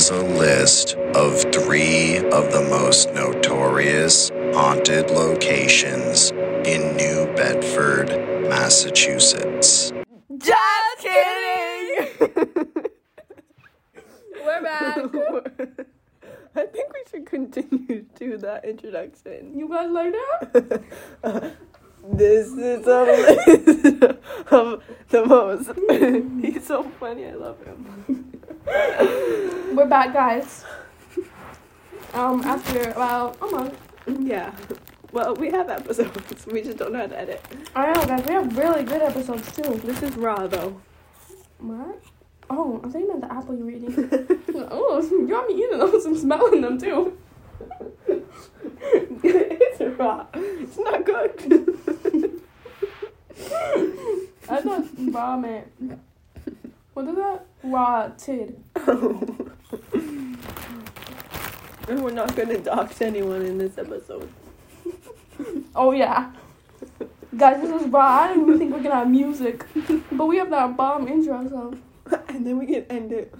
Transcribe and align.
is 0.00 0.08
a 0.08 0.24
list 0.24 0.94
of 1.14 1.42
three 1.52 2.16
of 2.16 2.50
the 2.52 2.66
most 2.70 3.12
notorious 3.12 4.30
haunted 4.54 5.10
locations 5.10 6.30
in 6.64 6.96
New 6.96 7.26
Bedford, 7.36 8.08
Massachusetts. 8.48 9.92
Just 10.38 10.98
kidding. 11.00 12.08
We're 14.42 14.62
back. 14.62 14.96
I 16.56 16.64
think 16.64 16.94
we 16.94 17.02
should 17.10 17.26
continue 17.26 18.06
to 18.20 18.38
that 18.38 18.64
introduction. 18.64 19.52
You 19.54 19.68
guys 19.68 19.90
like 19.90 20.14
that? 20.14 21.52
This 22.02 22.48
is 22.48 22.86
a 22.86 23.02
list 23.02 24.18
of 24.50 24.82
the 25.10 25.26
most. 25.26 25.70
He's 26.42 26.66
so 26.66 26.84
funny. 26.98 27.26
I 27.26 27.34
love 27.34 27.62
him. 27.62 28.39
We're 28.66 29.86
back, 29.88 30.12
guys. 30.12 30.64
Um, 32.12 32.42
after 32.42 32.90
about 32.90 33.38
a 33.40 33.46
month. 33.46 33.78
Yeah. 34.06 34.52
Well, 35.12 35.34
we 35.34 35.50
have 35.50 35.70
episodes. 35.70 36.46
We 36.46 36.62
just 36.62 36.76
don't 36.76 36.92
know 36.92 37.00
how 37.00 37.06
to 37.06 37.18
edit. 37.18 37.44
I 37.74 37.92
know, 37.92 38.04
guys. 38.04 38.26
We 38.26 38.32
have 38.32 38.56
really 38.56 38.82
good 38.84 39.00
episodes 39.02 39.50
too. 39.54 39.80
This 39.84 40.02
is 40.02 40.14
raw 40.16 40.46
though. 40.46 40.80
What? 41.58 42.02
Oh, 42.50 42.80
I 42.84 42.88
thought 42.88 43.00
you 43.00 43.08
meant 43.08 43.20
the 43.22 43.32
apple 43.32 43.56
you're 43.56 43.70
eating. 43.70 43.94
oh, 44.70 45.00
you 45.10 45.26
got 45.28 45.46
me 45.48 45.54
eating 45.54 45.78
those 45.78 46.04
and 46.04 46.18
smelling 46.18 46.60
them 46.60 46.78
too. 46.78 47.16
it's 49.22 49.98
raw. 49.98 50.26
It's 50.34 50.78
not 50.78 51.04
good. 51.06 51.32
I 54.48 54.60
thought 54.60 54.84
raw 55.12 55.36
meant. 55.36 55.72
What 56.94 57.06
is 57.06 57.16
that? 57.16 57.46
Rotted. 57.62 58.62
and 58.86 59.56
we're 62.02 62.10
not 62.10 62.34
gonna 62.34 62.58
dox 62.58 63.00
anyone 63.00 63.42
in 63.42 63.58
this 63.58 63.78
episode. 63.78 64.28
Oh 65.74 65.92
yeah. 65.92 66.32
Guys, 67.36 67.60
this 67.62 67.82
is 67.82 67.88
raw. 67.88 68.22
I 68.22 68.28
didn't 68.28 68.42
even 68.42 68.58
think 68.58 68.72
we're 68.72 68.82
gonna 68.82 68.96
have 68.96 69.10
music. 69.10 69.64
But 70.10 70.26
we 70.26 70.36
have 70.38 70.50
that 70.50 70.76
bomb 70.76 71.06
intro, 71.06 71.48
so. 71.48 71.78
and 72.28 72.44
then 72.46 72.58
we 72.58 72.66
can 72.66 72.84
end 72.90 73.12
it. 73.12 73.32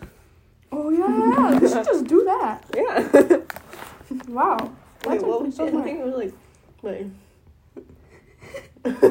Oh 0.71 0.91
yeah, 0.91 1.59
we 1.59 1.69
should 1.69 1.84
just 1.84 2.06
do 2.06 2.25
that. 2.25 2.65
Yeah. 4.11 4.25
Wow. 4.27 4.73
Wait, 5.06 5.23
what 5.23 5.45
was 5.45 5.55
so 5.56 5.67
the 5.67 5.71
smart. 5.71 5.84
thing? 5.84 6.03
was 6.03 6.15
like, 6.15 6.33
like. 6.83 7.06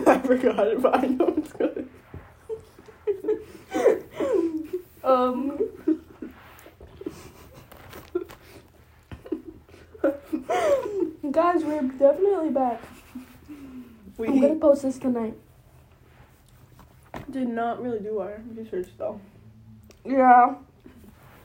I 0.08 0.20
forgot 0.20 0.68
it, 0.68 0.82
but 0.82 0.96
I 1.04 1.08
know 1.08 1.34
it's 1.38 1.54
good. 1.54 1.90
Um. 5.10 5.58
Guys, 11.32 11.64
we're 11.64 11.82
definitely 11.82 12.50
back. 12.50 12.82
We 14.18 14.28
I'm 14.28 14.40
gonna 14.42 14.56
post 14.56 14.84
this 14.84 14.98
tonight. 14.98 15.36
did 17.32 17.48
not 17.48 17.82
really 17.82 18.00
do 18.00 18.20
our 18.20 18.42
research 18.56 18.88
though. 18.98 19.20
Yeah. 20.06 20.56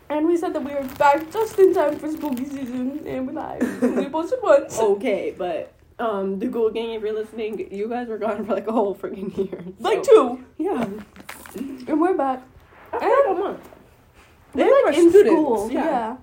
And 0.09 0.27
we 0.27 0.37
said 0.37 0.53
that 0.55 0.62
we 0.62 0.73
were 0.75 0.84
back 0.99 1.31
just 1.33 1.59
in 1.59 1.75
time 1.75 1.99
for 1.99 2.11
spooky 2.11 2.45
season, 2.45 3.03
and 3.06 3.27
we're 3.27 3.33
live. 3.33 3.83
we 3.97 4.09
posted 4.09 4.39
once. 4.43 4.78
Okay, 4.81 5.34
but 5.37 5.73
um, 5.99 6.39
the 6.39 6.47
Google 6.47 6.71
Gang, 6.71 6.91
if 6.93 7.03
you're 7.03 7.12
listening, 7.15 7.73
you 7.73 7.89
guys 7.89 8.09
were 8.09 8.19
gone 8.19 8.45
for 8.45 8.55
like 8.55 8.67
a 8.69 8.73
whole 8.73 8.95
freaking 8.95 9.37
year. 9.37 9.65
like 9.81 10.05
So- 10.05 10.37
two, 10.37 10.45
Yeah, 10.59 10.87
and 11.56 12.00
we're 12.00 12.17
back. 12.17 12.43
A 13.34 13.39
month. 13.39 13.69
We're 14.55 14.84
like 14.87 14.97
in 14.97 15.11
students, 15.11 15.41
school. 15.43 15.71
yeah. 15.71 15.84
Yeah. 15.84 16.17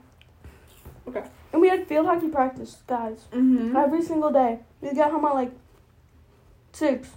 Okay. 1.08 1.24
And 1.52 1.62
we 1.62 1.68
had 1.70 1.86
field 1.88 2.06
hockey 2.06 2.30
practice, 2.30 2.78
guys, 2.88 3.26
Mm-hmm. 3.34 3.76
every 3.76 4.02
single 4.02 4.32
day. 4.32 4.60
We 4.82 4.94
got 4.94 5.12
home 5.12 5.26
at 5.26 5.34
like 5.36 5.52
six. 6.72 7.10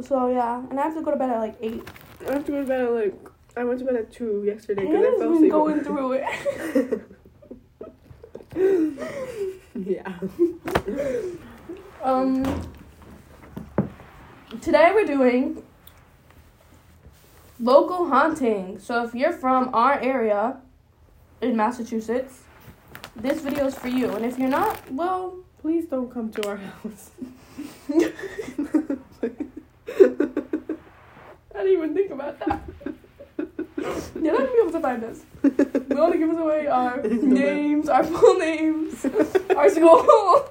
So 0.00 0.28
yeah, 0.28 0.62
and 0.70 0.78
I 0.78 0.82
have 0.84 0.94
to 0.94 1.02
go 1.02 1.10
to 1.10 1.16
bed 1.16 1.30
at 1.30 1.38
like 1.38 1.56
eight. 1.60 1.82
I 2.28 2.32
have 2.34 2.44
to 2.46 2.52
go 2.52 2.60
to 2.62 2.66
bed 2.66 2.80
at 2.82 2.92
like 2.92 3.14
I 3.56 3.64
went 3.64 3.78
to 3.80 3.84
bed 3.84 3.96
at 3.96 4.12
two 4.12 4.42
yesterday 4.46 4.86
because 4.86 5.04
I 5.04 5.18
fell 5.18 5.32
asleep. 5.34 5.50
going 5.50 5.80
through 5.84 6.12
it. 6.22 7.02
yeah. 9.74 10.18
Um, 12.04 12.42
today 14.60 14.90
we're 14.92 15.06
doing 15.06 15.62
local 17.62 18.08
haunting. 18.08 18.78
So 18.78 19.04
if 19.04 19.14
you're 19.14 19.32
from 19.32 19.74
our 19.74 19.98
area 20.00 20.58
in 21.40 21.56
Massachusetts, 21.56 22.42
this 23.16 23.40
video 23.40 23.66
is 23.68 23.74
for 23.78 23.88
you. 23.88 24.10
And 24.10 24.26
if 24.26 24.38
you're 24.38 24.50
not, 24.50 24.78
well, 24.92 25.42
Please 25.62 25.86
don't 25.86 26.10
come 26.10 26.28
to 26.32 26.48
our 26.48 26.56
house. 26.56 27.12
I 27.88 28.08
didn't 31.54 31.68
even 31.68 31.94
think 31.94 32.10
about 32.10 32.36
that. 32.40 32.62
You're 34.20 34.32
not 34.32 34.38
gonna 34.38 34.50
be 34.50 34.60
able 34.60 34.72
to 34.72 34.80
find 34.80 35.04
us. 35.04 35.20
We 35.40 35.94
want 35.94 36.14
to 36.14 36.18
give 36.18 36.30
us 36.30 36.36
away 36.36 36.66
our 36.66 37.00
names, 37.04 37.88
our 37.88 38.02
full 38.02 38.38
names, 38.40 39.06
our 39.56 39.68
school. 39.70 40.50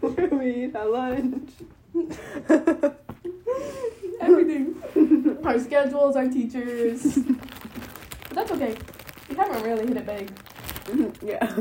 Where 0.00 0.28
we 0.32 0.64
eat 0.64 0.74
at 0.74 0.90
lunch. 0.90 1.50
Our 5.52 5.60
schedules, 5.60 6.16
our 6.16 6.28
teachers. 6.28 7.14
But 7.14 8.34
that's 8.34 8.50
okay. 8.52 8.74
We 9.28 9.36
haven't 9.36 9.62
really 9.62 9.86
hit 9.86 9.98
it 9.98 10.06
big. 10.06 10.32
yeah. 11.22 11.54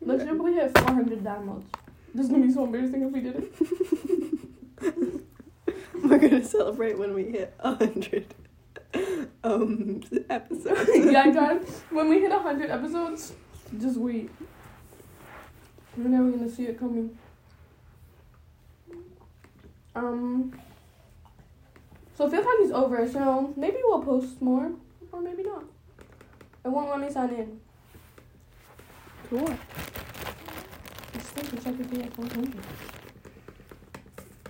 Let's 0.00 0.24
just 0.24 0.40
we 0.40 0.54
hit 0.54 0.78
400 0.78 1.22
downloads. 1.22 1.66
This 2.14 2.24
is 2.24 2.32
gonna 2.32 2.46
be 2.46 2.52
so 2.52 2.64
embarrassing 2.64 3.02
if 3.02 3.12
we 3.12 3.20
did 3.20 3.36
it. 3.36 3.52
We're 6.02 6.18
gonna 6.18 6.42
celebrate 6.42 6.98
when 6.98 7.12
we 7.12 7.24
hit 7.24 7.52
a 7.60 7.74
hundred 7.74 8.34
um 9.44 10.00
episodes. 10.30 10.88
yeah, 10.94 11.30
guys. 11.30 11.82
When 11.90 12.08
we 12.08 12.20
hit 12.20 12.30
100 12.30 12.70
episodes, 12.70 13.34
just 13.78 13.98
wait. 13.98 14.30
We're 15.94 16.08
never 16.08 16.30
gonna 16.30 16.48
see 16.48 16.64
it 16.64 16.78
coming. 16.78 17.18
Um. 19.94 20.58
So 22.18 22.28
Fifth 22.28 22.44
Hockey's 22.44 22.72
over, 22.72 23.08
so 23.08 23.54
maybe 23.56 23.76
we'll 23.84 24.02
post 24.02 24.42
more, 24.42 24.72
or 25.12 25.20
maybe 25.20 25.44
not. 25.44 25.62
It 26.64 26.68
won't 26.68 26.90
let 26.90 26.98
me 26.98 27.08
sign 27.12 27.30
in. 27.30 27.60
Cool. 29.30 29.54
It's 31.14 31.28
still 31.28 31.44
to 31.44 31.56
check 31.58 31.74
if 31.78 31.88
we 31.92 32.02
have 32.02 32.18
100. 32.18 32.54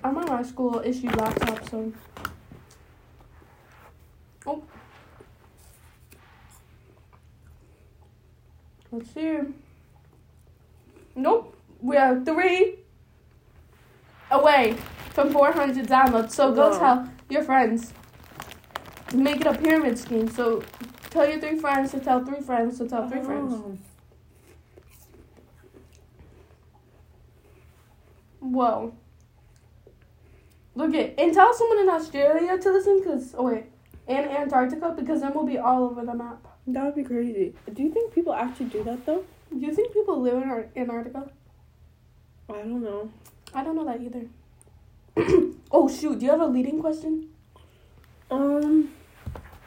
I'm 0.03 0.17
on 0.17 0.27
my 0.29 0.43
school 0.43 0.81
issued 0.83 1.15
laptop, 1.15 1.69
so. 1.69 1.93
Oh. 4.47 4.63
Let's 8.91 9.11
see. 9.13 9.41
Nope. 11.15 11.55
We 11.83 11.99
are 11.99 12.19
three 12.25 12.77
away 14.31 14.75
from 15.11 15.31
400 15.31 15.87
downloads. 15.87 16.31
So 16.31 16.55
go 16.55 16.79
tell 16.79 17.18
your 17.29 17.43
friends. 17.43 17.93
Make 19.15 19.41
it 19.41 19.47
a 19.47 19.55
pyramid 19.55 19.99
scheme. 19.99 20.29
So 20.29 20.63
tell 21.11 21.29
your 21.29 21.41
three 21.41 21.59
friends 21.59 21.93
to 21.93 22.01
tell 22.01 22.25
three 22.25 22.41
friends 22.41 22.79
to 22.79 22.89
tell 22.89 23.09
three 23.09 23.23
friends. 23.23 23.55
Oh. 23.55 23.79
Whoa. 28.41 28.95
Look 30.75 30.95
at 30.95 31.19
and 31.19 31.35
tell 31.35 31.53
someone 31.55 31.81
in 31.81 31.89
Australia 31.89 32.59
to 32.59 32.71
listen 32.71 32.99
because 32.99 33.35
oh 33.37 33.45
wait 33.45 33.65
and 34.07 34.31
Antarctica 34.31 34.95
because 34.97 35.21
then 35.21 35.33
we'll 35.35 35.47
be 35.47 35.59
all 35.59 35.85
over 35.85 36.05
the 36.05 36.15
map. 36.15 36.47
That 36.67 36.85
would 36.85 36.95
be 36.95 37.03
crazy. 37.03 37.55
Do 37.73 37.83
you 37.83 37.91
think 37.93 38.15
people 38.15 38.33
actually 38.33 38.67
do 38.67 38.85
that 38.85 39.05
though? 39.05 39.25
Do 39.51 39.59
you 39.59 39.75
think 39.75 39.93
people 39.93 40.21
live 40.21 40.43
in 40.43 40.69
Antarctica? 40.77 41.31
I 42.49 42.59
don't 42.59 42.83
know. 42.83 43.11
I 43.55 43.65
don't 43.65 43.77
know 43.77 43.85
that 43.85 44.01
either. 44.01 44.27
oh 45.73 45.89
shoot! 45.89 46.19
Do 46.19 46.27
you 46.27 46.31
have 46.31 46.41
a 46.41 46.47
leading 46.47 46.81
question? 46.81 47.29
Um, 48.31 48.91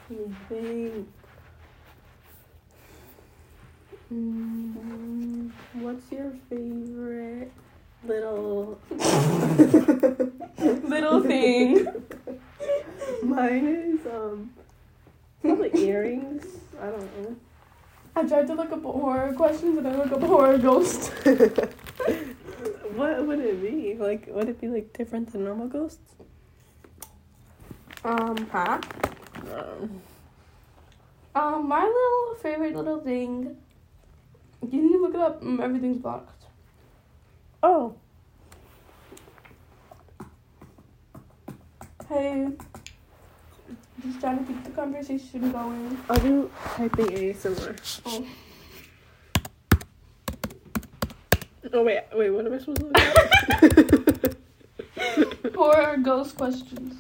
let 0.10 0.20
me 0.20 0.36
think. 0.50 1.08
Mm, 4.14 5.52
What's 5.74 6.12
your 6.12 6.34
favorite 6.50 7.52
little 8.06 8.80
little 10.60 11.22
thing. 11.22 11.88
Mine 13.24 13.68
is 13.68 14.06
um 14.08 14.52
probably 15.42 15.72
earrings. 15.76 16.46
I 16.82 16.86
don't 16.88 17.22
know. 17.22 17.36
I 18.16 18.24
tried 18.28 18.48
to 18.48 18.54
look 18.54 18.72
up 18.72 18.84
horror 18.84 19.34
questions 19.34 19.78
and 19.78 19.88
I 19.88 19.96
look 19.96 20.12
up 20.12 20.22
horror 20.22 20.58
ghosts. 20.58 21.12
What 23.32 23.40
would 23.40 23.48
it 23.48 23.62
be? 23.62 23.96
Like, 23.96 24.28
would 24.28 24.50
it 24.50 24.60
be 24.60 24.68
like 24.68 24.92
different 24.92 25.32
than 25.32 25.46
normal 25.46 25.68
ghosts? 25.70 26.16
Um, 28.04 28.36
huh? 28.52 28.82
Um, 29.56 30.02
Um, 31.34 31.66
my 31.70 31.82
little 31.82 32.36
favorite 32.42 32.76
little 32.76 33.00
thing. 33.00 33.56
You 34.70 34.82
need 34.82 34.92
to 34.92 35.02
look 35.02 35.14
it 35.14 35.22
up. 35.22 35.42
Mm, 35.42 35.62
Everything's 35.62 35.98
blocked. 36.00 36.44
Oh. 37.64 37.96
Hey. 42.10 42.50
Just 44.04 44.20
trying 44.20 44.40
to 44.40 44.44
keep 44.44 44.62
the 44.66 44.72
conversation 44.72 45.54
going. 45.54 45.98
I'll 46.10 46.18
do 46.20 46.52
typing 46.76 47.06
ASMR. 47.06 48.02
Oh. 48.06 48.26
Oh 51.74 51.84
wait, 51.84 52.02
wait, 52.14 52.30
what 52.32 52.46
am 52.46 52.54
I 52.54 52.58
supposed 52.58 52.80
to 52.80 52.86
look 52.86 52.98
at? 52.98 54.36
Or 55.58 55.96
ghost 55.98 56.36
questions. 56.38 56.96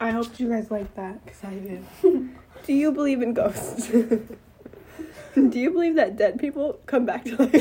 I 0.00 0.10
hope 0.10 0.38
you 0.40 0.48
guys 0.48 0.70
like 0.70 0.94
that, 0.96 1.24
because 1.24 1.44
I 1.44 1.54
did. 1.54 1.84
Do 2.66 2.72
you 2.72 2.90
believe 2.90 3.22
in 3.22 3.34
ghosts? 3.34 3.88
Do 5.34 5.60
you 5.60 5.70
believe 5.70 5.96
that 5.96 6.16
dead 6.16 6.38
people 6.38 6.78
come 6.86 7.04
back 7.04 7.24
to 7.24 7.36
life? 7.36 7.52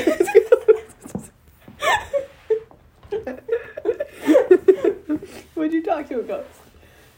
Would 5.56 5.74
you 5.74 5.84
talk 5.84 6.08
to 6.10 6.20
a 6.20 6.24
ghost? 6.24 6.63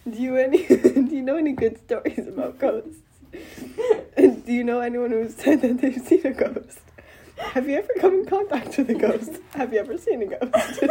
Do 0.09 0.21
you 0.21 0.35
any 0.37 0.65
do 0.67 1.07
you 1.11 1.21
know 1.21 1.35
any 1.37 1.53
good 1.53 1.77
stories 1.83 2.27
about 2.27 2.59
ghosts? 2.59 2.99
Do 4.15 4.53
you 4.53 4.63
know 4.63 4.79
anyone 4.79 5.11
who's 5.11 5.35
said 5.35 5.61
that 5.61 5.79
they've 5.81 5.99
seen 6.01 6.25
a 6.25 6.31
ghost? 6.33 6.79
Have 7.37 7.67
you 7.67 7.75
ever 7.77 7.91
come 7.99 8.13
in 8.13 8.25
contact 8.25 8.77
with 8.77 8.89
a 8.89 8.93
ghost? 8.93 9.41
Have 9.55 9.73
you 9.73 9.79
ever 9.79 9.97
seen 9.97 10.21
a 10.21 10.25
ghost? 10.27 10.83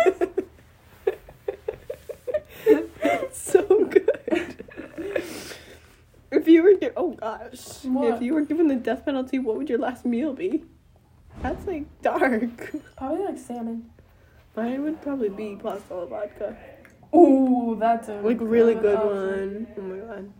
It's 2.67 3.39
so 3.53 3.63
good. 3.87 4.57
If 6.31 6.49
you 6.49 6.63
were 6.65 6.75
gi- 6.75 6.91
oh 6.97 7.13
gosh, 7.13 7.85
What? 7.85 8.15
if 8.17 8.23
you 8.23 8.35
were 8.35 8.43
given 8.43 8.67
the 8.69 8.75
death 8.75 9.05
penalty, 9.05 9.39
what 9.39 9.57
would 9.57 9.69
your 9.71 9.79
last 9.79 10.05
meal 10.05 10.33
be? 10.35 10.65
That's 11.43 11.67
like 11.67 11.85
dark. 12.03 12.75
Probably 12.97 13.25
like 13.25 13.39
salmon. 13.39 13.91
Mine 14.57 14.83
would 14.83 15.01
probably 15.03 15.29
be 15.31 15.57
pasta 15.57 15.95
alla 15.95 16.07
vodka. 16.07 16.57
Ooh, 17.15 17.77
that's 17.79 18.09
a 18.09 18.21
Like 18.21 18.39
really 18.41 18.75
good 18.75 18.97
option. 18.97 19.67
one. 19.67 19.67
Oh 19.79 19.83
my 19.83 20.15
god. 20.15 20.33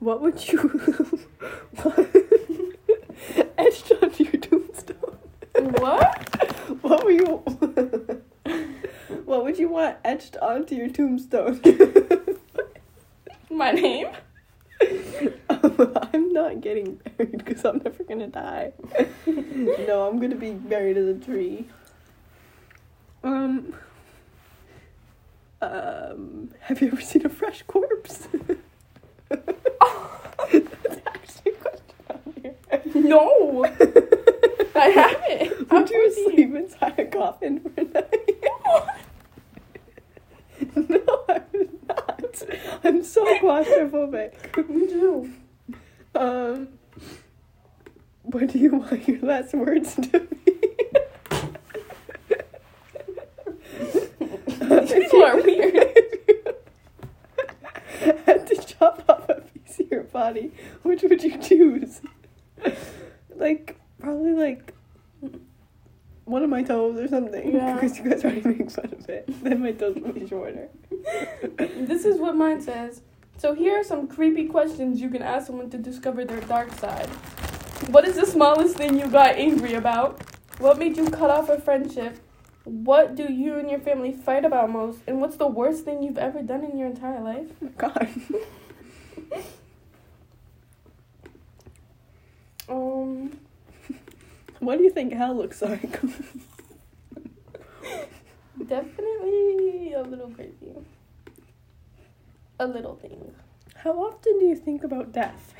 What 0.00 0.20
would 0.22 0.48
you 0.48 1.20
etched 3.58 3.92
onto 4.02 4.24
your 4.24 4.40
tombstone? 4.40 5.18
What? 5.78 6.20
What 6.82 7.04
were 7.04 7.10
you 7.10 7.42
What 9.24 9.44
would 9.44 9.58
you 9.58 9.68
want 9.68 9.96
etched 10.04 10.36
onto 10.38 10.74
your 10.74 10.88
tombstone? 10.88 11.60
My 13.50 13.70
name? 13.72 14.08
I'm 15.50 16.32
not 16.32 16.60
getting 16.60 16.96
buried 17.16 17.44
because 17.44 17.64
I'm 17.64 17.78
never 17.84 18.02
gonna 18.04 18.26
die. 18.28 18.72
no, 19.26 20.08
I'm 20.08 20.18
gonna 20.20 20.34
be 20.36 20.52
buried 20.52 20.96
in 20.96 21.08
a 21.08 21.14
tree. 21.14 21.66
Um. 23.22 23.74
Um. 25.64 26.50
Have 26.60 26.80
you 26.82 26.88
ever 26.88 27.00
seen 27.00 27.24
a 27.24 27.28
fresh 27.28 27.62
corpse? 27.62 28.28
That's 29.28 29.46
actually 31.06 31.52
a 31.52 31.54
question 31.54 31.96
on 32.10 32.34
here. 32.42 32.54
No. 32.94 33.64
I 34.74 34.88
haven't. 34.88 35.70
Would 35.70 35.90
you 35.90 36.12
sleep 36.30 36.54
inside 36.54 36.98
a 36.98 37.06
coffin 37.06 37.60
for 37.60 37.80
a 37.80 37.84
night? 37.84 38.34
no, 40.76 41.24
I 41.28 41.40
would 41.52 41.88
not. 41.88 42.42
I'm 42.82 43.02
so 43.02 43.24
claustrophobic. 43.38 44.68
Me 44.68 44.86
too. 44.86 45.32
Um, 46.14 46.68
what 48.22 48.48
do 48.48 48.58
you 48.58 48.72
want 48.76 49.08
your 49.08 49.20
last 49.20 49.54
words 49.54 49.94
to 49.96 50.20
be? 50.20 50.52
People 54.82 55.24
are 55.24 55.36
weird. 55.36 55.74
Had 58.26 58.46
to 58.46 58.56
chop 58.56 59.04
off 59.08 59.28
a 59.28 59.40
piece 59.40 59.80
of 59.80 59.90
your 59.90 60.02
body, 60.04 60.52
which 60.82 61.02
would 61.02 61.22
you 61.22 61.38
choose? 61.38 62.00
Like, 63.34 63.78
probably 63.98 64.32
like 64.32 64.72
one 66.24 66.42
of 66.42 66.50
my 66.50 66.62
toes 66.62 66.98
or 66.98 67.08
something. 67.08 67.54
Yeah. 67.54 67.74
Because 67.74 67.98
you 67.98 68.08
guys 68.08 68.24
are 68.24 68.28
already 68.28 68.48
make 68.48 68.70
fun 68.70 68.92
of 68.92 69.08
it. 69.08 69.24
Then 69.42 69.62
my 69.62 69.72
toes 69.72 69.96
will 69.96 70.12
be 70.12 70.26
shorter. 70.26 70.68
This 71.58 72.04
is 72.04 72.18
what 72.18 72.36
mine 72.36 72.60
says. 72.60 73.02
So 73.36 73.54
here 73.54 73.78
are 73.78 73.84
some 73.84 74.06
creepy 74.06 74.46
questions 74.46 75.00
you 75.00 75.10
can 75.10 75.22
ask 75.22 75.48
someone 75.48 75.70
to 75.70 75.78
discover 75.78 76.24
their 76.24 76.40
dark 76.42 76.72
side. 76.72 77.08
What 77.90 78.06
is 78.06 78.16
the 78.16 78.26
smallest 78.26 78.76
thing 78.76 78.98
you 78.98 79.08
got 79.08 79.34
angry 79.34 79.74
about? 79.74 80.22
What 80.58 80.78
made 80.78 80.96
you 80.96 81.10
cut 81.10 81.30
off 81.30 81.48
a 81.48 81.60
friendship? 81.60 82.18
What 82.64 83.14
do 83.14 83.30
you 83.30 83.58
and 83.58 83.70
your 83.70 83.80
family 83.80 84.12
fight 84.12 84.44
about 84.44 84.70
most? 84.70 85.00
And 85.06 85.20
what's 85.20 85.36
the 85.36 85.46
worst 85.46 85.84
thing 85.84 86.02
you've 86.02 86.18
ever 86.18 86.42
done 86.42 86.64
in 86.64 86.78
your 86.78 86.88
entire 86.88 87.20
life? 87.20 87.48
God. 87.76 88.08
Um, 92.66 93.38
What 94.58 94.78
do 94.78 94.84
you 94.84 94.90
think 94.90 95.12
hell 95.12 95.34
looks 95.34 95.60
like? 95.60 95.82
definitely 98.66 99.92
a 99.92 100.02
little 100.02 100.30
crazy. 100.30 100.72
A 102.58 102.66
little 102.66 102.96
thing. 102.96 103.34
How 103.76 103.92
often 103.92 104.38
do 104.38 104.46
you 104.46 104.56
think 104.56 104.82
about 104.84 105.12
death? 105.12 105.52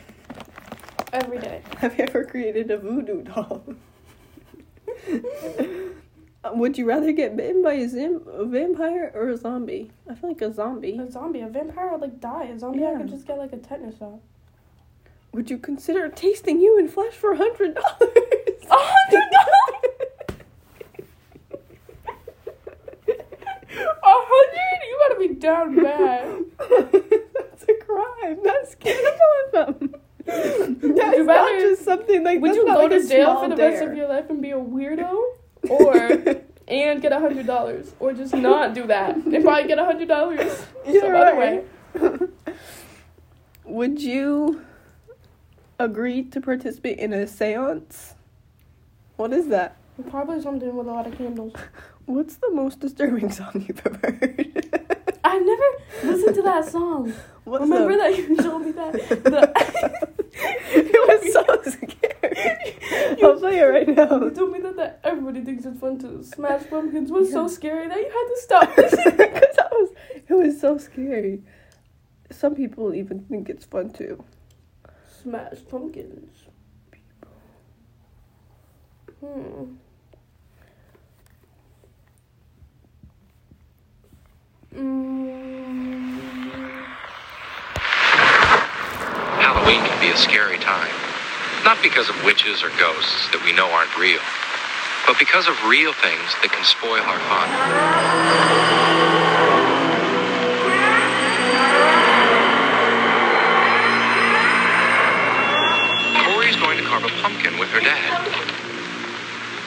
Every 1.12 1.38
day. 1.38 1.62
Have 1.78 1.98
you 1.98 2.04
ever 2.04 2.24
created 2.24 2.70
a 2.70 2.78
voodoo 2.78 3.22
doll? 3.22 3.62
Uh, 6.44 6.50
Would 6.54 6.76
you 6.76 6.84
rather 6.86 7.10
get 7.12 7.36
bitten 7.36 7.62
by 7.62 7.72
a, 7.74 7.88
zim- 7.88 8.22
a 8.30 8.44
vampire 8.44 9.10
or 9.14 9.28
a 9.30 9.36
zombie? 9.36 9.90
I 10.10 10.14
feel 10.14 10.28
like 10.30 10.42
a 10.42 10.52
zombie. 10.52 10.98
A 10.98 11.10
zombie, 11.10 11.40
a 11.40 11.48
vampire 11.48 11.90
would 11.90 12.00
like 12.02 12.20
die. 12.20 12.44
A 12.44 12.58
zombie, 12.58 12.84
I 12.84 12.94
could 12.96 13.08
just 13.08 13.26
get 13.26 13.38
like 13.38 13.52
a 13.52 13.56
tetanus 13.56 13.96
shot. 13.98 14.18
Would 15.32 15.50
you 15.50 15.58
consider 15.58 16.08
tasting 16.08 16.58
human 16.60 16.86
flesh 16.88 17.14
for 17.14 17.32
a 17.32 17.36
hundred 17.36 17.74
dollars? 17.74 17.88
A 18.70 18.76
hundred 18.76 19.22
dollars. 19.32 20.40
A 23.78 23.86
hundred? 24.04 24.80
You 24.88 24.98
gotta 25.08 25.18
be 25.28 25.34
down 25.34 25.76
bad. 25.82 26.44
That's 27.34 27.64
a 27.64 27.74
crime. 27.84 28.38
That's 28.44 28.74
cannibalism. 28.76 29.96
That's 30.24 31.16
you 31.16 31.24
not 31.24 31.26
rather- 31.26 31.60
just 31.60 31.84
something 31.84 32.22
like. 32.24 32.40
Would 32.40 32.54
you 32.54 32.64
go 32.66 32.74
like 32.74 32.90
to 32.90 33.06
jail 33.08 33.40
for 33.40 33.48
the 33.48 33.56
rest 33.56 33.82
of 33.82 33.96
your 33.96 34.08
life 34.08 34.30
and 34.30 34.40
be 34.42 34.50
a 34.52 34.56
weirdo? 34.56 35.22
Or 35.70 35.94
and 36.68 37.02
get 37.02 37.12
a 37.12 37.20
hundred 37.20 37.46
dollars? 37.46 37.92
Or 38.00 38.12
just 38.12 38.34
not 38.34 38.74
do 38.74 38.86
that 38.86 39.16
and 39.16 39.44
probably 39.44 39.68
get 39.68 39.78
a 39.78 39.84
hundred 39.84 40.08
dollars 40.08 40.64
some 40.84 41.14
other 41.14 41.36
way. 41.36 41.64
Would 43.64 44.02
you 44.02 44.62
agree 45.78 46.22
to 46.24 46.40
participate 46.40 46.98
in 46.98 47.12
a 47.12 47.26
seance? 47.26 48.14
What 49.16 49.32
is 49.32 49.48
that? 49.48 49.76
Probably 50.10 50.40
something 50.42 50.74
with 50.74 50.86
a 50.86 50.90
lot 50.90 51.06
of 51.06 51.16
candles. 51.16 51.52
What's 52.06 52.36
the 52.36 52.50
most 52.50 52.80
disturbing 52.80 53.30
song 53.30 53.64
you've 53.66 53.80
ever 53.86 53.98
heard? 54.12 54.80
I've 55.24 55.42
never 55.44 55.62
listened 56.02 56.34
to 56.34 56.42
that 56.42 56.68
song. 56.68 57.14
What's 57.44 57.62
Remember 57.62 57.96
that 57.96 58.16
you 58.16 58.36
told 58.36 58.66
me 58.66 58.72
that? 58.72 58.92
The- 58.92 60.14
it 60.76 61.22
was 61.22 61.32
so 61.32 61.70
scary. 61.70 63.18
I'll 63.22 63.38
play 63.38 63.58
it 63.60 63.62
right 63.64 63.86
You 63.88 63.94
now. 63.94 64.28
told 64.30 64.52
me 64.52 64.60
that, 64.60 64.76
that 64.76 65.00
everybody 65.04 65.42
thinks 65.42 65.64
it's 65.64 65.78
fun 65.78 65.98
to 66.00 66.03
smash 66.22 66.68
pumpkins 66.68 67.10
was 67.10 67.30
so 67.30 67.48
scary 67.48 67.88
that 67.88 67.98
you 67.98 68.04
had 68.04 68.28
to 68.28 68.40
stop. 68.40 68.76
Because 68.76 69.56
that 69.56 69.70
was 69.72 69.90
it 70.28 70.34
was 70.34 70.60
so 70.60 70.78
scary. 70.78 71.42
Some 72.30 72.54
people 72.54 72.94
even 72.94 73.20
think 73.24 73.48
it's 73.48 73.64
fun 73.64 73.90
too. 73.90 74.22
Smash 75.22 75.58
pumpkins. 75.68 76.44
Hmm. 79.20 79.64
Mm. 84.74 85.24
Halloween 89.38 89.80
can 89.86 90.00
be 90.00 90.10
a 90.10 90.16
scary 90.16 90.58
time. 90.58 90.90
Not 91.64 91.80
because 91.82 92.08
of 92.10 92.24
witches 92.24 92.62
or 92.62 92.70
ghosts 92.78 93.30
that 93.32 93.42
we 93.44 93.52
know 93.52 93.70
aren't 93.70 93.96
real, 93.96 94.20
but 95.06 95.18
because 95.18 95.48
of 95.48 95.54
real 95.68 95.92
things 95.92 96.28
that 96.42 96.50
can 96.52 96.64
spoil 96.64 97.02
our 97.04 97.20
fun. 97.28 97.48
Corey's 106.24 106.56
going 106.56 106.78
to 106.78 106.84
carve 106.84 107.04
a 107.04 107.12
pumpkin 107.22 107.58
with 107.58 107.68
her 107.70 107.80
dad. 107.80 108.44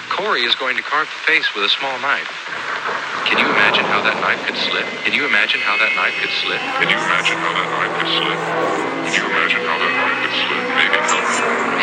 Corey 0.09 0.43
is 0.43 0.55
going 0.55 0.77
to 0.77 0.83
carve 0.83 1.07
the 1.07 1.21
face 1.31 1.53
with 1.55 1.65
a 1.65 1.69
small 1.69 1.97
knife. 1.99 2.29
Can 3.25 3.37
you 3.37 3.47
imagine 3.49 3.85
how 3.85 4.01
that 4.01 4.17
knife 4.21 4.41
could 4.47 4.57
slip? 4.57 4.85
Can 5.05 5.13
you 5.13 5.25
imagine 5.25 5.61
how 5.61 5.77
that 5.77 5.93
knife 5.95 6.15
could 6.21 6.33
slip? 6.41 6.61
Can 6.81 6.89
you 6.89 6.97
imagine 6.97 7.37
how 7.37 7.53
that 7.53 7.69
knife 7.69 7.93
could 8.01 8.11
slip? 8.17 8.39
Can 9.05 9.13
you 9.13 9.25
imagine 9.29 9.61
how 9.67 9.77
that 9.77 9.93
knife 9.93 10.19
could 10.23 10.35
slip? 10.41 10.63
Maybe 10.79 10.97
not. 10.97 11.76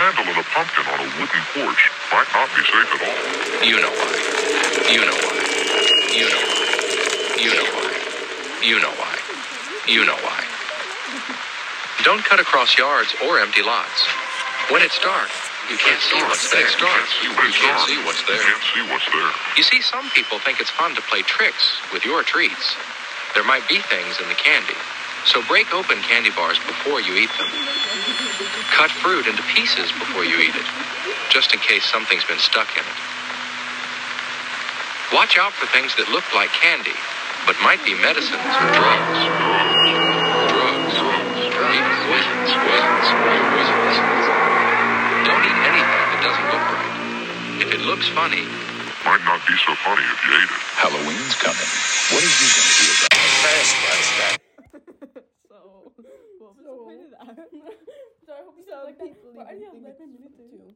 Candle 0.00 0.24
and 0.32 0.40
a 0.40 0.48
pumpkin 0.56 0.84
on 0.88 0.96
a 0.96 1.08
wooden 1.20 1.44
porch 1.52 1.82
might 2.08 2.30
not 2.32 2.48
be 2.56 2.64
safe 2.64 2.88
at 2.88 3.04
all. 3.04 3.20
You 3.68 3.76
know 3.84 3.92
why. 3.92 4.16
You 4.88 5.04
know 5.04 5.12
why. 5.12 5.36
You 6.16 6.24
know 6.24 6.40
why. 6.40 6.64
You 7.36 7.52
know 7.52 7.68
why. 7.68 7.92
You 8.64 8.80
know 8.80 8.94
why. 8.96 9.14
You 9.84 10.00
know 10.08 10.16
why. 10.24 10.40
Don't 12.00 12.24
cut 12.24 12.40
across 12.40 12.78
yards 12.80 13.12
or 13.28 13.40
empty 13.44 13.60
lots. 13.60 14.08
When 14.72 14.80
it's 14.80 14.96
dark, 15.04 15.28
you 15.68 15.76
can't 15.76 16.00
see 16.00 16.16
what's 16.24 16.48
there. 16.48 16.64
You 16.64 16.80
can't 16.80 17.84
see 17.84 18.00
what's 18.00 18.24
dark. 18.24 18.40
You 18.40 18.56
can't 18.56 18.64
see 18.72 18.80
what's 18.88 19.04
there. 19.12 19.30
You 19.60 19.64
see, 19.68 19.82
some 19.84 20.08
people 20.16 20.38
think 20.40 20.64
it's 20.64 20.72
fun 20.72 20.94
to 20.96 21.02
play 21.12 21.20
tricks 21.28 21.76
with 21.92 22.06
your 22.06 22.22
treats. 22.24 22.72
There 23.34 23.44
might 23.44 23.68
be 23.68 23.84
things 23.92 24.16
in 24.16 24.28
the 24.32 24.38
candy, 24.40 24.80
so 25.26 25.42
break 25.48 25.72
open 25.74 25.98
candy 26.02 26.30
bars 26.30 26.58
before 26.66 27.00
you 27.00 27.16
eat 27.16 27.30
them. 27.38 27.50
Cut 28.72 28.90
fruit 28.90 29.26
into 29.26 29.42
pieces 29.54 29.90
before 29.92 30.24
you 30.24 30.38
eat 30.40 30.54
it, 30.56 30.66
just 31.30 31.52
in 31.54 31.60
case 31.60 31.84
something's 31.84 32.24
been 32.24 32.38
stuck 32.38 32.68
in 32.76 32.82
it. 32.84 32.98
Watch 35.12 35.38
out 35.38 35.52
for 35.52 35.66
things 35.74 35.94
that 35.96 36.08
look 36.10 36.24
like 36.34 36.50
candy, 36.50 36.94
but 37.46 37.56
might 37.62 37.82
be 37.84 37.94
medicines 37.98 38.38
or 38.40 38.66
drugs. 38.72 39.20
Drugs. 40.50 40.94
Even 40.96 41.94
poisons. 42.06 42.50
Poisons. 42.54 43.06
Poisons. 43.10 43.96
Don't 45.26 45.44
eat 45.44 45.60
anything 45.66 46.06
that 46.14 46.20
doesn't 46.22 46.48
look 46.54 46.64
right. 46.74 46.94
If 47.62 47.68
it 47.74 47.80
looks 47.86 48.08
funny, 48.10 48.46
Might 49.04 49.24
not 49.24 49.40
be 49.48 49.54
so 49.66 49.74
funny 49.80 50.02
if 50.04 50.20
you 50.28 50.32
ate 50.36 50.44
it. 50.44 50.62
Halloween's 50.76 51.34
coming. 51.40 51.70
What 52.12 52.20
are 52.20 52.28
you 52.28 52.48
going 52.52 52.68
to 52.68 52.76
do 52.76 52.88
about 53.00 53.16
it? 53.16 53.32
First 53.48 53.74
question. 53.80 54.30
So, 55.48 55.56
what 55.56 55.96
was 55.96 56.04
So- 56.38 56.52
the 56.60 56.76
point 56.84 57.00
of 57.00 57.10
that? 57.16 57.29
So 58.26 58.34
I 58.34 58.44
hope 58.44 58.54
you 58.58 58.64
So 58.64 58.70
guys 58.72 58.84
like 58.86 58.98
people 58.98 59.30
We're 59.34 59.42
already 59.42 59.64
even 59.74 59.86
at 59.86 59.98
think 59.98 60.10
11 60.20 60.26
it's 60.26 60.38
minutes 60.38 60.56
fun 60.56 60.74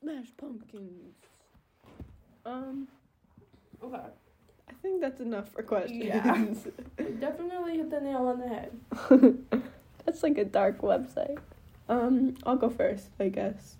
Smash 0.00 0.28
pumpkins. 0.36 1.14
Um, 2.46 2.88
Okay. 3.82 3.96
I 4.68 4.72
think 4.80 5.00
that's 5.00 5.20
enough 5.20 5.50
for 5.50 5.62
questions. 5.62 6.04
Yeah. 6.04 6.22
Definitely 7.20 7.76
hit 7.76 7.90
the 7.90 8.00
nail 8.00 8.26
on 8.28 8.40
the 8.40 8.48
head. 8.48 9.38
that's 10.06 10.22
like 10.22 10.38
a 10.38 10.44
dark 10.44 10.78
website. 10.80 11.38
Um, 11.88 12.36
I'll 12.46 12.56
go 12.56 12.70
first, 12.70 13.08
I 13.20 13.28
guess. 13.28 13.76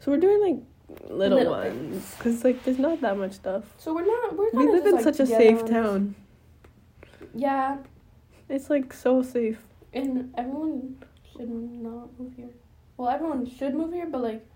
So 0.00 0.10
we're 0.10 0.18
doing 0.18 0.40
like 0.40 1.10
little, 1.10 1.38
Little 1.38 1.52
ones 1.52 2.14
because 2.16 2.44
like 2.44 2.64
there's 2.64 2.78
not 2.78 3.00
that 3.02 3.16
much 3.18 3.32
stuff. 3.32 3.64
So 3.78 3.94
we're 3.94 4.06
not. 4.06 4.36
We're 4.36 4.50
We 4.52 4.66
live 4.68 4.86
in 4.86 4.94
like, 4.94 5.04
such 5.04 5.20
a 5.20 5.26
safe 5.26 5.60
on 5.60 5.66
town. 5.66 6.14
Yeah, 7.34 7.78
It's 8.48 8.68
like 8.70 8.92
so 8.92 9.22
safe. 9.22 9.58
and 9.92 10.32
everyone 10.36 10.96
should 11.42 11.50
not 11.50 12.08
move 12.18 12.32
here. 12.36 12.50
Well, 12.96 13.08
everyone 13.08 13.50
should 13.50 13.74
move 13.74 13.92
here, 13.92 14.06
but 14.06 14.22
like, 14.22 14.46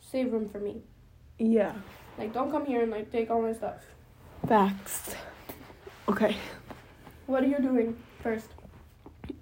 save 0.00 0.32
room 0.32 0.48
for 0.48 0.60
me. 0.60 0.82
Yeah. 1.38 1.72
Like, 2.18 2.32
don't 2.32 2.52
come 2.52 2.64
here 2.64 2.82
and 2.82 2.90
like 2.92 3.10
take 3.10 3.30
all 3.30 3.42
my 3.42 3.52
stuff. 3.52 3.82
Facts. 4.46 5.16
Okay. 6.08 6.36
What 7.26 7.42
are 7.42 7.46
you 7.46 7.58
doing 7.58 7.96
first? 8.22 8.46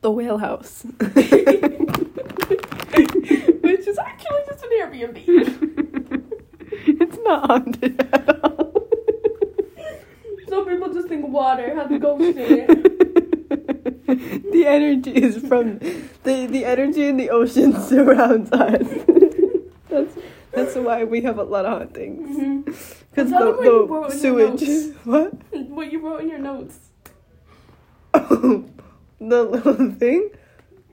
The 0.00 0.11
whale 0.11 0.38
house. 0.38 0.87
Which 1.00 1.19
is 3.87 3.99
actually 3.99 4.41
just 4.47 4.64
an 4.64 4.71
Airbnb. 4.73 5.19
it's 7.00 7.19
not 7.19 7.47
haunted 7.47 8.00
at 8.00 8.45
all. 8.45 8.88
Some 10.49 10.67
people 10.67 10.93
just 10.93 11.09
think 11.09 11.29
water 11.29 11.75
has 11.75 11.91
ghosts 12.00 12.38
in 12.38 12.38
it. 12.38 13.19
the 14.52 14.64
energy 14.66 15.11
is 15.11 15.38
from 15.47 15.78
the 16.25 16.47
the 16.47 16.64
energy 16.64 17.07
in 17.07 17.16
the 17.16 17.31
ocean 17.31 17.75
oh. 17.76 17.88
surrounds 17.88 18.50
us. 18.52 18.87
that's 19.88 20.14
that's 20.52 20.75
why 20.76 21.04
we 21.04 21.23
have 21.23 21.38
a 21.38 21.42
lot 21.42 21.64
of 21.64 21.78
hauntings. 21.78 22.64
Because 23.11 23.31
mm-hmm. 23.31 23.38
Tell 23.38 23.62
the, 23.62 23.87
what 23.87 24.11
the 24.11 24.16
sewage. 24.16 24.95
What? 25.04 25.33
What 25.69 25.92
you 25.92 26.00
wrote 26.00 26.21
in 26.21 26.28
your 26.28 26.38
notes? 26.38 26.78
Oh, 28.14 28.64
the 29.19 29.42
little 29.42 29.92
thing, 29.92 30.31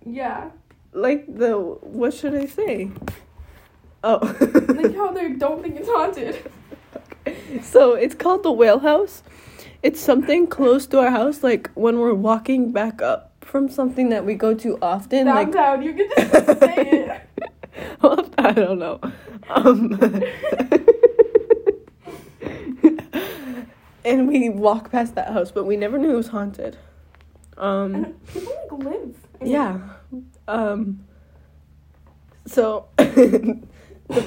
Yeah, 0.06 0.52
like 0.94 1.26
the 1.28 1.58
what 1.58 2.14
should 2.14 2.36
I 2.36 2.46
say? 2.46 2.92
Oh, 4.04 4.20
like 4.70 4.96
how 4.96 5.12
they 5.12 5.34
don't 5.34 5.62
think 5.62 5.76
it's 5.78 5.90
haunted. 5.90 6.52
so 7.62 7.96
it's 7.96 8.16
called 8.16 8.44
the 8.44 8.52
whale 8.52 8.80
house. 8.80 9.24
It's 9.82 10.00
something 10.02 10.48
close 10.48 10.86
to 10.88 11.00
our 11.00 11.12
house, 11.12 11.42
like 11.44 11.72
when 11.74 12.00
we're 12.00 12.14
walking 12.14 12.72
back 12.72 13.02
up 13.02 13.32
from 13.42 13.70
something 13.70 14.10
that 14.10 14.26
we 14.26 14.36
go 14.36 14.54
to 14.54 14.78
often, 14.82 15.28
like 15.28 15.52
Downtown, 15.52 15.84
you 15.84 15.94
can 15.94 16.10
just 16.10 16.60
say 16.60 16.76
it. 16.78 17.22
well, 18.02 18.30
I 18.38 18.52
don't 18.52 18.80
know. 18.80 19.00
Um, 19.50 19.98
and 24.06 24.28
we 24.28 24.50
walk 24.50 24.92
past 24.92 25.16
that 25.16 25.32
house, 25.32 25.52
but 25.52 25.64
we 25.64 25.78
never 25.78 25.98
knew 25.98 26.12
it 26.12 26.18
was 26.18 26.28
haunted. 26.28 26.78
Um, 27.58 28.16
people 28.34 28.80
like 28.80 28.86
live. 28.86 29.16
yeah. 29.44 29.80
Um, 30.48 31.06
so 32.46 32.88
the 32.98 33.62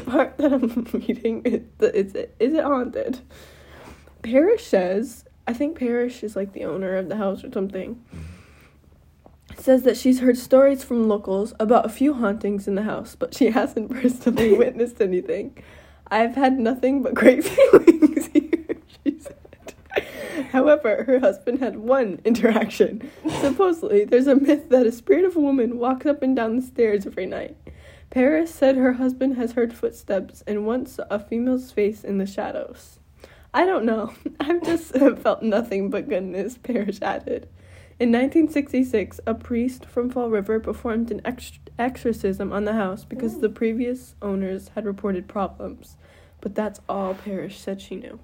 part 0.07 0.39
that 0.39 0.53
I'm 0.53 0.87
reading 0.93 1.43
is, 1.45 1.63
the, 1.79 1.95
is 1.97 2.15
it 2.15 2.35
is 2.39 2.55
it 2.55 2.65
haunted? 2.65 3.21
Parrish 4.23 4.65
says, 4.65 5.25
I 5.47 5.53
think 5.53 5.79
Parrish 5.79 6.23
is 6.23 6.37
like 6.37 6.53
the 6.53 6.65
owner 6.65 6.97
of 6.97 7.09
the 7.09 7.17
house 7.17 7.43
or 7.43 7.51
something. 7.51 8.03
Says 9.57 9.83
that 9.83 9.97
she's 9.97 10.21
heard 10.21 10.39
stories 10.39 10.85
from 10.85 11.09
locals 11.09 11.53
about 11.59 11.85
a 11.85 11.91
few 11.91 12.15
hauntings 12.15 12.69
in 12.69 12.75
the 12.75 12.83
house, 12.83 13.17
but 13.17 13.35
she 13.35 13.47
hasn't 13.51 13.91
personally 13.91 14.53
witnessed 14.59 15.01
anything. 15.01 15.57
I've 16.09 16.35
had 16.35 16.59
nothing 16.59 17.03
but 17.03 17.15
great 17.15 17.45
feelings 17.45 18.27
here, 18.27 18.77
she 19.05 19.19
said. 19.19 19.75
However, 20.53 21.05
her 21.05 21.21
husband 21.21 21.61
had 21.61 21.77
one 21.77 22.21
interaction. 22.25 23.11
Supposedly, 23.41 24.05
there's 24.05 24.27
a 24.27 24.37
myth 24.37 24.69
that 24.69 24.87
a 24.87 24.93
spirit 24.93 25.25
of 25.25 25.37
a 25.37 25.41
woman 25.41 25.79
walks 25.79 26.07
up 26.07 26.23
and 26.23 26.37
down 26.37 26.57
the 26.57 26.63
stairs 26.63 27.07
every 27.07 27.27
night. 27.27 27.57
Parrish 28.11 28.51
said 28.51 28.77
her 28.77 28.95
husband 28.95 29.37
has 29.37 29.53
heard 29.53 29.73
footsteps 29.73 30.45
and 30.47 30.67
once 30.67 30.93
saw 30.93 31.05
a 31.09 31.19
female's 31.19 31.73
face 31.73 32.05
in 32.05 32.19
the 32.19 32.27
shadows. 32.27 32.99
I 33.55 33.65
don't 33.67 33.85
know. 33.85 34.13
I've 34.41 34.63
just 34.63 34.93
felt 35.19 35.43
nothing 35.43 35.91
but 35.91 36.09
goodness, 36.09 36.59
Parrish 36.59 37.01
added. 37.03 37.49
In 38.01 38.11
1966, 38.11 39.21
a 39.27 39.35
priest 39.35 39.85
from 39.87 40.11
Fall 40.11 40.31
River 40.31 40.59
performed 40.59 41.11
an 41.11 41.21
ex- 41.25 41.53
exorcism 41.79 42.53
on 42.53 42.65
the 42.65 42.73
house 42.73 43.05
because 43.05 43.41
the 43.41 43.49
previous 43.49 44.15
owners 44.23 44.71
had 44.75 44.87
reported 44.87 45.29
problems. 45.29 45.97
But 46.41 46.55
that's 46.55 46.81
all 46.89 47.15
Parrish 47.15 47.61
said 47.61 47.81
she 47.81 47.95
knew. 47.97 48.19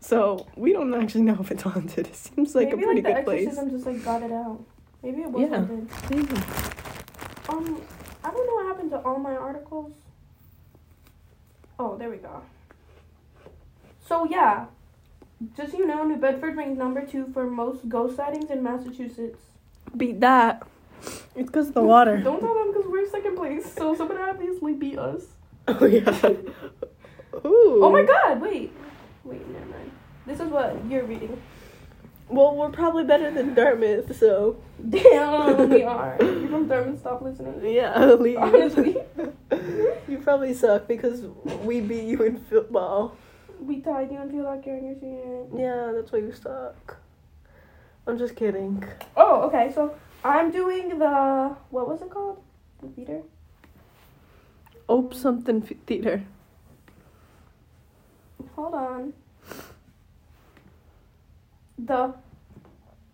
So, 0.00 0.46
we 0.56 0.72
don't 0.72 0.92
actually 1.00 1.22
know 1.22 1.38
if 1.40 1.50
it's 1.52 1.62
haunted. 1.62 2.08
It 2.08 2.16
seems 2.16 2.54
like 2.54 2.70
Maybe 2.70 2.82
a 2.82 2.86
pretty 2.86 3.02
like, 3.02 3.14
the 3.14 3.18
good 3.20 3.24
place. 3.24 3.46
exorcism 3.48 3.70
just 3.70 3.86
like 3.86 4.04
got 4.04 4.22
it 4.22 4.32
out. 4.32 4.62
Maybe 5.02 5.22
it 5.22 5.30
was 5.30 5.42
Yeah. 5.48 5.56
haunted. 5.58 5.88
Maybe. 6.10 6.36
Um, 7.48 7.80
I 8.24 8.30
don't 8.30 8.46
know 8.46 8.54
what 8.54 8.66
happened 8.66 8.90
to 8.90 8.98
all 8.98 9.18
my 9.18 9.34
articles. 9.36 9.92
Oh, 11.78 11.96
there 11.96 12.10
we 12.10 12.16
go. 12.16 12.42
So 14.06 14.24
yeah, 14.24 14.66
just 15.56 15.72
you 15.72 15.86
know, 15.86 16.04
New 16.04 16.16
Bedford 16.16 16.56
ranked 16.56 16.78
number 16.78 17.04
two 17.04 17.30
for 17.32 17.46
most 17.48 17.88
ghost 17.88 18.16
sightings 18.16 18.50
in 18.50 18.62
Massachusetts. 18.62 19.38
Beat 19.96 20.20
that. 20.20 20.66
It's 21.34 21.46
because 21.46 21.68
of 21.68 21.74
the 21.74 21.82
water. 21.82 22.18
Don't 22.18 22.40
tell 22.40 22.54
them 22.54 22.72
because 22.72 22.88
we're 22.90 23.08
second 23.08 23.36
place, 23.36 23.72
so 23.74 23.94
someone 23.94 24.18
obviously 24.18 24.74
beat 24.74 24.98
us. 24.98 25.22
Oh, 25.68 25.86
yeah. 25.86 26.10
Ooh. 27.46 27.80
Oh 27.84 27.90
my 27.92 28.02
god! 28.04 28.40
Wait, 28.40 28.72
wait, 29.22 29.48
never 29.48 29.64
mind. 29.66 29.90
This 30.26 30.40
is 30.40 30.48
what 30.50 30.76
you're 30.86 31.04
reading. 31.04 31.40
Well, 32.28 32.56
we're 32.56 32.70
probably 32.70 33.04
better 33.04 33.30
than 33.30 33.54
Dartmouth, 33.54 34.16
so. 34.16 34.56
Damn, 34.88 35.70
we 35.70 35.82
are. 35.84 36.16
You 36.20 36.48
from 36.48 36.66
Dartmouth. 36.66 36.98
Stop 36.98 37.22
listening. 37.22 37.60
Yeah, 37.74 38.14
leave. 38.14 38.38
Honestly, 38.38 38.96
you 40.08 40.18
probably 40.18 40.52
suck 40.52 40.88
because 40.88 41.22
we 41.62 41.80
beat 41.80 42.04
you 42.04 42.22
in 42.24 42.38
football. 42.38 43.16
We 43.62 43.80
tied 43.80 44.10
you 44.10 44.20
and 44.20 44.30
feel 44.30 44.44
like 44.44 44.66
you're 44.66 44.76
in 44.76 44.84
your 44.84 44.94
shit. 44.94 45.60
Yeah, 45.60 45.92
that's 45.94 46.12
why 46.12 46.18
you 46.18 46.32
suck. 46.32 46.98
I'm 48.06 48.18
just 48.18 48.34
kidding. 48.34 48.84
Oh, 49.16 49.42
okay. 49.42 49.70
So 49.74 49.94
I'm 50.24 50.50
doing 50.50 50.98
the 50.98 51.56
what 51.70 51.88
was 51.88 52.02
it 52.02 52.10
called? 52.10 52.42
The 52.82 52.88
theater. 52.88 53.22
Ope 54.88 55.14
something 55.14 55.62
f- 55.62 55.76
theater. 55.86 56.24
Hold 58.56 58.74
on. 58.74 59.12
The 61.78 62.14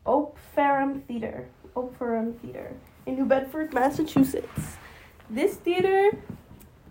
Ope 0.07 0.39
Ferrum 0.55 1.03
Theater. 1.03 1.49
Orpheum 1.75 2.33
Theater 2.35 2.73
in 3.07 3.15
New 3.15 3.25
Bedford, 3.25 3.73
Massachusetts. 3.73 4.77
This 5.31 5.55
theater. 5.57 6.11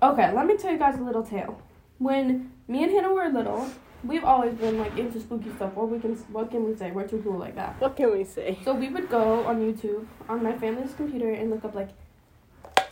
Okay, 0.01 0.31
let 0.31 0.45
me 0.45 0.55
tell 0.55 0.71
you 0.71 0.77
guys 0.77 0.97
a 0.97 1.01
little 1.01 1.23
tale. 1.23 1.61
When 1.97 2.51
me 2.67 2.83
and 2.83 2.91
Hannah 2.91 3.13
were 3.13 3.29
little, 3.29 3.69
we've 4.03 4.23
always 4.23 4.53
been 4.55 4.77
like 4.77 4.97
into 4.97 5.19
spooky 5.19 5.51
stuff. 5.55 5.73
What 5.73 5.89
we 5.89 5.99
can, 5.99 6.15
what 6.31 6.51
can 6.51 6.65
we 6.65 6.75
say? 6.75 6.91
We're 6.91 7.07
too 7.07 7.21
cool 7.23 7.37
like 7.37 7.55
that. 7.55 7.79
What 7.79 7.95
can 7.95 8.11
we 8.11 8.23
say? 8.23 8.59
So 8.63 8.73
we 8.73 8.89
would 8.89 9.09
go 9.09 9.45
on 9.45 9.59
YouTube 9.59 10.05
on 10.27 10.43
my 10.43 10.57
family's 10.57 10.93
computer 10.93 11.31
and 11.31 11.49
look 11.49 11.63
up 11.65 11.75
like 11.75 11.89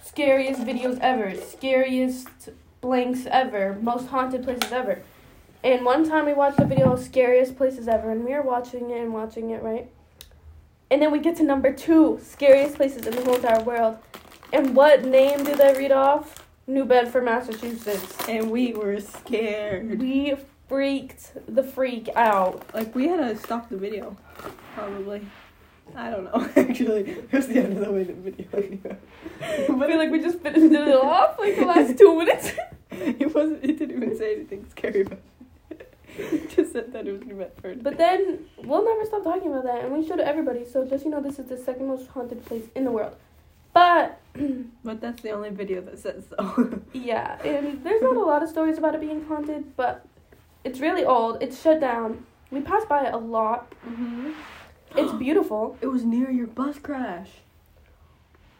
scariest 0.01 0.61
videos 0.61 0.99
ever, 1.01 1.35
scariest 1.35 2.49
blanks 2.81 3.25
ever, 3.29 3.77
most 3.81 4.07
haunted 4.07 4.43
places 4.43 4.71
ever. 4.71 5.01
And 5.63 5.83
one 5.83 6.07
time 6.07 6.27
we 6.27 6.33
watched 6.33 6.59
a 6.59 6.65
video 6.65 6.93
of 6.93 6.99
scariest 6.99 7.57
places 7.57 7.87
ever, 7.87 8.11
and 8.11 8.23
we 8.23 8.33
were 8.33 8.43
watching 8.43 8.91
it 8.91 9.01
and 9.01 9.11
watching 9.11 9.49
it, 9.49 9.63
right? 9.63 9.89
And 10.91 11.01
then 11.01 11.11
we 11.11 11.17
get 11.19 11.35
to 11.37 11.43
number 11.43 11.73
two, 11.73 12.19
scariest 12.21 12.75
places 12.75 13.07
in 13.07 13.15
the 13.15 13.23
whole 13.23 13.35
entire 13.35 13.63
world. 13.63 13.97
And 14.53 14.75
what 14.75 15.03
name 15.03 15.43
did 15.43 15.57
they 15.57 15.73
read 15.73 15.91
off? 15.91 16.44
New 16.67 16.85
Bedford, 16.85 17.25
Massachusetts. 17.25 18.17
And 18.27 18.51
we 18.51 18.73
were 18.73 18.99
scared. 18.99 19.99
We 19.99 20.35
freaked 20.67 21.33
the 21.47 21.63
freak 21.63 22.09
out. 22.15 22.73
Like 22.73 22.95
we 22.95 23.07
had 23.07 23.17
to 23.17 23.37
stop 23.37 23.69
the 23.69 23.77
video, 23.77 24.17
probably. 24.73 25.27
I 25.95 26.09
don't 26.09 26.23
know. 26.23 26.49
Actually, 26.55 27.09
it 27.11 27.31
was 27.31 27.47
the 27.47 27.59
end 27.59 27.77
of 27.77 27.85
the 27.85 27.91
way 27.91 28.03
the 28.03 28.13
video. 28.13 28.97
Feel 29.67 29.97
like 29.97 30.11
we 30.11 30.19
just 30.19 30.39
finished 30.39 30.73
it 30.73 30.95
off 30.95 31.37
like 31.37 31.55
the 31.55 31.65
last 31.65 31.97
two 31.97 32.17
minutes. 32.17 32.51
it 32.91 33.33
wasn't. 33.35 33.63
It 33.63 33.77
didn't 33.77 33.97
even 33.97 34.17
say 34.17 34.35
anything 34.35 34.65
scary 34.71 35.01
about 35.01 35.19
just 36.49 36.71
said 36.71 36.93
that 36.93 37.07
it 37.07 37.11
was 37.11 37.23
New 37.23 37.35
Bedford. 37.35 37.83
But 37.83 37.97
then 37.97 38.45
we'll 38.63 38.85
never 38.85 39.05
stop 39.05 39.23
talking 39.23 39.51
about 39.51 39.65
that, 39.65 39.83
and 39.83 39.93
we 39.93 40.07
showed 40.07 40.19
it 40.19 40.27
everybody. 40.27 40.65
So 40.65 40.85
just 40.85 41.03
you 41.05 41.11
know, 41.11 41.21
this 41.21 41.39
is 41.39 41.47
the 41.47 41.57
second 41.57 41.87
most 41.87 42.07
haunted 42.07 42.45
place 42.45 42.63
in 42.75 42.85
the 42.85 42.91
world. 42.91 43.15
But 43.75 44.21
But 44.85 45.01
that's 45.01 45.21
the 45.21 45.31
only 45.31 45.49
video 45.49 45.81
that 45.81 45.99
says 45.99 46.23
so. 46.29 46.81
yeah, 46.93 47.41
and 47.43 47.83
there's 47.83 48.01
not 48.01 48.15
a 48.15 48.21
lot 48.21 48.41
of 48.41 48.49
stories 48.49 48.77
about 48.77 48.95
it 48.95 49.01
being 49.01 49.25
haunted, 49.25 49.75
but 49.75 50.05
it's 50.63 50.79
really 50.79 51.03
old. 51.03 51.43
It's 51.43 51.61
shut 51.61 51.81
down. 51.81 52.25
We 52.51 52.61
pass 52.61 52.85
by 52.85 53.05
it 53.07 53.13
a 53.13 53.17
lot. 53.17 53.71
mm-hmm. 53.85 54.31
It's 54.95 55.11
beautiful. 55.13 55.77
It 55.81 55.87
was 55.87 56.05
near 56.05 56.31
your 56.31 56.47
bus 56.47 56.79
crash. 56.79 57.31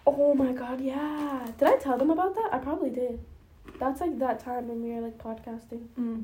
Oh 0.06 0.34
my 0.36 0.52
god, 0.52 0.82
yeah. 0.82 1.48
Did 1.58 1.68
I 1.68 1.78
tell 1.78 1.98
them 1.98 2.10
about 2.12 2.36
that? 2.36 2.50
I 2.52 2.58
probably 2.58 2.90
did. 2.90 3.20
That's 3.80 4.02
like 4.02 4.20
that 4.20 4.40
time 4.40 4.68
when 4.68 4.84
we 4.84 4.90
were 4.96 5.02
like 5.02 5.18
podcasting. 5.18 5.88
Mm. 6.00 6.24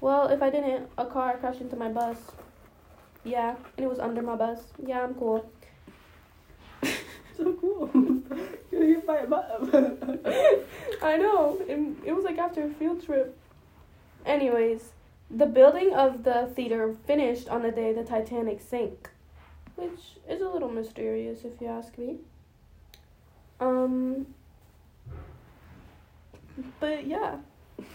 Well, 0.00 0.28
if 0.28 0.40
I 0.42 0.48
didn't, 0.48 0.88
a 0.96 1.04
car 1.04 1.36
crashed 1.36 1.60
into 1.60 1.76
my 1.76 1.88
bus. 1.88 2.18
Yeah, 3.24 3.56
and 3.76 3.84
it 3.84 3.88
was 3.88 3.98
under 3.98 4.22
my 4.22 4.36
bus. 4.36 4.60
Yeah, 4.84 5.02
I'm 5.02 5.14
cool. 5.14 5.50
So 7.38 7.52
cool. 7.54 7.88
You're 8.72 8.84
here 8.84 9.00
by 9.06 9.18
a 9.18 9.26
bus. 9.28 9.44
I 11.02 11.16
know. 11.16 11.62
And 11.68 11.96
it 12.04 12.12
was 12.12 12.24
like 12.24 12.36
after 12.36 12.64
a 12.64 12.70
field 12.70 13.04
trip. 13.04 13.38
Anyways, 14.26 14.90
the 15.30 15.46
building 15.46 15.94
of 15.94 16.24
the 16.24 16.50
theater 16.54 16.94
finished 17.06 17.48
on 17.48 17.62
the 17.62 17.70
day 17.70 17.92
the 17.92 18.02
Titanic 18.02 18.60
sank, 18.60 19.10
which 19.76 20.16
is 20.28 20.42
a 20.42 20.48
little 20.48 20.68
mysterious 20.68 21.44
if 21.44 21.60
you 21.60 21.68
ask 21.68 21.96
me. 21.96 22.16
Um 23.60 24.26
but 26.80 27.06
yeah, 27.06 27.36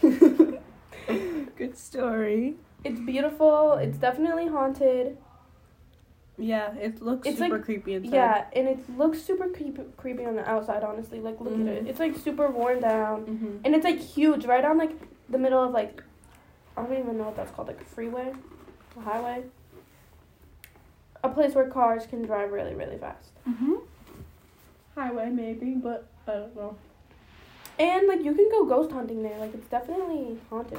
Good 0.00 1.76
story. 1.76 2.54
it's 2.82 3.00
beautiful. 3.00 3.72
It's 3.74 3.98
definitely 3.98 4.48
haunted. 4.48 5.18
Yeah, 6.36 6.74
it 6.74 7.00
looks 7.00 7.28
It's 7.28 7.38
super 7.38 7.54
like- 7.56 7.64
creepy 7.64 7.94
inside. 7.94 8.12
Yeah, 8.12 8.44
and 8.54 8.66
it 8.68 8.98
looks 8.98 9.22
super 9.22 9.48
creepy, 9.48 9.82
creepy 9.96 10.24
on 10.24 10.34
the 10.36 10.48
outside. 10.48 10.82
Honestly, 10.82 11.20
like 11.20 11.40
look 11.40 11.54
at 11.54 11.60
it. 11.60 11.84
Mhm. 11.84 11.88
It's 11.88 12.00
like 12.00 12.16
super 12.16 12.50
worn 12.50 12.80
down. 12.80 13.24
Mm-hmm. 13.26 13.56
And 13.64 13.74
it's 13.74 13.84
like 13.84 13.98
huge, 14.00 14.44
right 14.44 14.64
on 14.64 14.76
like 14.76 14.92
the 15.28 15.38
middle 15.38 15.62
of 15.62 15.70
like 15.72 16.02
I 16.76 16.82
don't 16.82 16.98
even 16.98 17.16
know 17.18 17.24
what 17.24 17.36
that's 17.36 17.52
called, 17.52 17.68
like 17.68 17.80
a 17.80 17.84
freeway, 17.84 18.32
a 18.96 19.00
highway. 19.00 19.44
A 21.22 21.28
place 21.28 21.54
where 21.54 21.68
cars 21.68 22.04
can 22.06 22.22
drive 22.22 22.50
really, 22.50 22.74
really 22.74 22.98
fast. 22.98 23.30
Mm-hmm. 23.48 23.74
Highway 24.96 25.30
maybe, 25.30 25.74
but 25.74 26.06
I 26.26 26.32
don't 26.32 26.56
know. 26.56 26.76
And 27.78 28.08
like 28.08 28.24
you 28.24 28.34
can 28.34 28.48
go 28.50 28.64
ghost 28.64 28.90
hunting 28.90 29.22
there. 29.22 29.38
Like 29.38 29.54
it's 29.54 29.68
definitely 29.68 30.38
haunted. 30.50 30.78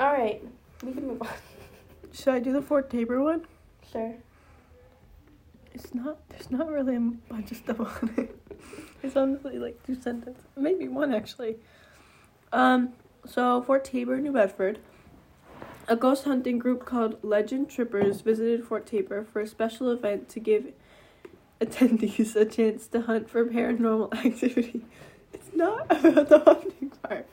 Alright, 0.00 0.42
we 0.82 0.92
can 0.92 1.06
move 1.06 1.22
on. 1.22 1.28
Should 2.12 2.34
I 2.34 2.38
do 2.40 2.52
the 2.52 2.62
Fort 2.62 2.90
Taber 2.90 3.22
one? 3.22 3.46
Sure. 3.90 4.14
It's 5.72 5.94
not. 5.94 6.28
There's 6.28 6.50
not 6.50 6.68
really 6.70 6.96
a 6.96 7.00
bunch 7.00 7.50
of 7.50 7.56
stuff 7.56 7.80
on 7.80 8.14
it. 8.16 8.36
It's 9.02 9.16
honestly 9.16 9.58
like 9.58 9.82
two 9.86 9.94
sentences, 9.94 10.42
maybe 10.56 10.86
one 10.86 11.14
actually. 11.14 11.56
Um. 12.52 12.90
So 13.24 13.62
Fort 13.62 13.84
Taber, 13.84 14.18
New 14.18 14.32
Bedford. 14.32 14.78
A 15.88 15.96
ghost 15.96 16.24
hunting 16.24 16.58
group 16.58 16.84
called 16.84 17.16
Legend 17.22 17.70
Trippers 17.70 18.20
visited 18.20 18.64
Fort 18.64 18.86
Taber 18.86 19.24
for 19.24 19.40
a 19.40 19.46
special 19.46 19.90
event 19.90 20.28
to 20.28 20.40
give 20.40 20.72
attendees 21.60 22.36
a 22.36 22.44
chance 22.44 22.86
to 22.88 23.00
hunt 23.00 23.30
for 23.30 23.44
paranormal 23.46 24.12
activity. 24.24 24.84
It's 25.32 25.50
not 25.54 25.86
about 25.90 26.28
the 26.28 26.38
hunting 26.40 26.92
part. 27.02 27.26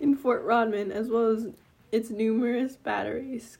In 0.00 0.16
Fort 0.16 0.42
Rodman, 0.44 0.90
as 0.90 1.08
well 1.08 1.28
as 1.28 1.48
its 1.94 2.10
numerous 2.10 2.74
batteries, 2.74 3.58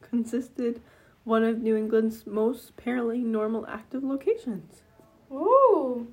consisted 0.00 0.82
one 1.22 1.44
of 1.44 1.62
New 1.62 1.76
England's 1.76 2.26
most 2.26 2.76
paranormal 2.76 3.64
active 3.68 4.02
locations. 4.02 4.82
Ooh. 5.30 6.08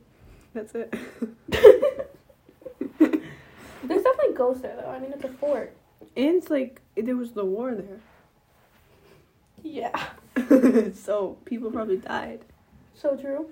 That's 0.53 0.75
it. 0.75 0.93
There's 2.99 4.03
definitely 4.03 4.35
ghosts 4.35 4.61
there 4.61 4.75
though. 4.79 4.91
I 4.91 4.99
mean 4.99 5.11
it's 5.11 5.23
a 5.23 5.29
fort. 5.29 5.75
and 6.15 6.35
it's 6.35 6.51
like 6.51 6.79
there 6.95 7.15
was 7.15 7.31
the 7.31 7.43
war 7.43 7.73
there. 7.73 7.99
Yeah. 9.63 9.99
so 10.93 11.37
people 11.45 11.71
probably 11.71 11.97
died. 11.97 12.45
So 12.93 13.15
true. 13.15 13.49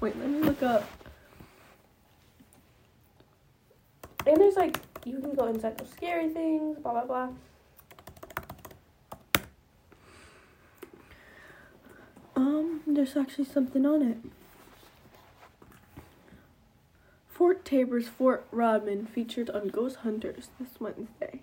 Wait, 0.00 0.16
let 0.18 0.28
me 0.28 0.38
look 0.40 0.62
up. 0.62 0.88
And 4.24 4.36
there's 4.36 4.54
like 4.54 4.78
you 5.04 5.18
can 5.18 5.34
go 5.34 5.48
inside 5.48 5.78
those 5.78 5.90
scary 5.90 6.28
things, 6.28 6.78
blah 6.78 6.92
blah 6.92 7.04
blah. 7.06 7.28
There's 12.96 13.14
actually 13.14 13.44
something 13.44 13.84
on 13.84 14.00
it. 14.00 14.16
Fort 17.28 17.62
Taber's 17.62 18.08
Fort 18.08 18.46
Rodman 18.50 19.04
featured 19.04 19.50
on 19.50 19.68
Ghost 19.68 19.96
Hunters 19.96 20.48
this 20.58 20.80
Wednesday. 20.80 21.42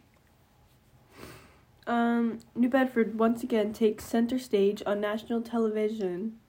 Um, 1.85 2.39
New 2.55 2.69
Bedford 2.69 3.19
once 3.19 3.43
again 3.43 3.71
takes 3.71 4.03
center 4.03 4.39
stage 4.39 4.81
on 4.87 4.99
national 4.99 5.43
television. 5.43 6.39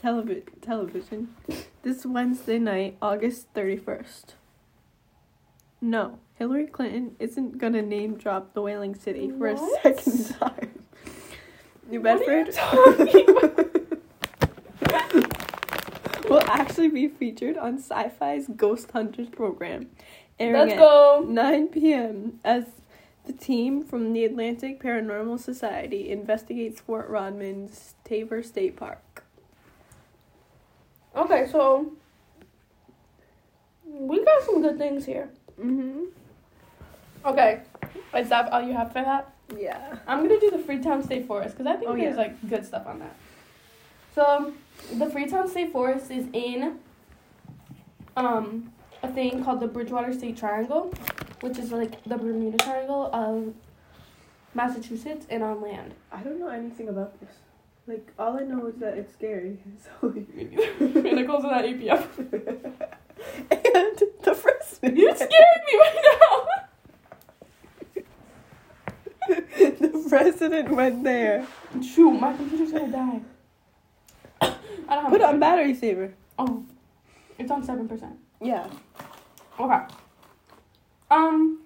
Televi- 0.00 0.44
television 0.62 1.34
this 1.82 2.06
Wednesday 2.06 2.60
night, 2.60 2.96
August 3.02 3.52
31st. 3.52 4.34
No, 5.80 6.20
Hillary 6.36 6.68
Clinton 6.68 7.16
isn't 7.18 7.58
gonna 7.58 7.82
name 7.82 8.14
drop 8.14 8.54
the 8.54 8.62
Whaling 8.62 8.94
City 8.94 9.28
for 9.36 9.48
a 9.48 9.58
second 9.82 10.36
time. 10.38 10.84
New 11.90 12.00
What 12.00 12.24
Bedford 12.24 13.66
actually 16.60 16.88
be 16.88 17.08
featured 17.08 17.56
on 17.56 17.78
Sci-Fi's 17.78 18.48
Ghost 18.48 18.90
Hunters 18.92 19.28
program, 19.28 19.90
airing 20.38 20.54
Let's 20.60 20.72
at 20.72 20.78
go. 20.78 21.24
9 21.28 21.68
p.m. 21.68 22.40
as 22.44 22.64
the 23.26 23.32
team 23.32 23.84
from 23.84 24.12
the 24.12 24.24
Atlantic 24.24 24.82
Paranormal 24.82 25.38
Society 25.38 26.10
investigates 26.10 26.80
Fort 26.80 27.08
Rodman's 27.08 27.94
Taber 28.04 28.42
State 28.42 28.76
Park. 28.76 29.24
Okay, 31.14 31.46
so 31.50 31.92
we 33.84 34.24
got 34.24 34.42
some 34.44 34.62
good 34.62 34.78
things 34.78 35.04
here. 35.04 35.30
Mm-hmm. 35.60 36.04
Okay, 37.26 37.60
is 38.16 38.28
that 38.30 38.50
all 38.52 38.62
you 38.62 38.72
have 38.72 38.88
for 38.92 39.02
that? 39.02 39.32
Yeah. 39.58 39.96
I'm 40.06 40.22
gonna 40.22 40.40
do 40.40 40.50
the 40.50 40.58
Freetown 40.58 41.02
State 41.02 41.26
Forest 41.26 41.56
because 41.58 41.66
I 41.66 41.76
think 41.76 41.90
Oh, 41.90 41.96
there's 41.96 42.16
yeah. 42.16 42.22
like 42.22 42.48
good 42.48 42.64
stuff 42.64 42.86
on 42.86 43.00
that. 43.00 43.16
So, 44.14 44.52
the 44.98 45.08
Freetown 45.10 45.48
State 45.48 45.72
Forest 45.72 46.10
is 46.10 46.26
in 46.32 46.78
um 48.16 48.72
a 49.02 49.08
thing 49.08 49.42
called 49.44 49.60
the 49.60 49.66
Bridgewater 49.66 50.12
State 50.12 50.36
Triangle, 50.36 50.92
which 51.40 51.58
is 51.58 51.72
like 51.72 52.02
the 52.04 52.16
Bermuda 52.16 52.58
Triangle 52.58 53.08
of 53.12 53.54
Massachusetts 54.54 55.26
and 55.30 55.42
on 55.42 55.60
land. 55.62 55.94
I 56.12 56.22
don't 56.22 56.38
know 56.38 56.48
anything 56.48 56.88
about 56.88 57.18
this. 57.20 57.30
Like, 57.86 58.12
all 58.18 58.38
I 58.38 58.42
know 58.42 58.66
is 58.66 58.76
that 58.76 58.98
it's 58.98 59.12
scary. 59.12 59.58
So, 60.00 60.08
and 60.08 60.26
it 61.18 61.26
goes 61.26 61.42
in 61.44 61.50
that 61.50 61.64
APF. 61.64 62.06
and 63.50 64.02
the 64.22 64.34
first 64.34 64.80
You 64.82 65.14
scared 65.14 65.30
me 65.66 65.78
right 65.78 66.04
now. 66.04 66.46
the 69.80 70.06
president 70.08 70.70
went 70.70 71.04
there. 71.04 71.46
Shoot, 71.82 72.12
my 72.12 72.34
computer's 72.36 72.72
gonna 72.72 72.92
die. 72.92 73.20
I 74.90 74.96
don't 74.96 75.04
have 75.04 75.12
Put 75.12 75.20
a- 75.22 75.28
on 75.28 75.38
battery 75.40 75.72
saver. 75.74 76.12
Oh, 76.38 76.64
it's 77.38 77.50
on 77.50 77.62
seven 77.64 77.88
percent. 77.88 78.16
Yeah. 78.42 78.66
Okay. 79.58 79.80
Um. 81.10 81.60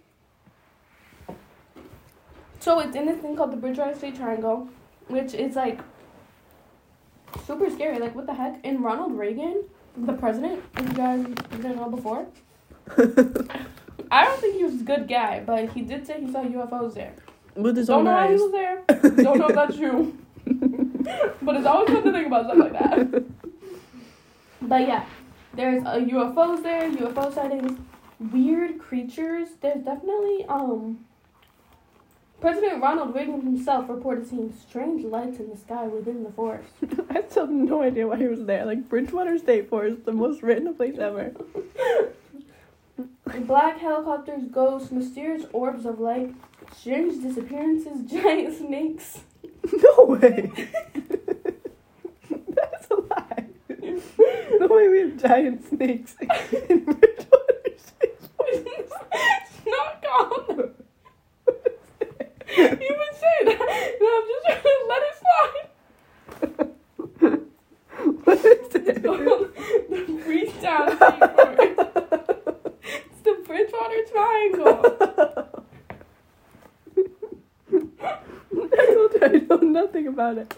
So 2.60 2.78
it's 2.80 2.96
in 2.96 3.06
this 3.06 3.18
thing 3.20 3.36
called 3.36 3.52
the 3.52 3.56
Bridgewater 3.56 3.94
State 3.94 4.16
Triangle, 4.16 4.68
which 5.08 5.34
is 5.34 5.54
like 5.56 5.80
super 7.46 7.68
scary. 7.70 7.98
Like 7.98 8.14
what 8.14 8.26
the 8.26 8.34
heck? 8.34 8.60
And 8.64 8.82
Ronald 8.82 9.18
Reagan, 9.18 9.64
the 9.96 10.12
president, 10.14 10.62
if 10.78 10.88
you 10.88 10.94
guys 10.94 11.24
didn't 11.50 11.76
know 11.76 11.90
before, 11.90 12.26
I 14.10 14.24
don't 14.24 14.40
think 14.40 14.56
he 14.56 14.64
was 14.64 14.80
a 14.80 14.84
good 14.84 15.08
guy, 15.08 15.42
but 15.44 15.70
he 15.70 15.82
did 15.82 16.06
say 16.06 16.20
he 16.20 16.30
saw 16.32 16.42
UFOs 16.44 16.94
there. 16.94 17.14
With 17.54 17.76
his 17.76 17.86
Don't 17.86 17.98
own 18.00 18.04
know 18.04 18.18
how 18.18 18.28
he 18.28 18.34
was 18.34 18.50
there. 18.52 18.82
Don't 19.22 19.38
know 19.38 19.48
if 19.48 19.54
that's 19.54 19.76
true. 19.76 20.16
but 21.42 21.56
it's 21.56 21.66
always 21.66 21.90
fun 21.90 22.02
to 22.02 22.12
think 22.12 22.26
about 22.26 22.46
stuff 22.46 22.58
like 22.58 22.72
that. 22.72 23.24
But 24.66 24.88
yeah, 24.88 25.04
there's 25.52 25.84
uh, 25.84 25.96
UFOs 25.96 26.62
there, 26.62 26.90
UFO 26.90 27.34
sightings, 27.34 27.78
weird 28.18 28.78
creatures. 28.78 29.48
There's 29.60 29.84
definitely 29.84 30.46
um. 30.48 31.04
President 32.40 32.82
Ronald 32.82 33.14
Reagan 33.14 33.42
himself 33.42 33.88
reported 33.88 34.26
seeing 34.26 34.54
strange 34.68 35.04
lights 35.04 35.38
in 35.38 35.50
the 35.50 35.56
sky 35.56 35.86
within 35.86 36.24
the 36.24 36.30
forest. 36.30 36.72
I 37.10 37.22
still 37.28 37.46
have 37.46 37.50
no 37.50 37.82
idea 37.82 38.06
why 38.06 38.16
he 38.16 38.26
was 38.26 38.44
there. 38.44 38.64
Like 38.64 38.88
Bridgewater 38.88 39.38
State 39.38 39.68
Forest, 39.68 40.04
the 40.04 40.12
most 40.12 40.42
random 40.42 40.74
place 40.74 40.98
ever. 40.98 41.32
Black 43.40 43.78
helicopters, 43.78 44.44
ghosts, 44.50 44.90
mysterious 44.90 45.44
orbs 45.52 45.86
of 45.86 46.00
light, 46.00 46.34
strange 46.76 47.22
disappearances, 47.22 48.10
giant 48.10 48.56
snakes. 48.58 49.20
No 49.82 50.04
way. 50.04 50.50
That's 52.48 52.90
a 52.90 52.94
lie. 52.94 53.46
No 54.58 54.66
way 54.68 54.88
we 54.88 54.98
have 55.00 55.22
giant 55.22 55.66
snakes 55.68 56.16
in 56.68 56.84
Bridgewater 56.84 57.54
not 59.66 60.02
gone. 60.02 60.74
You've 62.56 62.78
been 62.78 63.14
saying 63.20 63.46
that, 63.46 63.58
I'm 64.00 64.26
just 64.28 64.44
trying 64.46 64.62
to 64.62 64.70
let 64.88 65.02
it 65.02 65.16
slide. 65.20 65.68
What 68.24 68.38
is 68.38 68.74
it? 68.74 69.02
the 69.02 70.00
Freetown 70.24 70.86
State 70.96 71.76
It's 73.10 73.20
the 73.22 73.34
Bridgewater 73.46 74.02
Triangle. 74.12 74.80
I 78.72 78.86
told 78.94 79.12
you 79.12 79.20
I 79.22 79.28
know 79.48 79.56
nothing 79.68 80.06
about 80.06 80.38
it. 80.38 80.54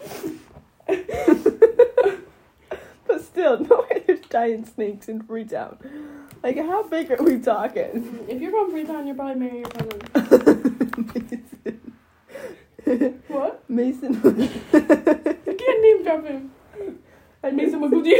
but 3.07 3.21
still, 3.23 3.59
no 3.69 3.85
way 3.89 4.03
there's 4.05 4.19
giant 4.29 4.67
snakes 4.67 5.09
in 5.09 5.21
Freetown. 5.23 5.77
Like, 6.43 6.57
how 6.57 6.83
big 6.83 7.09
are 7.11 7.17
we 7.21 7.39
talking? 7.39 8.25
If 8.27 8.41
you're 8.41 8.51
from 8.51 8.71
Freetown, 8.71 9.07
you're 9.07 9.15
probably 9.15 9.35
marrying 9.35 9.65
your 9.65 9.69
cousin. 9.69 10.01
What? 13.27 13.63
Mason. 13.69 14.13
You 14.13 14.49
can't 15.55 15.81
name 15.81 16.03
drop 16.03 16.23
him. 16.25 16.51
I 17.43 17.51
Mason 17.51 17.81
Maguji. 17.81 18.03
we 18.05 18.13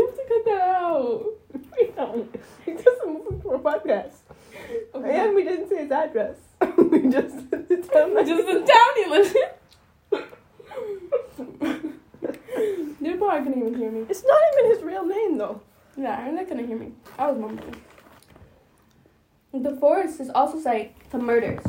have 0.00 0.14
to 0.16 0.22
cut 0.28 0.44
that 0.46 0.60
out. 0.76 1.24
We 1.78 1.86
don't. 1.94 2.34
He 2.64 2.72
doesn't 2.72 3.14
listen 3.14 3.40
to 3.42 3.50
our 3.50 3.58
podcast. 3.58 4.25
And 5.10 5.34
we 5.34 5.44
didn't 5.44 5.68
say 5.68 5.78
his 5.78 5.90
address. 5.90 6.36
we 6.78 7.08
just 7.08 7.50
tell 7.50 8.16
him 8.16 8.26
Just 8.26 8.46
the 8.46 8.72
town 8.72 8.96
you 8.96 9.10
live 9.10 9.36
in. 9.36 9.42
They 13.06 13.14
probably 13.14 13.46
couldn't 13.46 13.62
even 13.62 13.78
hear 13.78 13.90
me. 13.90 14.04
It's 14.08 14.24
not 14.24 14.38
even 14.52 14.70
his 14.74 14.82
real 14.82 15.06
name, 15.06 15.38
though. 15.38 15.60
Yeah, 15.96 16.24
they're 16.24 16.32
not 16.32 16.48
gonna 16.48 16.66
hear 16.66 16.76
me. 16.76 16.92
I 17.18 17.30
was 17.30 17.38
mumbling. 17.38 17.76
The 19.52 19.76
forest 19.76 20.20
is 20.20 20.28
also 20.30 20.58
site 20.58 20.94
to 21.10 21.18
murders. 21.18 21.62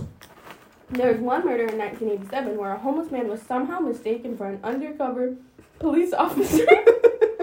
There 0.90 1.12
was 1.12 1.22
one 1.22 1.46
murder 1.46 1.66
in 1.66 1.78
1987 1.78 2.58
where 2.58 2.74
a 2.74 2.80
homeless 2.80 3.12
man 3.12 3.28
was 3.28 3.42
somehow 3.42 3.80
mistaken 3.80 4.36
for 4.36 4.48
an 4.48 4.60
undercover 4.64 5.36
police 5.80 6.12
officer 6.12 6.66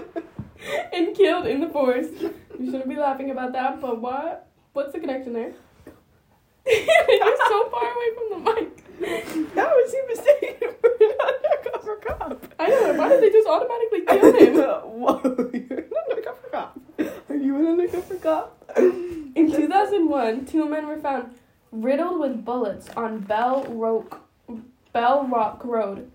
and 0.93 1.15
killed 1.15 1.47
in 1.47 1.61
the 1.61 1.69
forest. 1.69 2.11
You 2.59 2.65
shouldn't 2.65 2.89
be 2.89 2.95
laughing 2.95 3.31
about 3.31 3.53
that, 3.53 3.79
but 3.79 4.01
what? 4.01 4.47
What's 4.73 4.93
the 4.93 4.99
connection 4.99 5.33
there? 5.33 5.53
You're 6.67 7.37
so 7.47 7.69
far 7.69 7.91
away 7.93 8.09
from 8.15 8.29
the 8.29 8.51
mic. 8.51 8.81
How 9.55 9.67
was 9.67 9.91
he 9.93 10.01
mistaken 10.07 10.69
for 10.81 10.89
an 10.99 11.11
undercover 11.21 11.95
cop? 11.97 12.47
I 12.59 12.67
know. 12.67 12.93
Why 12.93 13.09
did 13.09 13.23
they 13.23 13.29
just 13.29 13.47
automatically 13.47 14.01
kill 14.07 14.33
him? 14.35 14.55
Whoa, 14.99 15.51
you're 15.53 15.79
an 15.79 15.91
undercover 16.09 16.47
cop. 16.51 16.79
Are 17.29 17.35
you 17.35 17.57
an 17.57 17.67
undercover 17.67 18.15
cop? 18.15 18.71
In 18.77 19.51
2001, 19.51 20.45
two 20.45 20.67
men 20.67 20.87
were 20.87 20.99
found 20.99 21.35
riddled 21.71 22.19
with 22.19 22.45
bullets 22.45 22.89
on 22.95 23.19
Bell 23.19 23.65
Rock, 23.65 24.21
Bell 24.93 25.27
Rock 25.27 25.61
Road, 25.63 26.09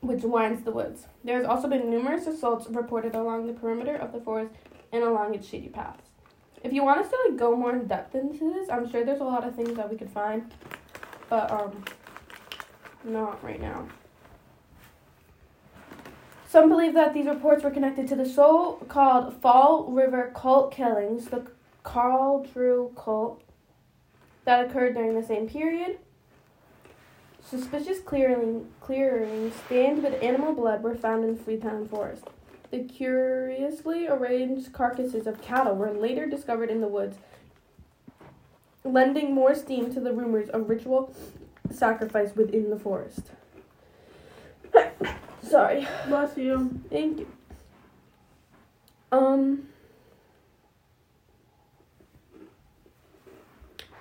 which 0.00 0.22
winds 0.22 0.62
the 0.62 0.70
woods. 0.70 1.06
There 1.24 1.38
has 1.38 1.46
also 1.46 1.66
been 1.68 1.90
numerous 1.90 2.26
assaults 2.26 2.68
reported 2.68 3.14
along 3.14 3.46
the 3.46 3.52
perimeter 3.54 3.96
of 3.96 4.12
the 4.12 4.20
forest 4.20 4.54
and 4.92 5.02
along 5.02 5.34
its 5.34 5.48
shady 5.48 5.68
paths. 5.68 6.11
If 6.64 6.72
you 6.72 6.84
want 6.84 7.00
us 7.00 7.10
to 7.10 7.16
like 7.28 7.38
go 7.38 7.56
more 7.56 7.72
in 7.72 7.86
depth 7.86 8.14
into 8.14 8.52
this, 8.52 8.68
I'm 8.70 8.90
sure 8.90 9.04
there's 9.04 9.20
a 9.20 9.24
lot 9.24 9.46
of 9.46 9.54
things 9.54 9.74
that 9.76 9.90
we 9.90 9.96
could 9.96 10.10
find, 10.10 10.50
but 11.28 11.50
um, 11.50 11.84
not 13.04 13.42
right 13.42 13.60
now. 13.60 13.88
Some 16.48 16.68
believe 16.68 16.94
that 16.94 17.14
these 17.14 17.26
reports 17.26 17.64
were 17.64 17.70
connected 17.70 18.06
to 18.08 18.14
the 18.14 18.26
so-called 18.26 19.40
Fall 19.40 19.86
River 19.86 20.32
cult 20.36 20.70
killings, 20.70 21.26
the 21.26 21.46
Carl 21.82 22.44
Drew 22.52 22.92
cult 22.94 23.42
that 24.44 24.66
occurred 24.66 24.94
during 24.94 25.18
the 25.18 25.26
same 25.26 25.48
period. 25.48 25.98
Suspicious 27.42 28.00
clearing, 28.00 28.68
clearings 28.80 29.54
stained 29.66 30.02
with 30.02 30.22
animal 30.22 30.52
blood 30.54 30.82
were 30.82 30.94
found 30.94 31.24
in 31.24 31.36
Freetown 31.36 31.88
Forest. 31.88 32.24
The 32.72 32.84
curiously 32.84 34.08
arranged 34.08 34.72
carcasses 34.72 35.26
of 35.26 35.42
cattle 35.42 35.76
were 35.76 35.92
later 35.92 36.24
discovered 36.24 36.70
in 36.70 36.80
the 36.80 36.88
woods, 36.88 37.18
lending 38.82 39.34
more 39.34 39.54
steam 39.54 39.92
to 39.92 40.00
the 40.00 40.10
rumors 40.14 40.48
of 40.48 40.70
ritual 40.70 41.14
sacrifice 41.70 42.34
within 42.34 42.70
the 42.70 42.78
forest. 42.78 43.32
Sorry. 45.42 45.86
Bless 46.08 46.38
you. 46.38 46.80
Thank 46.88 47.18
you. 47.18 47.26
Um, 49.12 49.68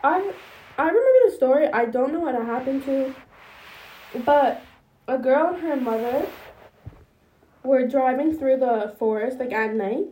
I 0.01 0.31
I 0.77 0.87
remember 0.87 1.19
the 1.25 1.35
story. 1.35 1.67
I 1.67 1.83
don't 1.83 2.13
know 2.13 2.21
what 2.21 2.35
happened 2.35 2.85
to, 2.85 3.13
but 4.23 4.61
a 5.09 5.17
girl 5.17 5.55
and 5.55 5.61
her 5.61 5.75
mother 5.75 6.25
were 7.63 7.87
driving 7.87 8.37
through 8.37 8.57
the 8.57 8.95
forest 8.97 9.39
like 9.39 9.51
at 9.51 9.73
night. 9.73 10.05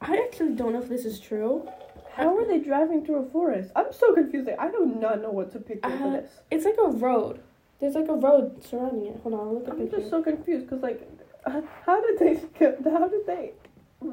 I 0.00 0.16
actually 0.16 0.54
don't 0.54 0.72
know 0.72 0.82
if 0.82 0.88
this 0.88 1.04
is 1.04 1.20
true. 1.20 1.68
How 2.14 2.36
are 2.36 2.44
they 2.44 2.58
driving 2.58 3.04
through 3.06 3.24
a 3.26 3.30
forest? 3.30 3.70
I'm 3.74 3.92
so 3.92 4.12
confused. 4.14 4.46
Like, 4.46 4.58
I 4.58 4.70
do 4.70 4.84
not 4.84 5.22
know 5.22 5.30
what 5.30 5.50
to 5.52 5.58
picture 5.60 5.88
for 5.88 6.04
Uh, 6.08 6.10
this. 6.10 6.30
It's 6.50 6.64
like 6.64 6.76
a 6.82 6.88
road. 6.88 7.40
There's 7.80 7.94
like 7.94 8.08
a 8.08 8.14
road 8.14 8.62
surrounding 8.64 9.06
it. 9.06 9.20
Hold 9.22 9.34
on, 9.34 9.40
I'll 9.40 9.54
look 9.54 9.68
at 9.68 9.74
I'm 9.74 9.90
just 9.90 10.10
so 10.10 10.22
confused 10.22 10.66
because, 10.66 10.82
like, 10.82 11.08
uh, 11.46 11.62
how 11.86 12.00
did 12.00 12.18
they 12.18 12.34
how 12.90 13.08
did 13.08 13.26
they 13.26 13.52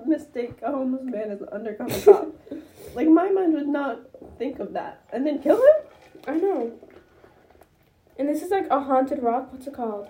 mistake 0.06 0.60
a 0.62 0.72
homeless 0.72 1.04
man 1.04 1.32
as 1.32 1.42
an 1.42 1.50
undercover 1.50 2.00
cop? 2.06 2.28
like, 2.96 3.08
my 3.10 3.30
mind 3.30 3.54
would 3.54 3.68
not 3.68 4.00
think 4.38 4.60
of 4.60 4.74
that, 4.74 5.04
and 5.12 5.26
then 5.28 5.40
kill 5.40 5.58
him. 5.58 5.86
I 6.28 6.38
know. 6.38 6.72
And 8.18 8.28
this 8.30 8.42
is 8.42 8.50
like 8.52 8.68
a 8.70 8.80
haunted 8.80 9.22
rock. 9.22 9.52
What's 9.52 9.68
it 9.68 9.74
called? 9.74 10.08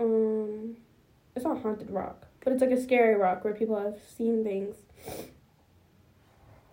Um, 0.00 0.76
it's 1.36 1.44
not 1.44 1.60
haunted 1.60 1.90
rock, 1.90 2.26
but 2.42 2.54
it's 2.54 2.62
like 2.62 2.70
a 2.70 2.80
scary 2.80 3.14
rock 3.14 3.44
where 3.44 3.52
people 3.54 3.78
have 3.78 3.98
seen 4.16 4.42
things. 4.42 4.76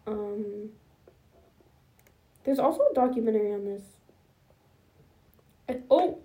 Um, 0.08 0.70
there's 2.46 2.60
also 2.60 2.82
a 2.90 2.94
documentary 2.94 3.54
on 3.54 3.66
this. 3.66 3.82
And, 5.68 5.84
oh, 5.92 6.20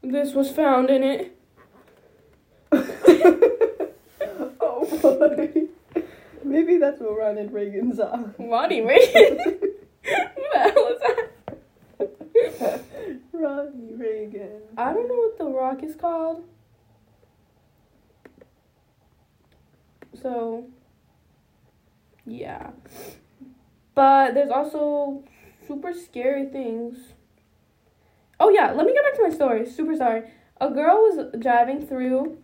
this 0.00 0.32
was 0.32 0.50
found 0.52 0.88
in 0.90 1.02
it. 1.02 1.36
oh 4.60 4.98
boy. 5.02 5.68
Maybe 6.44 6.76
that's 6.78 7.00
what 7.00 7.18
Ronald 7.18 7.52
Reagan 7.52 7.94
saw. 7.96 8.22
Ronnie 8.38 8.82
Reagan. 8.82 9.38
Who 10.02 10.44
the 10.52 10.58
hell 10.58 10.88
is 10.92 11.00
that? 11.00 12.84
Ronnie 13.32 13.94
Reagan. 13.94 14.62
I 14.76 14.92
don't 14.92 15.08
know 15.08 15.14
what 15.14 15.38
the 15.38 15.46
rock 15.46 15.82
is 15.82 15.94
called. 15.94 16.44
So, 20.20 20.66
yeah. 22.26 22.70
But 23.94 24.34
there's 24.34 24.50
also 24.50 25.24
super 25.66 25.92
scary 25.92 26.46
things. 26.46 26.96
Oh 28.40 28.48
yeah, 28.50 28.72
let 28.72 28.86
me 28.86 28.92
get 28.92 29.04
back 29.04 29.14
to 29.16 29.22
my 29.22 29.34
story. 29.34 29.66
Super 29.68 29.96
sorry. 29.96 30.30
A 30.60 30.70
girl 30.70 30.96
was 30.96 31.40
driving 31.40 31.86
through 31.86 32.38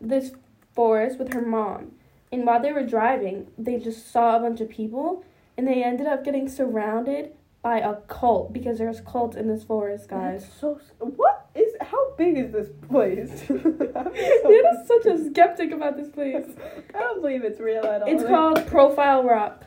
this 0.00 0.32
forest 0.74 1.18
with 1.18 1.32
her 1.32 1.42
mom, 1.42 1.92
and 2.32 2.46
while 2.46 2.60
they 2.60 2.72
were 2.72 2.86
driving, 2.86 3.48
they 3.58 3.78
just 3.78 4.10
saw 4.10 4.36
a 4.36 4.40
bunch 4.40 4.60
of 4.60 4.68
people, 4.68 5.24
and 5.56 5.66
they 5.66 5.82
ended 5.82 6.06
up 6.06 6.24
getting 6.24 6.48
surrounded 6.48 7.32
by 7.62 7.78
a 7.78 7.96
cult 8.08 8.52
because 8.52 8.78
there's 8.78 9.00
cults 9.00 9.36
in 9.36 9.46
this 9.48 9.62
forest, 9.64 10.08
guys. 10.08 10.42
That's 10.42 10.60
so. 10.60 10.80
What 10.98 11.48
is? 11.54 11.72
How 11.80 12.14
big 12.16 12.38
is 12.38 12.52
this 12.52 12.68
place? 12.88 13.44
I'm 13.50 13.62
so 13.62 14.10
You're 14.48 14.62
just 14.62 14.88
such 14.88 15.06
a 15.06 15.24
skeptic 15.30 15.72
about 15.72 15.96
this 15.96 16.08
place. 16.08 16.46
I 16.94 16.98
don't 16.98 17.20
believe 17.20 17.44
it's 17.44 17.60
real 17.60 17.84
at 17.84 18.02
all. 18.02 18.08
It's 18.08 18.24
called 18.24 18.66
Profile 18.66 19.24
Rock. 19.24 19.64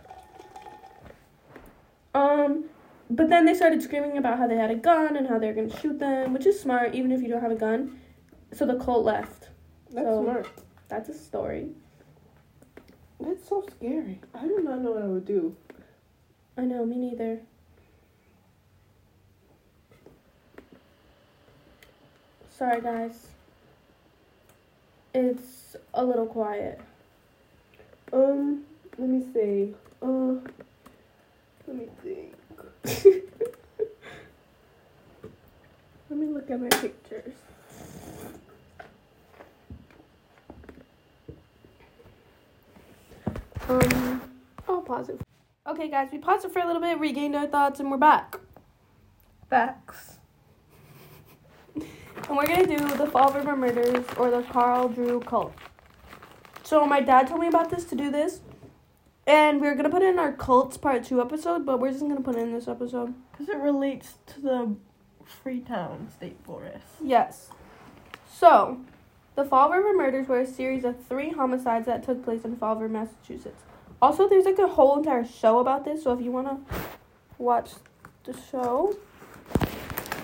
Um, 2.16 2.66
but 3.10 3.30
then 3.30 3.46
they 3.46 3.54
started 3.54 3.82
screaming 3.82 4.18
about 4.18 4.38
how 4.38 4.48
they 4.48 4.56
had 4.56 4.72
a 4.72 4.76
gun 4.76 5.16
and 5.16 5.28
how 5.28 5.38
they're 5.38 5.54
gonna 5.54 5.80
shoot 5.80 6.00
them, 6.00 6.34
which 6.34 6.46
is 6.46 6.60
smart, 6.60 6.96
even 6.96 7.12
if 7.12 7.22
you 7.22 7.28
don't 7.28 7.42
have 7.42 7.52
a 7.52 7.56
gun. 7.56 8.00
So 8.54 8.66
the 8.66 8.76
cult 8.76 9.06
left. 9.06 9.50
That's 9.92 10.08
so- 10.08 10.24
smart. 10.24 10.48
That's 10.90 11.10
a 11.10 11.14
story. 11.14 11.70
That's 13.20 13.48
so 13.48 13.66
scary. 13.78 14.20
I 14.34 14.42
do 14.48 14.60
not 14.64 14.82
know 14.82 14.92
what 14.92 15.04
I 15.04 15.08
would 15.08 15.26
do. 15.26 15.56
I 16.58 16.62
know, 16.62 16.86
me 16.86 16.98
neither. 16.98 17.42
Sorry, 22.64 22.80
guys. 22.80 23.28
It's 25.14 25.76
a 25.94 26.02
little 26.02 26.26
quiet. 26.26 26.80
Um, 28.14 28.64
let 28.98 29.10
me 29.10 29.22
see. 29.34 29.76
Uh, 30.02 30.36
let 31.68 31.76
me 31.76 31.88
think. 32.02 32.34
let 36.10 36.18
me 36.18 36.28
look 36.28 36.50
at 36.50 36.62
my 36.62 36.70
pictures. 36.70 37.34
Um, 43.68 44.22
I'll 44.70 44.82
pause 44.84 45.10
it. 45.10 45.20
Okay, 45.68 45.90
guys, 45.90 46.08
we 46.14 46.18
paused 46.18 46.46
it 46.46 46.54
for 46.54 46.60
a 46.60 46.66
little 46.66 46.82
bit, 46.82 46.98
regained 46.98 47.36
our 47.36 47.46
thoughts, 47.46 47.82
and 47.82 47.92
we're 47.92 47.98
back. 47.98 48.40
Facts. 49.50 50.20
And 52.28 52.38
we're 52.38 52.48
gonna 52.48 52.66
do 52.66 52.78
the 52.96 53.08
Fall 53.08 53.32
River 53.32 53.56
Murders 53.56 54.06
or 54.18 54.32
the 54.32 54.44
Carl 54.44 54.88
Drew 54.90 55.20
cult. 55.20 55.54
So 56.64 56.86
my 56.86 57.02
dad 57.02 57.28
told 57.28 57.42
me 57.42 57.48
about 57.48 57.70
this 57.70 57.84
to 57.86 57.96
do 57.96 58.10
this, 58.10 58.40
and 59.28 59.60
we 59.62 59.68
are 59.68 59.76
gonna 59.76 59.90
put 59.90 60.02
in 60.02 60.18
our 60.18 60.32
cults 60.32 60.78
part 60.78 61.04
two 61.04 61.22
episode, 61.22 61.66
but 61.66 61.80
we're 61.80 61.92
just 61.92 62.02
gonna 62.02 62.22
put 62.22 62.36
in 62.36 62.54
this 62.54 62.68
episode. 62.68 63.14
Because 63.32 63.50
it 63.50 63.58
relates 63.58 64.16
to 64.28 64.42
the 64.42 64.76
Freetown 65.26 66.10
State 66.16 66.38
Forest. 66.44 66.86
Yes. 67.02 67.50
So, 68.32 68.80
the 69.36 69.44
Fall 69.44 69.70
River 69.70 69.94
Murders 69.94 70.28
were 70.28 70.40
a 70.40 70.48
series 70.48 70.86
of 70.86 71.04
three 71.06 71.32
homicides 71.32 71.86
that 71.88 72.04
took 72.04 72.24
place 72.24 72.44
in 72.44 72.56
Fall 72.56 72.76
River, 72.76 72.92
Massachusetts. 72.94 73.64
Also, 74.02 74.28
there's 74.28 74.46
like 74.46 74.60
a 74.60 74.68
whole 74.68 74.98
entire 74.98 75.26
show 75.26 75.60
about 75.60 75.86
this, 75.86 76.04
so 76.04 76.14
if 76.14 76.22
you 76.22 76.32
wanna 76.32 76.60
watch 77.38 77.72
the 78.24 78.34
show, 78.34 78.96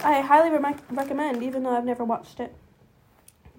I 0.03 0.21
highly 0.21 0.49
re- 0.49 0.75
recommend, 0.89 1.43
even 1.43 1.63
though 1.63 1.75
I've 1.75 1.85
never 1.85 2.03
watched 2.03 2.39
it. 2.39 2.53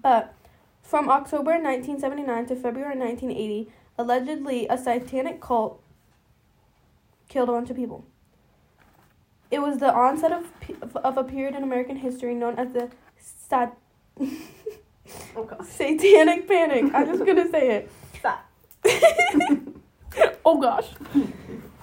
But 0.01 0.33
from 0.81 1.09
October 1.09 1.51
1979 1.51 2.47
to 2.47 2.55
February 2.55 2.97
1980, 2.97 3.71
allegedly 3.97 4.67
a 4.67 4.77
satanic 4.77 5.39
cult 5.39 5.81
killed 7.27 7.49
a 7.49 7.51
bunch 7.51 7.69
of 7.69 7.75
people. 7.75 8.05
It 9.49 9.59
was 9.59 9.77
the 9.79 9.93
onset 9.93 10.31
of 10.31 10.47
of 10.95 11.17
a 11.17 11.23
period 11.23 11.55
in 11.55 11.63
American 11.63 11.97
history 11.97 12.33
known 12.33 12.57
as 12.57 12.71
the 12.73 12.89
sat- 13.17 13.77
Oh. 15.35 15.47
Satanic 15.63 16.47
Panic. 16.47 16.93
I'm 16.93 17.07
just 17.07 17.25
gonna 17.25 17.49
say 17.49 17.71
it. 17.71 17.91
Stop. 18.19 18.49
oh 20.45 20.59
gosh. 20.59 20.89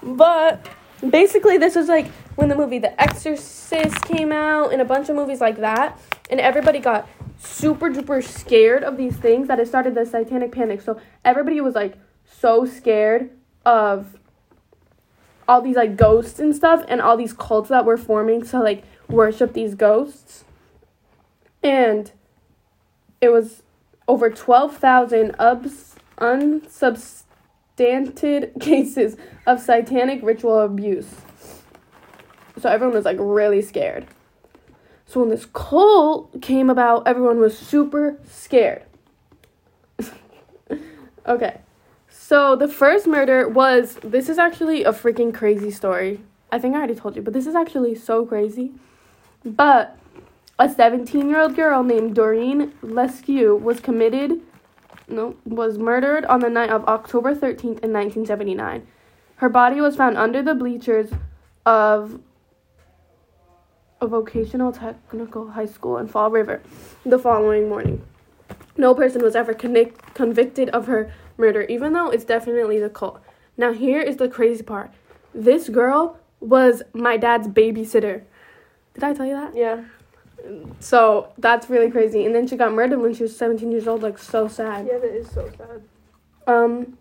But 0.01 0.67
basically, 1.09 1.57
this 1.57 1.75
was 1.75 1.87
like 1.87 2.07
when 2.39 2.47
the 2.47 2.55
movie 2.55 2.79
The 2.79 2.99
Exorcist 3.01 4.05
came 4.05 4.31
out, 4.31 4.71
and 4.71 4.81
a 4.81 4.85
bunch 4.85 5.09
of 5.09 5.17
movies 5.17 5.41
like 5.41 5.57
that, 5.57 5.99
and 6.29 6.39
everybody 6.39 6.79
got 6.79 7.05
super 7.37 7.89
duper 7.89 8.23
scared 8.23 8.81
of 8.81 8.95
these 8.95 9.17
things 9.17 9.49
that 9.49 9.59
it 9.59 9.67
started 9.67 9.93
the 9.93 10.05
Satanic 10.05 10.53
Panic. 10.53 10.79
So 10.79 11.01
everybody 11.25 11.59
was 11.59 11.75
like 11.75 11.95
so 12.23 12.65
scared 12.65 13.31
of 13.65 14.17
all 15.49 15.61
these 15.61 15.75
like 15.75 15.97
ghosts 15.97 16.39
and 16.39 16.55
stuff, 16.55 16.85
and 16.87 17.01
all 17.01 17.17
these 17.17 17.33
cults 17.33 17.67
that 17.67 17.83
were 17.83 17.97
forming 17.97 18.41
to 18.45 18.59
like 18.59 18.85
worship 19.09 19.51
these 19.51 19.75
ghosts, 19.75 20.45
and 21.61 22.13
it 23.19 23.33
was 23.33 23.63
over 24.07 24.29
12,000 24.29 25.33
ubs- 25.33 25.95
unsubstantiated 26.17 28.53
cases 28.61 29.17
of 29.45 29.59
satanic 29.59 30.23
ritual 30.23 30.61
abuse. 30.61 31.15
So 32.59 32.69
everyone 32.69 32.95
was 32.95 33.05
like 33.05 33.17
really 33.19 33.61
scared. 33.61 34.07
So 35.05 35.21
when 35.21 35.29
this 35.29 35.47
cult 35.53 36.41
came 36.41 36.69
about, 36.69 37.07
everyone 37.07 37.39
was 37.39 37.57
super 37.57 38.19
scared. 38.29 38.83
okay. 41.27 41.61
So 42.09 42.55
the 42.55 42.67
first 42.67 43.07
murder 43.07 43.49
was 43.49 43.95
this 44.03 44.29
is 44.29 44.37
actually 44.37 44.83
a 44.83 44.91
freaking 44.91 45.33
crazy 45.33 45.71
story. 45.71 46.21
I 46.51 46.59
think 46.59 46.75
I 46.75 46.77
already 46.77 46.95
told 46.95 47.15
you, 47.15 47.21
but 47.21 47.33
this 47.33 47.47
is 47.47 47.55
actually 47.55 47.95
so 47.95 48.25
crazy. 48.25 48.71
But 49.43 49.97
a 50.59 50.69
17 50.69 51.29
year 51.29 51.41
old 51.41 51.55
girl 51.55 51.83
named 51.83 52.15
Doreen 52.15 52.73
Levesque 52.81 53.27
was 53.27 53.79
committed, 53.79 54.41
no, 55.07 55.35
was 55.45 55.77
murdered 55.77 56.25
on 56.25 56.41
the 56.41 56.49
night 56.49 56.69
of 56.69 56.85
October 56.85 57.33
13th 57.33 57.79
in 57.81 57.93
1979. 57.93 58.85
Her 59.37 59.49
body 59.49 59.79
was 59.79 59.95
found 59.95 60.17
under 60.17 60.43
the 60.43 60.53
bleachers 60.53 61.09
of 61.65 62.19
a 64.01 64.07
vocational 64.07 64.71
technical 64.71 65.51
high 65.51 65.65
school 65.65 65.97
in 65.97 66.07
Fall 66.07 66.29
River 66.29 66.61
the 67.05 67.19
following 67.19 67.67
morning. 67.69 68.01
No 68.77 68.95
person 68.95 69.21
was 69.21 69.35
ever 69.35 69.53
connect- 69.53 70.13
convicted 70.13 70.69
of 70.69 70.87
her 70.87 71.11
murder, 71.37 71.63
even 71.63 71.93
though 71.93 72.09
it's 72.09 72.23
definitely 72.23 72.79
the 72.79 72.89
cult. 72.89 73.21
Now, 73.57 73.73
here 73.73 74.01
is 74.01 74.17
the 74.17 74.29
crazy 74.29 74.63
part 74.63 74.91
this 75.33 75.69
girl 75.69 76.17
was 76.39 76.81
my 76.93 77.17
dad's 77.17 77.47
babysitter. 77.47 78.23
Did 78.93 79.03
I 79.03 79.13
tell 79.13 79.25
you 79.25 79.33
that? 79.33 79.55
Yeah. 79.55 79.83
So 80.79 81.31
that's 81.37 81.69
really 81.69 81.91
crazy. 81.91 82.25
And 82.25 82.33
then 82.33 82.47
she 82.47 82.55
got 82.55 82.71
murdered 82.71 82.99
when 82.99 83.13
she 83.13 83.23
was 83.23 83.35
17 83.35 83.71
years 83.71 83.87
old. 83.87 84.01
Like, 84.01 84.17
so 84.17 84.47
sad. 84.47 84.87
Yeah, 84.87 84.97
that 84.97 85.13
is 85.13 85.29
so 85.29 85.51
sad. 85.57 85.83
Um, 86.47 86.97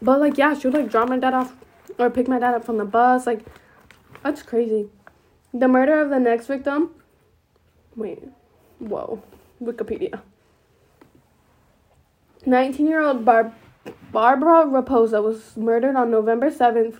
but 0.00 0.20
like, 0.20 0.38
yeah, 0.38 0.54
she 0.54 0.68
would 0.68 0.74
like 0.74 0.90
drop 0.90 1.08
my 1.08 1.18
dad 1.18 1.34
off 1.34 1.54
or 1.98 2.08
pick 2.10 2.28
my 2.28 2.38
dad 2.38 2.54
up 2.54 2.64
from 2.64 2.78
the 2.78 2.84
bus. 2.84 3.26
Like, 3.26 3.44
that's 4.22 4.42
crazy. 4.42 4.88
The 5.58 5.68
murder 5.68 6.00
of 6.02 6.10
the 6.10 6.18
next 6.18 6.48
victim. 6.48 6.90
Wait, 7.94 8.22
whoa, 8.78 9.22
Wikipedia. 9.62 10.20
19 12.44 12.86
year 12.86 13.00
old 13.00 13.24
Bar- 13.24 13.54
Barbara 14.12 14.66
Raposa 14.66 15.22
was 15.22 15.56
murdered 15.56 15.96
on 15.96 16.10
November 16.10 16.50
7th, 16.50 16.98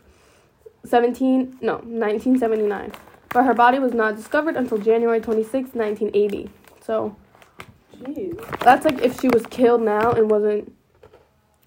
17, 0.85 1.59
no, 1.61 1.75
1979. 1.75 2.93
But 3.35 3.45
her 3.45 3.53
body 3.55 3.79
was 3.79 3.93
not 3.93 4.17
discovered 4.17 4.57
until 4.57 4.79
January 4.79 5.21
26th, 5.21 5.75
1980. 5.75 6.49
So, 6.83 7.15
Jeez. 8.01 8.59
that's 8.61 8.87
like 8.87 9.03
if 9.03 9.21
she 9.21 9.29
was 9.29 9.45
killed 9.47 9.83
now 9.83 10.13
and 10.13 10.31
wasn't 10.31 10.73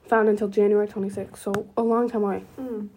found 0.08 0.28
until 0.28 0.48
January 0.48 0.88
26th. 0.88 1.38
So 1.38 1.68
a 1.78 1.84
long 1.84 2.10
time 2.10 2.24
away. 2.24 2.44
Mm. 2.60 2.90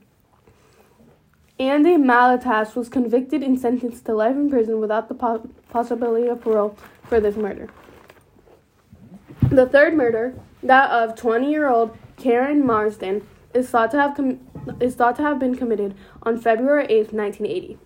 Andy 1.58 1.96
Maltais 1.96 2.74
was 2.74 2.88
convicted 2.88 3.42
and 3.42 3.58
sentenced 3.60 4.04
to 4.06 4.14
life 4.14 4.34
in 4.34 4.50
prison 4.50 4.80
without 4.80 5.08
the 5.08 5.14
po- 5.14 5.48
possibility 5.70 6.26
of 6.26 6.40
parole 6.40 6.76
for 7.04 7.20
this 7.20 7.36
murder. 7.36 7.68
The 9.50 9.66
third 9.66 9.94
murder, 9.94 10.34
that 10.62 10.90
of 10.90 11.14
20-year-old 11.14 11.96
Karen 12.16 12.64
Marsden, 12.64 13.26
is 13.54 13.68
thought 13.68 13.90
to 13.90 14.00
have 14.00 14.16
com- 14.16 14.40
is 14.80 14.94
thought 14.94 15.16
to 15.16 15.22
have 15.22 15.38
been 15.38 15.54
committed 15.54 15.94
on 16.22 16.40
February 16.40 16.86
8th, 16.86 17.12
1980. 17.12 17.78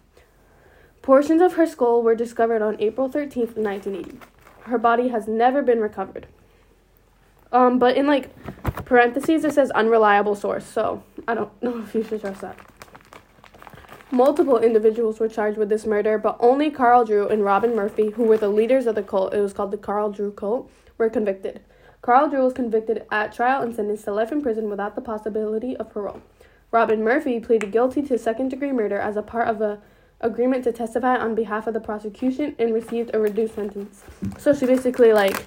Portions 1.02 1.40
of 1.40 1.54
her 1.54 1.66
skull 1.66 2.02
were 2.02 2.14
discovered 2.14 2.62
on 2.62 2.80
April 2.80 3.08
13th, 3.08 3.56
1980. 3.56 4.18
Her 4.62 4.78
body 4.78 5.08
has 5.08 5.26
never 5.26 5.62
been 5.62 5.80
recovered. 5.80 6.26
Um, 7.52 7.78
but 7.78 7.96
in 7.96 8.06
like 8.06 8.30
parentheses 8.84 9.44
it 9.44 9.54
says 9.54 9.70
unreliable 9.70 10.34
source, 10.34 10.66
so 10.66 11.02
I 11.26 11.34
don't 11.34 11.50
know 11.62 11.78
if 11.82 11.94
you 11.94 12.02
should 12.02 12.20
trust 12.20 12.40
that. 12.42 12.58
Multiple 14.10 14.58
individuals 14.58 15.18
were 15.18 15.28
charged 15.28 15.58
with 15.58 15.68
this 15.68 15.84
murder, 15.84 16.16
but 16.16 16.36
only 16.38 16.70
Carl 16.70 17.04
Drew 17.04 17.26
and 17.26 17.44
Robin 17.44 17.74
Murphy, 17.74 18.10
who 18.10 18.22
were 18.22 18.36
the 18.36 18.48
leaders 18.48 18.86
of 18.86 18.94
the 18.94 19.02
cult, 19.02 19.34
it 19.34 19.40
was 19.40 19.52
called 19.52 19.72
the 19.72 19.76
Carl 19.76 20.12
Drew 20.12 20.30
cult, 20.30 20.70
were 20.96 21.10
convicted. 21.10 21.60
Carl 22.02 22.30
Drew 22.30 22.44
was 22.44 22.52
convicted 22.52 23.04
at 23.10 23.32
trial 23.32 23.62
and 23.62 23.74
sentenced 23.74 24.04
to 24.04 24.12
life 24.12 24.30
in 24.30 24.42
prison 24.42 24.70
without 24.70 24.94
the 24.94 25.00
possibility 25.00 25.76
of 25.76 25.90
parole. 25.90 26.22
Robin 26.70 27.02
Murphy 27.02 27.40
pleaded 27.40 27.72
guilty 27.72 28.00
to 28.02 28.16
second 28.16 28.50
degree 28.50 28.70
murder 28.70 28.98
as 28.98 29.16
a 29.16 29.22
part 29.22 29.48
of 29.48 29.60
a 29.60 29.80
agreement 30.20 30.64
to 30.64 30.72
testify 30.72 31.16
on 31.16 31.34
behalf 31.34 31.66
of 31.66 31.74
the 31.74 31.80
prosecution 31.80 32.54
and 32.58 32.72
received 32.72 33.10
a 33.12 33.18
reduced 33.18 33.54
sentence. 33.56 34.04
So 34.38 34.54
she 34.54 34.66
basically 34.66 35.12
like 35.12 35.46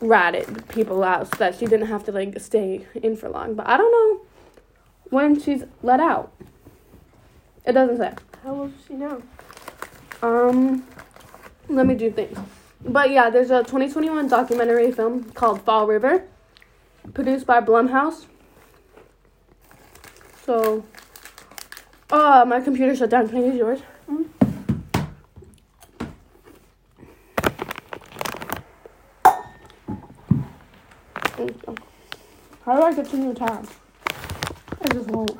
ratted 0.00 0.68
people 0.68 1.02
out 1.02 1.28
so 1.28 1.36
that 1.38 1.54
she 1.54 1.66
didn't 1.66 1.86
have 1.86 2.04
to 2.04 2.12
like 2.12 2.38
stay 2.40 2.86
in 2.94 3.16
for 3.16 3.28
long. 3.28 3.54
But 3.54 3.68
I 3.68 3.76
don't 3.76 3.92
know 3.92 4.26
when 5.10 5.40
she's 5.40 5.64
let 5.82 6.00
out. 6.00 6.32
It 7.64 7.72
doesn't 7.72 7.96
say. 7.96 8.12
How 8.42 8.54
old 8.54 8.74
is 8.74 8.86
she 8.86 8.94
now? 8.94 9.22
Um, 10.22 10.86
let 11.68 11.86
me 11.86 11.94
do 11.94 12.10
things. 12.10 12.38
But 12.82 13.10
yeah, 13.10 13.30
there's 13.30 13.50
a 13.50 13.60
2021 13.60 14.28
documentary 14.28 14.92
film 14.92 15.24
called 15.32 15.62
Fall 15.62 15.86
River, 15.86 16.24
produced 17.14 17.46
by 17.46 17.60
Blumhouse. 17.60 18.26
So, 20.44 20.84
uh, 22.10 22.44
my 22.46 22.60
computer 22.60 22.94
shut 22.94 23.08
down. 23.08 23.28
Can 23.28 23.38
I 23.38 23.46
use 23.46 23.56
yours? 23.56 23.80
Thank 31.36 31.66
you. 31.66 31.74
How 32.66 32.76
do 32.76 32.82
I 32.82 32.94
get 32.94 33.08
to 33.10 33.16
new 33.16 33.34
tab? 33.34 33.66
I 34.06 34.88
just 34.92 35.08
won't. 35.08 35.38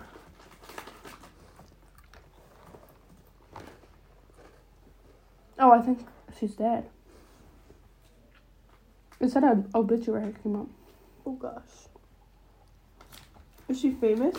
Oh, 5.59 5.71
I 5.71 5.81
think 5.81 6.07
she's 6.39 6.55
dead. 6.55 6.89
It 9.21 9.31
said 9.31 9.45
an 9.45 9.71
obituary 9.75 10.35
came 10.43 10.57
up. 10.57 10.67
Oh 11.25 11.33
gosh. 11.33 11.63
Is 13.69 13.81
she 13.81 13.93
famous? 13.93 14.37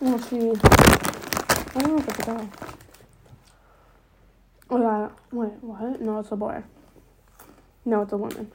Well, 0.00 0.18
she. 0.18 0.36
I 0.36 1.80
don't 1.80 1.88
know 1.88 1.98
if 1.98 2.08
it's 2.08 2.18
a 2.20 2.22
guy. 2.22 2.48
Oh, 4.70 4.80
yeah. 4.80 5.10
Wait, 5.30 5.52
what? 5.60 6.00
No, 6.00 6.18
it's 6.20 6.32
a 6.32 6.36
boy. 6.36 6.62
No, 7.84 8.02
it's 8.02 8.12
a 8.12 8.16
woman. 8.16 8.50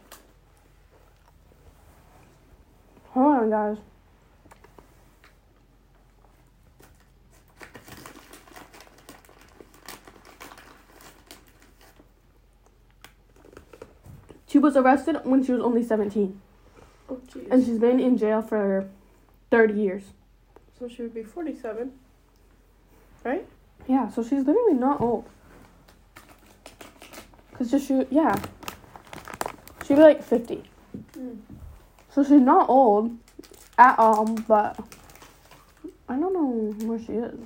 Hold 3.12 3.36
on, 3.36 3.50
guys. 3.50 3.78
Was 14.68 14.76
arrested 14.76 15.16
when 15.24 15.44
she 15.44 15.54
was 15.54 15.62
only 15.62 15.82
17, 15.84 16.40
Oh 17.10 17.16
jeez. 17.32 17.48
and 17.50 17.66
she's 17.66 17.80
been 17.80 18.00
in 18.02 18.18
jail 18.18 18.42
for 18.42 18.88
30 19.50 19.74
years. 19.74 20.04
so 20.78 20.88
she 20.90 21.02
would 21.04 21.14
be 21.14 21.24
forty-seven. 21.24 21.92
Right? 23.24 23.46
Yeah, 23.88 24.10
so 24.10 24.22
she's 24.24 24.44
literally 24.46 24.74
not 24.74 25.00
old. 25.02 25.24
Cause 27.54 27.72
just 27.72 27.88
she, 27.88 28.06
yeah, 28.12 28.36
she'd 29.86 29.96
be 29.96 30.02
like 30.02 30.22
fifty. 30.22 30.64
Mm. 31.18 31.38
So 32.12 32.24
she's 32.24 32.42
not 32.42 32.70
old 32.70 33.18
at 33.78 33.98
all, 33.98 34.26
but 34.48 34.78
I 36.10 36.16
don't 36.20 36.34
know 36.34 36.76
where 36.88 37.00
she 37.00 37.14
is. 37.14 37.40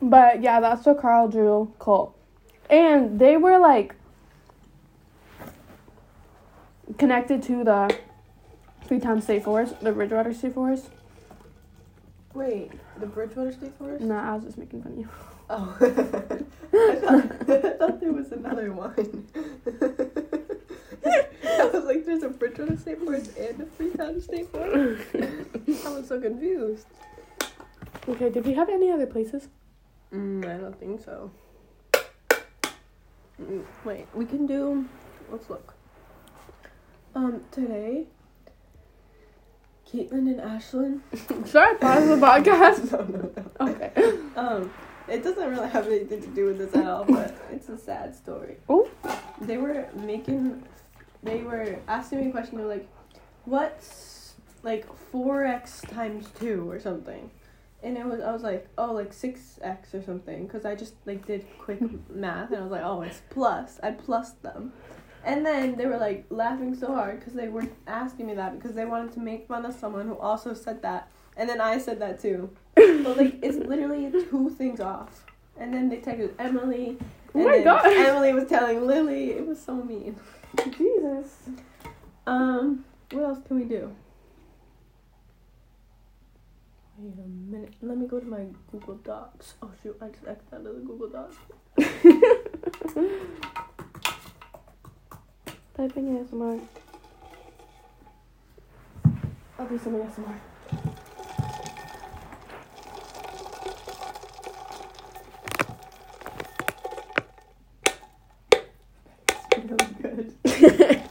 But 0.00 0.42
yeah, 0.42 0.60
that's 0.60 0.84
the 0.84 0.94
Carl 0.94 1.28
Drew 1.28 1.72
cult, 1.78 2.14
and 2.68 3.18
they 3.18 3.36
were 3.36 3.58
like 3.58 3.94
connected 6.98 7.42
to 7.44 7.64
the 7.64 7.96
Freetown 8.86 9.20
State 9.20 9.44
Forest, 9.44 9.80
the 9.80 9.92
Bridgewater 9.92 10.32
State 10.32 10.54
Forest. 10.54 10.90
Wait, 12.34 12.70
the 13.00 13.06
Bridgewater 13.06 13.52
State 13.52 13.76
Forest? 13.78 14.04
No, 14.04 14.14
I 14.16 14.34
was 14.34 14.44
just 14.44 14.58
making 14.58 14.82
fun 14.82 14.92
of 14.92 14.98
you. 14.98 15.08
Oh. 15.48 15.76
I, 15.80 15.90
thought, 15.92 17.48
I 17.48 17.70
thought 17.78 18.00
there 18.00 18.12
was 18.12 18.32
another 18.32 18.72
one. 18.72 19.28
I 21.06 21.66
was 21.72 21.84
like, 21.84 22.04
there's 22.04 22.24
a 22.24 22.30
Bridgewater 22.30 22.76
State 22.76 22.98
Forest 22.98 23.36
and 23.38 23.60
a 23.60 23.66
Freetown 23.66 24.20
State 24.20 24.48
Forest. 24.50 25.06
I 25.86 25.88
was 25.88 26.08
so 26.08 26.20
confused. 26.20 26.86
Okay, 28.08 28.28
did 28.28 28.44
we 28.44 28.54
have 28.54 28.68
any 28.68 28.90
other 28.90 29.06
places? 29.06 29.46
Mm, 30.12 30.44
I 30.44 30.58
don't 30.58 30.78
think 30.78 31.04
so. 31.04 31.30
Mm, 33.40 33.64
wait, 33.84 34.06
we 34.14 34.24
can 34.24 34.46
do. 34.46 34.86
Let's 35.30 35.50
look. 35.50 35.74
Um, 37.14 37.42
today, 37.50 38.06
Caitlin 39.90 40.28
and 40.28 40.40
Ashlyn. 40.40 41.00
Should 41.46 41.56
I 41.56 41.74
pause 41.74 42.08
the 42.08 42.16
podcast? 42.16 42.92
no, 43.10 43.18
no, 43.18 43.32
no. 43.36 43.72
Okay. 43.72 44.18
Um, 44.36 44.72
it 45.08 45.22
doesn't 45.22 45.48
really 45.48 45.68
have 45.68 45.86
anything 45.86 46.20
to 46.22 46.28
do 46.28 46.46
with 46.46 46.58
this 46.58 46.74
at 46.74 46.86
all, 46.86 47.04
but 47.04 47.34
it's 47.52 47.68
a 47.68 47.78
sad 47.78 48.14
story. 48.14 48.56
Oh. 48.68 48.88
They 49.40 49.56
were 49.58 49.88
making, 49.94 50.62
they 51.22 51.42
were 51.42 51.78
asking 51.88 52.20
me 52.20 52.28
a 52.28 52.32
question. 52.32 52.58
They're 52.58 52.66
like, 52.66 52.88
"What's 53.44 54.34
like 54.62 54.86
four 55.10 55.44
x 55.44 55.82
times 55.82 56.26
two 56.38 56.68
or 56.70 56.80
something?" 56.80 57.30
And 57.82 57.96
it 57.96 58.06
was 58.06 58.20
I 58.20 58.32
was 58.32 58.42
like, 58.42 58.68
"Oh, 58.78 58.92
like 58.92 59.12
six 59.12 59.58
x 59.62 59.94
or 59.94 60.02
something," 60.02 60.46
because 60.46 60.64
I 60.64 60.74
just 60.74 60.94
like 61.04 61.26
did 61.26 61.46
quick 61.58 61.80
math 62.10 62.50
and 62.50 62.60
I 62.60 62.62
was 62.62 62.72
like, 62.72 62.82
"Oh, 62.84 63.02
it's 63.02 63.22
plus." 63.30 63.78
I 63.82 63.90
plus 63.92 64.32
them. 64.32 64.72
And 65.24 65.44
then 65.44 65.76
they 65.76 65.86
were 65.86 65.98
like 65.98 66.24
laughing 66.30 66.74
so 66.76 66.94
hard 66.94 67.18
because 67.18 67.34
they 67.34 67.48
were 67.48 67.66
asking 67.86 68.26
me 68.26 68.34
that 68.34 68.56
because 68.56 68.76
they 68.76 68.84
wanted 68.84 69.12
to 69.14 69.20
make 69.20 69.48
fun 69.48 69.66
of 69.66 69.74
someone 69.74 70.06
who 70.06 70.16
also 70.16 70.54
said 70.54 70.82
that. 70.82 71.10
And 71.36 71.48
then 71.48 71.60
I 71.60 71.78
said 71.78 72.00
that 72.00 72.22
too. 72.22 72.50
But 72.74 73.16
like 73.16 73.38
it's 73.42 73.56
literally 73.56 74.10
two 74.10 74.50
things 74.56 74.80
off. 74.80 75.24
And 75.58 75.74
then 75.74 75.88
they 75.88 75.98
texted 75.98 76.32
Emily. 76.38 76.98
Oh 77.34 77.44
my 77.44 77.60
gosh. 77.62 77.84
Emily 77.86 78.32
was 78.34 78.48
telling 78.48 78.86
Lily. 78.86 79.32
It 79.32 79.46
was 79.46 79.60
so 79.60 79.74
mean. 79.74 80.16
Jesus. 80.76 81.50
Um, 82.26 82.84
what 83.10 83.24
else 83.24 83.38
can 83.46 83.56
we 83.56 83.64
do? 83.64 83.94
Wait 86.98 87.18
a 87.18 87.28
minute. 87.28 87.74
Let 87.82 87.98
me 87.98 88.06
go 88.06 88.20
to 88.20 88.26
my 88.26 88.46
Google 88.72 88.94
Docs. 88.94 89.56
Oh 89.62 89.70
shoot, 89.82 89.98
I 90.00 90.08
just 90.08 90.26
X'd 90.26 90.54
out 90.54 90.60
of 90.60 90.64
the 90.64 90.70
Google 90.80 91.10
Docs. 91.10 91.36
Typing 95.76 96.16
ASMR. 96.16 96.58
I'll 99.58 99.66
do 99.66 99.78
some 99.78 99.92
ASMR. 99.94 100.40
really 109.66 109.86
good. 110.00 110.32
okay, 110.46 111.02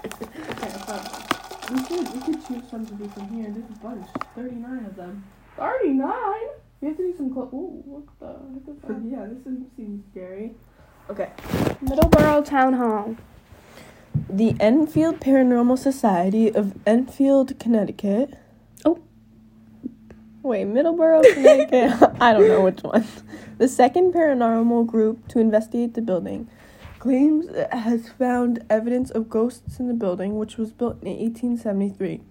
I 0.49 0.51
found 0.87 1.05
one. 1.11 1.23
We 1.75 1.79
could 1.83 2.07
we 2.13 2.19
could 2.21 2.39
choose 2.47 2.63
some 2.71 2.85
to 2.87 2.93
do 2.93 3.07
from 3.09 3.27
here. 3.29 3.49
There's 3.51 3.69
a 3.69 3.73
bunch. 3.83 4.07
Thirty 4.35 4.55
nine 4.55 4.85
of 4.85 4.95
them. 4.95 5.23
39? 5.57 6.13
You 6.81 6.87
have 6.89 6.97
to 6.97 7.03
do 7.03 7.17
some 7.17 7.33
close. 7.33 7.49
Ooh, 7.53 7.81
what 7.85 8.03
the 8.19 8.27
heck 8.27 8.75
is 8.75 8.81
that? 8.83 9.01
yeah, 9.09 9.25
this 9.27 9.45
is, 9.45 9.59
seems 9.75 10.03
scary. 10.11 10.53
Okay. 11.09 11.29
Middleborough 11.83 12.43
Town 12.43 12.73
Hall. 12.73 13.15
The 14.29 14.55
Enfield 14.59 15.19
Paranormal 15.19 15.77
Society 15.77 16.53
of 16.53 16.73
Enfield, 16.85 17.59
Connecticut. 17.59 18.33
Oh. 18.83 18.99
Wait, 20.41 20.65
Middleborough, 20.65 21.23
Connecticut. 21.33 22.15
I 22.21 22.33
don't 22.33 22.47
know 22.47 22.61
which 22.61 22.81
one. 22.81 23.05
The 23.57 23.67
second 23.67 24.13
paranormal 24.13 24.87
group 24.87 25.27
to 25.29 25.39
investigate 25.39 25.93
the 25.93 26.01
building 26.01 26.49
claims 26.99 27.45
it 27.47 27.71
has 27.71 28.09
found 28.09 28.65
evidence 28.69 29.11
of 29.11 29.29
ghosts 29.29 29.79
in 29.79 29.87
the 29.87 29.93
building, 29.93 30.37
which 30.37 30.57
was 30.57 30.71
built 30.71 31.01
in 31.03 31.09
1873. 31.09 32.21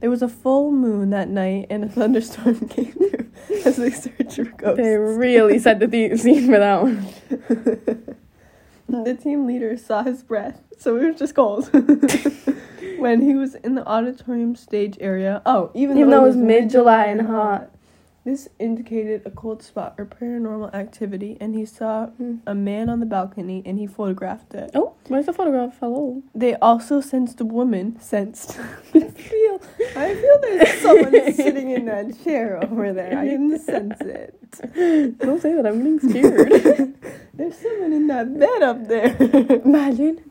There 0.00 0.10
was 0.10 0.22
a 0.22 0.28
full 0.28 0.72
moon 0.72 1.10
that 1.10 1.28
night, 1.28 1.66
and 1.70 1.84
a 1.84 1.88
thunderstorm 1.88 2.68
came 2.68 2.92
through 2.92 3.28
as 3.64 3.76
they 3.76 3.90
searched 3.90 4.36
for 4.36 4.44
ghosts. 4.44 4.78
They 4.78 4.96
really 4.96 5.58
set 5.58 5.78
the 5.78 5.88
theme 5.88 6.16
scene 6.16 6.46
for 6.46 6.58
that 6.58 6.82
one. 6.82 7.06
the 9.04 9.14
team 9.14 9.46
leader 9.46 9.76
saw 9.76 10.02
his 10.02 10.22
breath, 10.22 10.62
so 10.78 10.96
it 10.96 11.06
was 11.06 11.18
just 11.18 11.34
cold. 11.34 11.70
when 12.98 13.20
he 13.20 13.34
was 13.34 13.54
in 13.56 13.74
the 13.74 13.86
auditorium 13.86 14.56
stage 14.56 14.96
area. 15.00 15.42
Oh, 15.44 15.70
even, 15.74 15.98
Even 15.98 16.10
though 16.10 16.24
it 16.24 16.28
was 16.28 16.36
mid 16.36 16.62
mid-July 16.62 17.06
and 17.06 17.22
hot. 17.22 17.70
This 18.22 18.48
indicated 18.58 19.22
a 19.24 19.30
cold 19.30 19.62
spot 19.62 19.94
or 19.96 20.04
paranormal 20.04 20.74
activity, 20.74 21.38
and 21.40 21.54
he 21.54 21.64
saw 21.64 22.08
Hmm. 22.08 22.36
a 22.46 22.54
man 22.54 22.90
on 22.90 23.00
the 23.00 23.06
balcony 23.06 23.62
and 23.64 23.78
he 23.78 23.86
photographed 23.86 24.52
it. 24.54 24.70
Oh, 24.74 24.92
where's 25.08 25.24
the 25.24 25.32
photograph? 25.32 25.78
Hello. 25.80 26.22
They 26.34 26.54
also 26.56 27.00
sensed 27.00 27.40
a 27.40 27.46
woman. 27.46 27.98
Sensed. 27.98 28.58
I 28.94 29.00
feel. 29.00 29.60
I 29.96 30.14
feel 30.14 30.38
there's 30.42 30.80
someone 30.82 31.32
sitting 31.32 31.70
in 31.70 31.86
that 31.86 32.22
chair 32.22 32.62
over 32.62 32.92
there. 32.92 33.18
I 33.18 33.26
can 33.28 33.58
sense 33.58 33.98
it. 34.02 34.36
Don't 35.18 35.40
say 35.40 35.54
that. 35.54 35.66
I'm 35.66 35.78
getting 35.78 36.00
scared. 36.10 36.94
There's 37.34 37.56
someone 37.56 37.92
in 37.94 38.06
that 38.08 38.38
bed 38.38 38.62
up 38.62 38.86
there. 38.86 39.16
Imagine. 39.64 40.30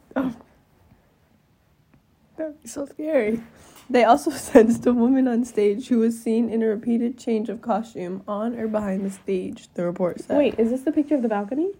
That'd 2.37 2.61
be 2.61 2.67
so 2.67 2.85
scary. 2.85 3.41
They 3.89 4.03
also 4.03 4.29
sensed 4.31 4.85
a 4.85 4.93
woman 4.93 5.27
on 5.27 5.43
stage 5.45 5.87
who 5.87 5.99
was 5.99 6.19
seen 6.21 6.49
in 6.49 6.61
a 6.61 6.67
repeated 6.67 7.17
change 7.17 7.49
of 7.49 7.61
costume 7.61 8.23
on 8.27 8.57
or 8.57 8.67
behind 8.67 9.05
the 9.05 9.09
stage, 9.09 9.69
the 9.73 9.85
report 9.85 10.21
said. 10.21 10.37
Wait, 10.37 10.59
is 10.59 10.69
this 10.69 10.81
the 10.81 10.91
picture 10.91 11.15
of 11.15 11.21
the 11.21 11.29
balcony? 11.29 11.71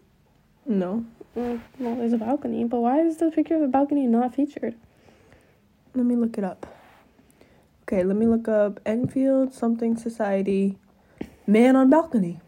No. 0.65 1.05
Mm, 1.37 1.61
well, 1.77 1.95
there's 1.95 2.13
a 2.13 2.17
balcony, 2.17 2.63
but 2.63 2.79
why 2.79 3.01
is 3.01 3.17
the 3.17 3.29
picture 3.31 3.55
of 3.55 3.61
the 3.61 3.67
balcony 3.67 4.07
not 4.07 4.33
featured? 4.33 4.75
Let 5.93 6.05
me 6.05 6.15
look 6.15 6.37
it 6.37 6.43
up. 6.43 6.65
Okay, 7.83 8.03
let 8.03 8.15
me 8.15 8.27
look 8.27 8.47
up 8.47 8.79
Enfield 8.85 9.53
something 9.53 9.95
society. 9.95 10.77
Man 11.47 11.75
on 11.75 11.89
balcony. 11.89 12.39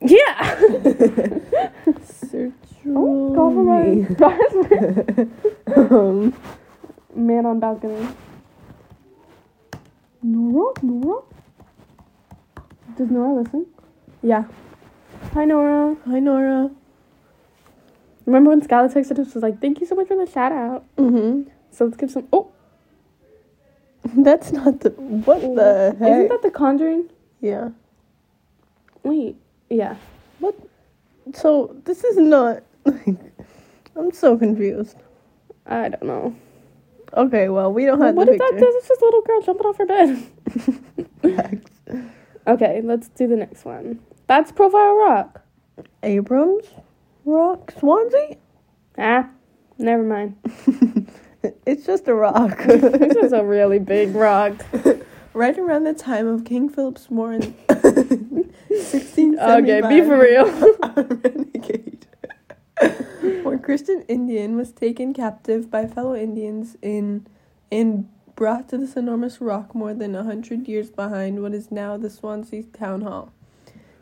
Yeah. 0.00 0.58
Search. 2.30 2.52
oh, 2.88 3.32
compromise. 3.34 4.16
um, 5.76 6.34
Man 7.14 7.44
on 7.44 7.60
balcony. 7.60 8.08
Nora, 10.22 10.72
Nora. 10.82 11.22
Does 12.96 13.10
Nora 13.10 13.42
listen? 13.42 13.66
yeah. 14.22 14.44
Hi, 15.34 15.44
Nora. 15.44 15.96
Hi 16.06 16.18
Nora. 16.20 16.70
Remember 18.26 18.50
when 18.50 18.60
Skylar 18.60 18.92
texted 18.92 19.18
us 19.18 19.34
was 19.34 19.42
like, 19.42 19.60
"Thank 19.60 19.80
you 19.80 19.86
so 19.86 19.94
much 19.94 20.08
for 20.08 20.16
the 20.16 20.30
shout 20.30 20.52
out." 20.52 20.84
Mm-hmm. 20.96 21.48
So 21.70 21.86
let's 21.86 21.96
give 21.96 22.10
some. 22.10 22.28
Oh, 22.32 22.50
That's 24.16 24.52
not 24.52 24.80
the 24.80 24.90
what 24.90 25.40
the 25.40 25.96
heck? 25.98 26.10
isn't 26.10 26.28
that 26.28 26.42
The 26.42 26.50
Conjuring? 26.50 27.08
yeah. 27.40 27.70
Wait, 29.02 29.34
yeah. 29.68 29.96
What? 30.38 30.54
So 31.34 31.74
this 31.84 32.04
is 32.04 32.16
not 32.18 32.62
like. 32.84 33.16
I'm 33.96 34.12
so 34.12 34.36
confused. 34.38 34.96
I 35.66 35.88
don't 35.88 36.04
know. 36.04 36.34
Okay, 37.14 37.48
well 37.48 37.72
we 37.72 37.84
don't 37.84 38.00
have 38.00 38.14
what 38.14 38.26
the 38.26 38.32
if 38.32 38.38
that 38.38 38.50
picture. 38.52 38.66
It's 38.68 38.88
just 38.88 39.00
a 39.00 39.04
little 39.04 39.22
girl 39.22 39.42
jumping 39.42 39.66
off 39.66 39.78
her 39.78 39.86
bed? 39.86 41.62
okay, 42.46 42.80
let's 42.82 43.08
do 43.08 43.26
the 43.28 43.36
next 43.36 43.64
one. 43.64 44.00
That's 44.26 44.50
Profile 44.52 44.94
Rock. 44.96 45.42
Abrams, 46.02 46.64
Rock, 47.24 47.72
Swansea. 47.78 48.36
Ah, 48.98 49.28
never 49.78 50.02
mind. 50.02 50.36
It's 51.66 51.84
just 51.86 52.06
a 52.08 52.14
rock. 52.14 52.58
This 52.66 53.16
is 53.16 53.32
a 53.32 53.44
really 53.44 53.80
big 53.80 54.14
rock. 54.14 54.64
right 55.34 55.58
around 55.58 55.84
the 55.84 55.94
time 55.94 56.28
of 56.28 56.44
King 56.44 56.68
Philip's 56.68 57.10
War 57.10 57.32
in 57.32 57.54
1675. 57.68 59.64
Okay, 59.64 59.80
be 59.88 60.00
for 60.06 60.18
real. 60.18 60.46
renegade 61.24 62.01
or 63.44 63.58
Christian 63.58 64.04
Indian 64.08 64.56
was 64.56 64.72
taken 64.72 65.12
captive 65.14 65.70
by 65.70 65.86
fellow 65.86 66.14
Indians 66.14 66.76
in 66.82 67.26
and 67.70 68.08
brought 68.34 68.68
to 68.68 68.78
this 68.78 68.96
enormous 68.96 69.40
rock 69.40 69.74
more 69.74 69.94
than 69.94 70.14
a 70.14 70.24
hundred 70.24 70.68
years 70.68 70.90
behind 70.90 71.42
what 71.42 71.54
is 71.54 71.70
now 71.70 71.96
the 71.96 72.10
Swansea 72.10 72.64
Town 72.64 73.02
Hall. 73.02 73.32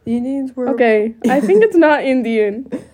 The 0.04 0.16
Indians 0.16 0.56
were 0.56 0.68
Okay, 0.70 1.14
I 1.28 1.40
think 1.40 1.62
it's 1.62 1.76
not 1.76 2.04
Indian. 2.04 2.70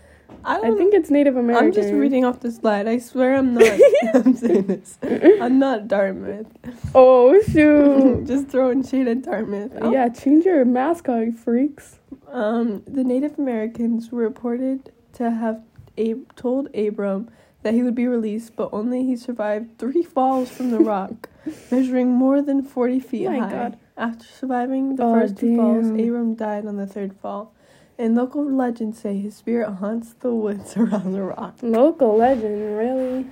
I, 0.46 0.58
I 0.58 0.70
think 0.76 0.94
it's 0.94 1.10
Native 1.10 1.36
American. 1.36 1.66
I'm 1.66 1.72
just 1.72 1.92
reading 1.92 2.24
off 2.24 2.38
the 2.38 2.52
slide. 2.52 2.86
I 2.86 2.98
swear 2.98 3.34
I'm 3.34 3.54
not. 3.54 3.80
I'm 4.14 4.36
saying 4.36 4.66
this. 4.68 4.96
I'm 5.02 5.58
not 5.58 5.88
Dartmouth. 5.88 6.46
Oh 6.94 7.40
shoot! 7.42 8.26
just 8.26 8.46
throwing 8.46 8.86
shade 8.86 9.08
at 9.08 9.22
Dartmouth. 9.22 9.72
Oh. 9.80 9.90
Yeah, 9.90 10.08
change 10.08 10.44
your 10.44 10.64
mascot, 10.64 11.34
freaks. 11.34 11.98
Um, 12.28 12.84
the 12.86 13.02
Native 13.02 13.38
Americans 13.38 14.12
were 14.12 14.22
reported 14.22 14.92
to 15.14 15.32
have 15.32 15.62
Ab- 15.98 16.34
told 16.36 16.74
Abram 16.74 17.30
that 17.62 17.74
he 17.74 17.82
would 17.82 17.94
be 17.94 18.06
released, 18.06 18.54
but 18.56 18.68
only 18.72 19.04
he 19.04 19.16
survived 19.16 19.78
three 19.78 20.02
falls 20.02 20.50
from 20.50 20.70
the 20.70 20.78
rock, 20.80 21.28
measuring 21.70 22.10
more 22.10 22.40
than 22.42 22.62
40 22.62 23.00
feet 23.00 23.26
my 23.28 23.38
high. 23.40 23.50
God. 23.50 23.78
After 23.96 24.24
surviving 24.26 24.96
the 24.96 25.04
Oh, 25.04 25.12
first 25.12 25.38
two 25.38 25.56
falls. 25.56 25.86
Abram 25.88 26.34
died 26.34 26.66
on 26.66 26.76
the 26.76 26.86
third 26.86 27.14
fall. 27.16 27.54
And 27.98 28.14
local 28.14 28.44
legends 28.44 28.98
say 29.00 29.16
his 29.18 29.34
spirit 29.34 29.72
haunts 29.74 30.12
the 30.12 30.34
woods 30.34 30.76
around 30.76 31.12
the 31.12 31.22
rock. 31.22 31.56
Local 31.62 32.16
legend, 32.16 32.76
really? 32.76 33.26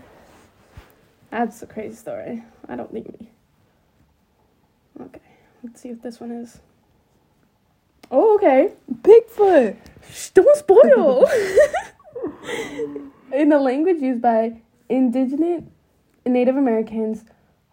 That's 1.31 1.63
a 1.63 1.67
crazy 1.67 1.97
story. 1.97 2.43
I 2.69 2.77
don't 2.77 2.91
think 2.91 3.21
me. 3.21 3.31
Okay, 5.01 5.21
let's 5.63 5.81
see 5.83 5.91
if 5.91 6.01
this 6.01 6.19
one 6.21 6.31
is. 6.31 6.61
Oh, 8.11 8.37
okay. 8.37 8.73
Bigfoot! 9.03 9.77
Shh, 10.11 10.31
don't 10.31 10.57
spoil. 10.57 11.29
In 13.33 13.49
the 13.49 13.59
language 13.59 14.01
used 14.01 14.23
by 14.23 14.61
indigenous 14.89 15.65
Native 16.27 16.57
Americans, 16.57 17.25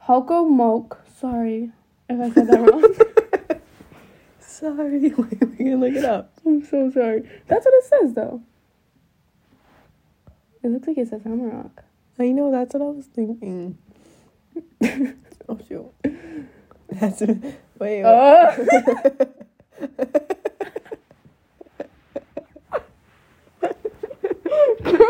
Hokomoke. 0.07 0.97
Sorry 1.19 1.71
if 2.09 2.19
I 2.19 2.33
said 2.33 2.47
that 2.47 2.59
wrong. 2.59 3.59
Sorry, 4.39 5.09
wait, 5.09 5.49
we 5.49 5.55
can 5.57 5.79
look 5.79 5.93
it 5.93 6.05
up. 6.05 6.33
I'm 6.45 6.63
so 6.63 6.91
sorry. 6.91 7.27
That's 7.47 7.65
what 7.65 7.73
it 7.73 7.83
says, 7.85 8.13
though. 8.13 8.43
It 10.61 10.67
looks 10.67 10.87
like 10.87 10.99
it 10.99 11.07
says 11.07 11.21
Hammerock. 11.23 11.83
I 12.19 12.27
know, 12.27 12.51
that's 12.51 12.73
what 12.75 12.83
I 12.83 12.85
was 12.85 13.07
thinking. 13.07 13.77
oh, 15.49 15.59
shoot. 15.67 15.91
That's. 16.91 17.21
Wait, 17.21 17.53
wait. 17.79 18.03
Uh. 18.03 19.25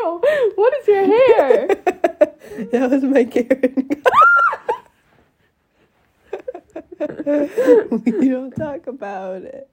Girl, 0.01 0.19
what 0.55 0.73
is 0.79 0.87
your 0.87 1.05
hair? 1.05 1.67
that 2.71 2.89
was 2.89 3.03
my 3.03 3.23
Karen. 3.23 3.87
we 8.19 8.29
don't 8.29 8.51
talk 8.51 8.87
about 8.87 9.43
it. 9.43 9.69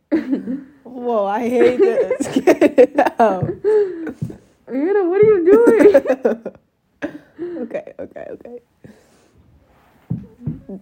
Whoa, 0.85 1.25
I 1.27 1.49
hate 1.49 1.79
this. 1.79 2.29
Get 2.45 2.79
it 2.79 3.21
out. 3.21 3.45
Anna, 4.67 5.09
what 5.09 5.23
are 5.23 5.25
you 5.25 5.45
doing? 5.51 5.97
Okay, 7.63 7.95
okay, 7.99 8.27
okay. 8.31 8.61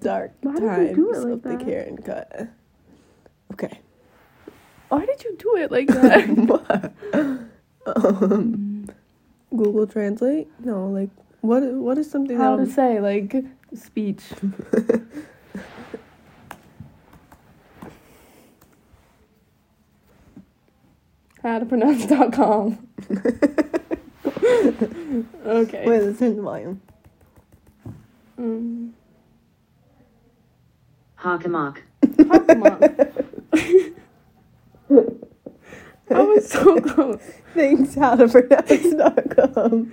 Dark 0.01 0.32
Why 0.40 0.55
did 0.55 0.62
you 0.62 0.68
times 0.68 0.97
do 0.97 1.12
it 1.12 1.18
like 1.18 1.32
of 1.32 1.42
the 1.42 1.49
that? 1.51 1.64
Karen 1.64 1.99
cut. 1.99 2.49
Okay. 3.53 3.80
Why 4.88 5.07
did 5.07 5.22
you 5.22 5.36
do 5.38 5.57
it 5.57 5.70
like 5.70 5.88
that? 5.88 7.49
um, 7.86 8.76
Google 9.57 9.86
Translate? 9.86 10.48
No, 10.61 10.88
like 10.88 11.11
what? 11.40 11.62
What 11.62 11.98
is 11.98 12.11
something 12.11 12.36
How 12.36 12.57
that 12.57 12.66
to 12.66 12.70
say, 12.72 13.00
like, 13.00 13.44
speech. 13.74 14.22
How 21.42 21.59
to 21.61 21.66
pronounce 21.66 22.07
dot 22.07 22.32
com. 22.32 22.88
okay. 25.46 25.84
Wait, 25.86 26.02
let's 26.02 26.18
turn 26.18 26.36
the 26.36 26.42
volume. 26.42 26.80
Um, 28.36 28.94
Hockamock. 31.20 31.78
Hockamock. 32.02 33.92
I 36.11 36.20
was 36.22 36.48
so 36.48 36.80
close. 36.92 37.20
Thanks, 37.54 37.94
how 37.94 38.16
to 38.16 38.28
pronounce.com. 38.28 39.92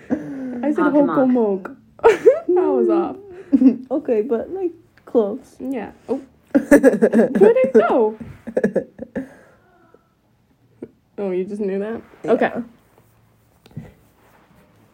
I 0.64 0.72
said 0.72 0.84
Hockamock. 0.86 1.64
hokomok. 1.64 1.78
I 2.04 2.68
was 2.68 2.90
off. 2.90 3.18
okay, 3.92 4.22
but 4.22 4.50
like 4.52 4.72
close. 5.06 5.56
Yeah. 5.60 5.92
Oh. 6.10 6.22
Couldn't 6.54 7.74
go. 7.74 8.18
Oh, 11.18 11.32
you 11.32 11.46
just 11.46 11.62
knew 11.62 11.80
that? 11.80 12.02
Okay. 12.26 12.52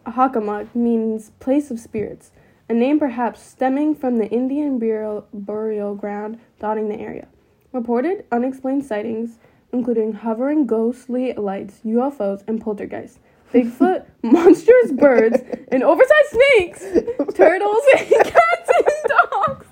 Hakamak 0.05 0.73
means 0.73 1.31
place 1.39 1.69
of 1.71 1.79
spirits, 1.79 2.31
a 2.67 2.73
name 2.73 2.99
perhaps 2.99 3.41
stemming 3.41 3.95
from 3.95 4.17
the 4.17 4.27
Indian 4.29 4.79
burial, 4.79 5.27
burial 5.33 5.95
ground 5.95 6.39
dotting 6.59 6.89
the 6.89 6.99
area. 6.99 7.27
Reported 7.71 8.25
unexplained 8.31 8.83
sightings, 8.85 9.37
including 9.71 10.13
hovering 10.13 10.65
ghostly 10.65 11.33
lights, 11.33 11.79
UFOs, 11.85 12.43
and 12.47 12.61
poltergeists. 12.61 13.19
Bigfoot, 13.53 14.05
monstrous 14.23 14.91
birds, 14.91 15.41
and 15.71 15.83
oversized 15.83 16.29
snakes, 16.29 16.81
turtles, 17.33 17.83
and 17.97 18.09
cats 18.09 18.71
and 18.75 18.85
dogs. 19.07 19.65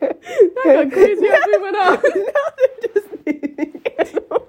That 0.00 0.64
got 0.64 0.92
crazy 0.92 1.26
as 1.26 1.40
we 1.46 1.58
went 1.58 1.76
on. 1.76 1.94
now 2.02 2.46
they're 2.56 2.92
just 2.94 3.08
naming 3.26 3.82
animals. 3.98 4.48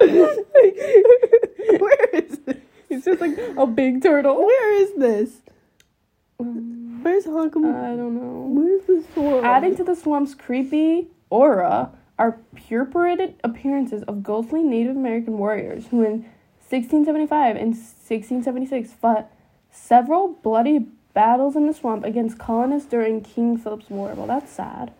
like, 0.00 1.80
where 1.80 2.08
is 2.12 2.38
this? 2.38 2.56
It's 2.88 3.04
just 3.04 3.20
like 3.20 3.38
a 3.56 3.66
big 3.66 4.02
turtle. 4.02 4.36
Where 4.36 4.82
is 4.82 4.92
this? 4.96 5.42
Um, 6.38 7.00
Where's 7.02 7.24
Honkum? 7.24 7.74
I 7.74 7.96
don't 7.96 8.14
know. 8.14 8.48
Where's 8.50 8.84
the 8.86 9.04
swamp? 9.14 9.44
Adding 9.44 9.76
to 9.76 9.84
the 9.84 9.94
swamp's 9.94 10.34
creepy 10.34 11.08
aura 11.30 11.90
are 12.18 12.38
purported 12.68 13.34
appearances 13.44 14.02
of 14.04 14.22
ghostly 14.22 14.62
Native 14.62 14.96
American 14.96 15.38
warriors 15.38 15.88
who 15.88 16.02
in 16.02 16.22
1675 16.68 17.56
and 17.56 17.68
1676 17.74 18.92
fought 18.92 19.30
several 19.70 20.28
bloody 20.42 20.86
battles 21.14 21.56
in 21.56 21.66
the 21.66 21.72
swamp 21.72 22.04
against 22.04 22.38
colonists 22.38 22.88
during 22.88 23.20
King 23.20 23.56
Philip's 23.56 23.88
War. 23.88 24.14
Well, 24.14 24.26
that's 24.26 24.50
sad. 24.50 24.92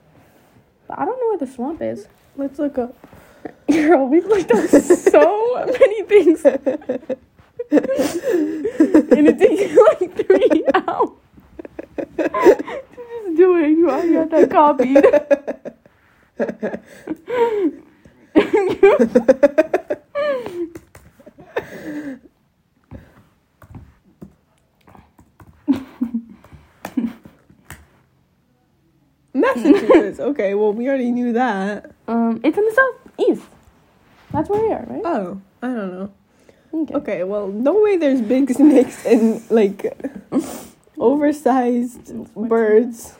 But 0.86 0.98
I 0.98 1.04
don't 1.04 1.18
know 1.18 1.28
where 1.28 1.38
the 1.38 1.46
swamp 1.46 1.82
is. 1.82 2.08
Let's 2.36 2.58
look 2.58 2.78
up. 2.78 2.94
Girl, 3.70 4.06
we've 4.06 4.26
looked 4.26 4.52
up 4.52 4.68
so 4.68 5.66
many 5.66 6.02
things. 6.04 6.44
and 6.44 6.58
it 9.28 9.38
takes 9.38 9.62
you 9.62 9.88
like 10.00 10.26
three 10.26 10.64
hours 10.74 11.10
to 11.96 12.28
just 13.24 13.36
do 13.36 13.56
it. 13.56 13.70
You 13.70 13.86
got 13.86 14.30
that 14.30 14.50
copied. 14.50 15.04
Massachusetts. 29.34 30.20
Okay, 30.20 30.54
well 30.54 30.72
we 30.72 30.88
already 30.88 31.10
knew 31.10 31.32
that. 31.34 31.90
um, 32.08 32.40
it's 32.42 32.56
in 32.56 32.64
the 32.64 32.72
southeast. 32.72 33.46
That's 34.32 34.48
where 34.48 34.62
we 34.62 34.72
are, 34.72 34.84
right? 34.88 35.02
Oh, 35.04 35.40
I 35.62 35.66
don't 35.68 35.92
know. 35.92 36.12
Okay. 36.74 36.94
Okay, 36.94 37.24
well, 37.24 37.48
no 37.48 37.80
way 37.80 37.96
there's 37.96 38.20
big 38.20 38.50
snakes 38.52 39.04
and 39.06 39.42
like 39.50 39.96
oversized 40.98 42.12
birds, 42.34 43.14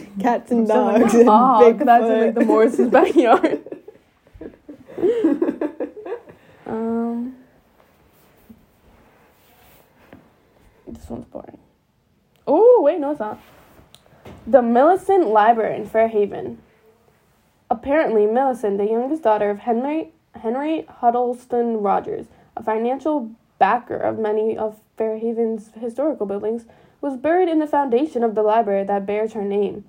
cats 0.20 0.50
and 0.50 0.66
dogs, 0.66 1.14
and 1.14 1.28
Oh, 1.28 1.72
that's 1.72 2.04
in 2.04 2.20
like 2.20 2.34
the 2.34 2.44
Morris's 2.44 2.90
backyard. 2.92 3.62
um, 6.66 7.34
this 10.86 11.08
one's 11.08 11.24
boring. 11.26 11.58
Oh 12.46 12.80
wait, 12.82 13.00
no, 13.00 13.10
it's 13.12 13.20
not. 13.20 13.40
The 14.46 14.62
Millicent 14.62 15.28
Library 15.28 15.76
in 15.76 15.86
Fairhaven. 15.86 16.58
Apparently, 17.70 18.26
Millicent, 18.26 18.78
the 18.78 18.84
youngest 18.84 19.22
daughter 19.22 19.50
of 19.50 19.60
Henry 19.60 20.10
Henry 20.34 20.84
Huddleston 20.88 21.82
Rogers, 21.82 22.26
a 22.56 22.62
financial 22.62 23.30
backer 23.58 23.96
of 23.96 24.18
many 24.18 24.56
of 24.56 24.80
Fairhaven's 24.96 25.70
historical 25.78 26.26
buildings, 26.26 26.64
was 27.02 27.18
buried 27.18 27.50
in 27.50 27.58
the 27.58 27.66
foundation 27.66 28.22
of 28.22 28.34
the 28.34 28.42
library 28.42 28.84
that 28.84 29.04
bears 29.04 29.34
her 29.34 29.44
name. 29.44 29.84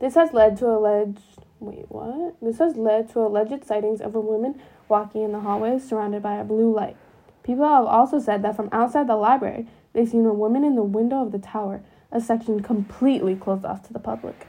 This 0.00 0.14
has 0.16 0.32
led 0.32 0.56
to 0.56 0.66
alleged 0.66 1.20
wait, 1.60 1.86
what? 1.88 2.34
This 2.42 2.58
has 2.58 2.76
led 2.76 3.08
to 3.12 3.20
alleged 3.20 3.64
sightings 3.64 4.00
of 4.00 4.14
a 4.14 4.20
woman 4.20 4.60
walking 4.88 5.22
in 5.22 5.32
the 5.32 5.40
hallways 5.40 5.88
surrounded 5.88 6.22
by 6.22 6.34
a 6.34 6.44
blue 6.44 6.74
light. 6.74 6.96
People 7.42 7.68
have 7.68 7.86
also 7.86 8.18
said 8.18 8.42
that 8.42 8.56
from 8.56 8.68
outside 8.72 9.06
the 9.06 9.16
library, 9.16 9.66
they've 9.92 10.08
seen 10.08 10.26
a 10.26 10.32
woman 10.32 10.64
in 10.64 10.74
the 10.74 10.82
window 10.82 11.22
of 11.22 11.32
the 11.32 11.38
tower, 11.38 11.82
a 12.10 12.20
section 12.20 12.60
completely 12.60 13.34
closed 13.34 13.64
off 13.64 13.86
to 13.86 13.92
the 13.92 13.98
public. 13.98 14.46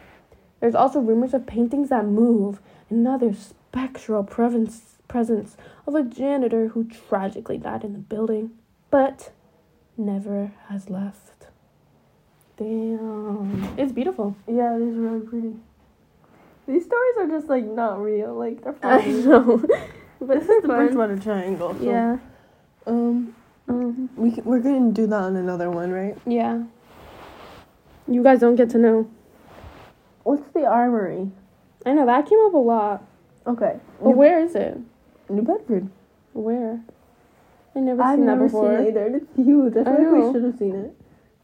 There's 0.59 0.75
also 0.75 0.99
rumors 0.99 1.33
of 1.33 1.45
paintings 1.45 1.89
that 1.89 2.05
move 2.05 2.59
another 2.89 3.33
spectral 3.33 4.23
presence 4.23 4.97
of 5.87 5.95
a 5.95 6.03
janitor 6.03 6.69
who 6.69 6.85
tragically 6.85 7.57
died 7.57 7.83
in 7.83 7.93
the 7.93 7.99
building, 7.99 8.51
but 8.89 9.31
never 9.97 10.53
has 10.69 10.89
left. 10.89 11.31
Damn. 12.57 13.73
It's 13.77 13.91
beautiful. 13.91 14.35
Yeah, 14.47 14.75
it 14.75 14.81
is 14.81 14.95
really 14.95 15.19
pretty. 15.21 15.53
These 16.67 16.85
stories 16.85 17.15
are 17.19 17.27
just 17.27 17.47
like 17.49 17.65
not 17.65 18.01
real. 18.01 18.33
Like 18.33 18.63
they're 18.63 18.75
I 18.81 19.05
know. 19.07 19.57
but 20.21 20.39
this 20.39 20.49
is 20.49 20.61
the. 20.61 20.67
Bridgewater 20.69 21.17
Triangle. 21.17 21.75
so, 21.77 21.83
Yeah. 21.83 22.17
Um, 22.87 23.35
Um, 23.67 24.09
we 24.15 24.31
c- 24.31 24.41
we're 24.45 24.59
gonna 24.59 24.91
do 24.91 25.07
that 25.07 25.15
on 25.23 25.35
another 25.35 25.69
one, 25.69 25.91
right? 25.91 26.17
yeah. 26.25 26.63
You 28.07 28.21
guys 28.21 28.39
don't 28.39 28.55
get 28.55 28.69
to 28.71 28.77
know. 28.77 29.09
What's 30.23 30.47
the 30.53 30.65
armory? 30.65 31.31
I 31.87 31.93
know 31.93 32.05
that 32.05 32.27
came 32.29 32.39
up 32.45 32.53
a 32.53 32.57
lot. 32.57 33.03
Okay. 33.47 33.79
But 33.99 34.09
New, 34.09 34.15
where 34.15 34.39
is 34.39 34.55
it? 34.55 34.77
New 35.29 35.41
Bedford. 35.41 35.89
Where? 36.33 36.79
I 37.75 37.79
never 37.79 38.01
I've 38.03 38.15
seen 38.17 38.25
that 38.27 38.33
never 38.33 38.45
before. 38.45 38.69
seen 38.77 38.85
it 38.85 38.89
either. 38.89 39.15
It's 39.17 39.35
huge. 39.35 39.73
I 39.77 39.83
feel 39.83 39.87
I 39.93 39.97
like 40.11 40.23
we 40.25 40.31
should 40.33 40.43
have 40.43 40.57
seen 40.59 40.75
it. 40.75 40.95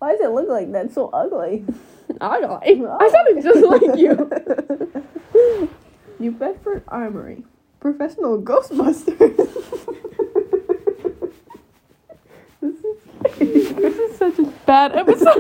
Why 0.02 0.14
does 0.14 0.22
it 0.22 0.32
look 0.32 0.50
like 0.50 0.72
that? 0.72 0.86
It's 0.88 0.96
so 0.96 1.12
ugly. 1.14 1.64
I 2.22 2.40
like. 2.40 2.64
I 3.00 3.10
sounded 3.12 3.44
just 3.44 3.64
like 3.64 4.00
you. 4.00 5.70
New 6.20 6.32
Bedford 6.32 6.84
Armory. 6.88 7.44
Professional 7.80 8.42
Ghostbusters. 8.42 9.38
this 12.62 12.76
is 13.40 13.76
this 13.76 13.96
is 13.96 14.18
such 14.18 14.40
a 14.40 14.44
bad 14.66 14.96
episode. 14.96 15.40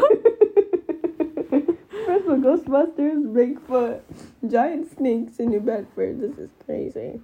Professional 2.06 2.38
Ghostbusters, 2.38 3.34
Bigfoot, 3.34 4.02
giant 4.48 4.96
snakes 4.96 5.40
in 5.40 5.50
New 5.50 5.60
Bedford. 5.60 6.22
This 6.22 6.38
is 6.38 6.52
crazy. 6.68 7.20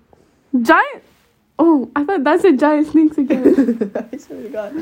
giant. 0.59 1.03
Oh, 1.59 1.89
I 1.95 2.03
thought 2.03 2.23
that's 2.23 2.43
a 2.43 2.53
giant 2.53 2.87
snakes 2.87 3.17
again. 3.17 3.91
I 4.13 4.17
swear 4.17 4.43
to 4.43 4.49
God. 4.49 4.75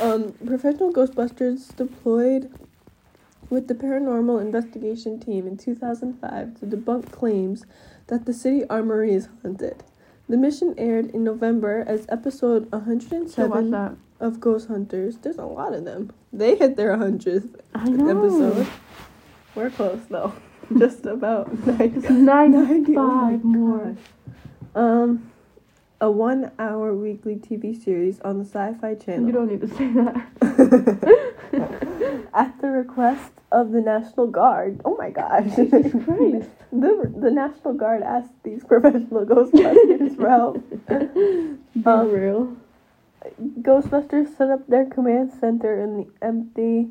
Um, 0.00 0.32
professional 0.46 0.92
Ghostbusters 0.92 1.74
deployed 1.76 2.50
with 3.50 3.68
the 3.68 3.74
paranormal 3.74 4.40
investigation 4.40 5.18
team 5.20 5.46
in 5.46 5.56
2005 5.56 6.60
to 6.60 6.66
debunk 6.66 7.10
claims 7.12 7.64
that 8.08 8.26
the 8.26 8.32
city 8.32 8.64
armory 8.68 9.14
is 9.14 9.28
haunted. 9.42 9.82
The 10.28 10.36
mission 10.36 10.74
aired 10.76 11.10
in 11.10 11.24
November 11.24 11.84
as 11.86 12.06
episode 12.10 12.70
107 12.72 13.98
of 14.20 14.40
Ghost 14.40 14.68
Hunters. 14.68 15.16
There's 15.18 15.38
a 15.38 15.46
lot 15.46 15.72
of 15.74 15.84
them. 15.84 16.12
They 16.32 16.56
hit 16.56 16.76
their 16.76 16.94
100th 16.96 17.54
episode. 17.74 18.66
We're 19.54 19.70
close 19.70 20.00
though. 20.10 20.34
Just 20.78 21.06
about 21.06 21.66
90. 21.66 22.08
Ninety-five 22.12 23.40
Oh 23.42 23.48
more. 23.48 23.96
Um, 24.74 25.27
a 26.00 26.08
one-hour 26.10 26.94
weekly 26.94 27.36
TV 27.36 27.74
series 27.82 28.20
on 28.20 28.38
the 28.38 28.44
Sci-Fi 28.44 28.94
Channel. 28.94 29.26
You 29.26 29.32
don't 29.32 29.48
need 29.48 29.60
to 29.62 29.68
say 29.68 29.90
that. 29.92 30.28
At 32.34 32.60
the 32.60 32.68
request 32.68 33.32
of 33.50 33.72
the 33.72 33.80
National 33.80 34.26
Guard. 34.28 34.80
Oh 34.84 34.96
my 34.96 35.10
gosh. 35.10 35.44
the, 35.56 36.46
the 36.72 37.30
National 37.32 37.74
Guard 37.74 38.02
asked 38.02 38.30
these 38.44 38.62
professional 38.68 39.24
Ghostbusters 39.26 40.16
for 40.16 40.28
help. 40.28 40.62
Be 40.88 41.84
Um, 41.84 42.12
real. 42.12 42.56
Ghostbusters 43.60 44.36
set 44.36 44.50
up 44.50 44.66
their 44.68 44.84
command 44.86 45.32
center 45.32 45.82
in 45.82 45.96
the 45.96 46.06
empty 46.22 46.90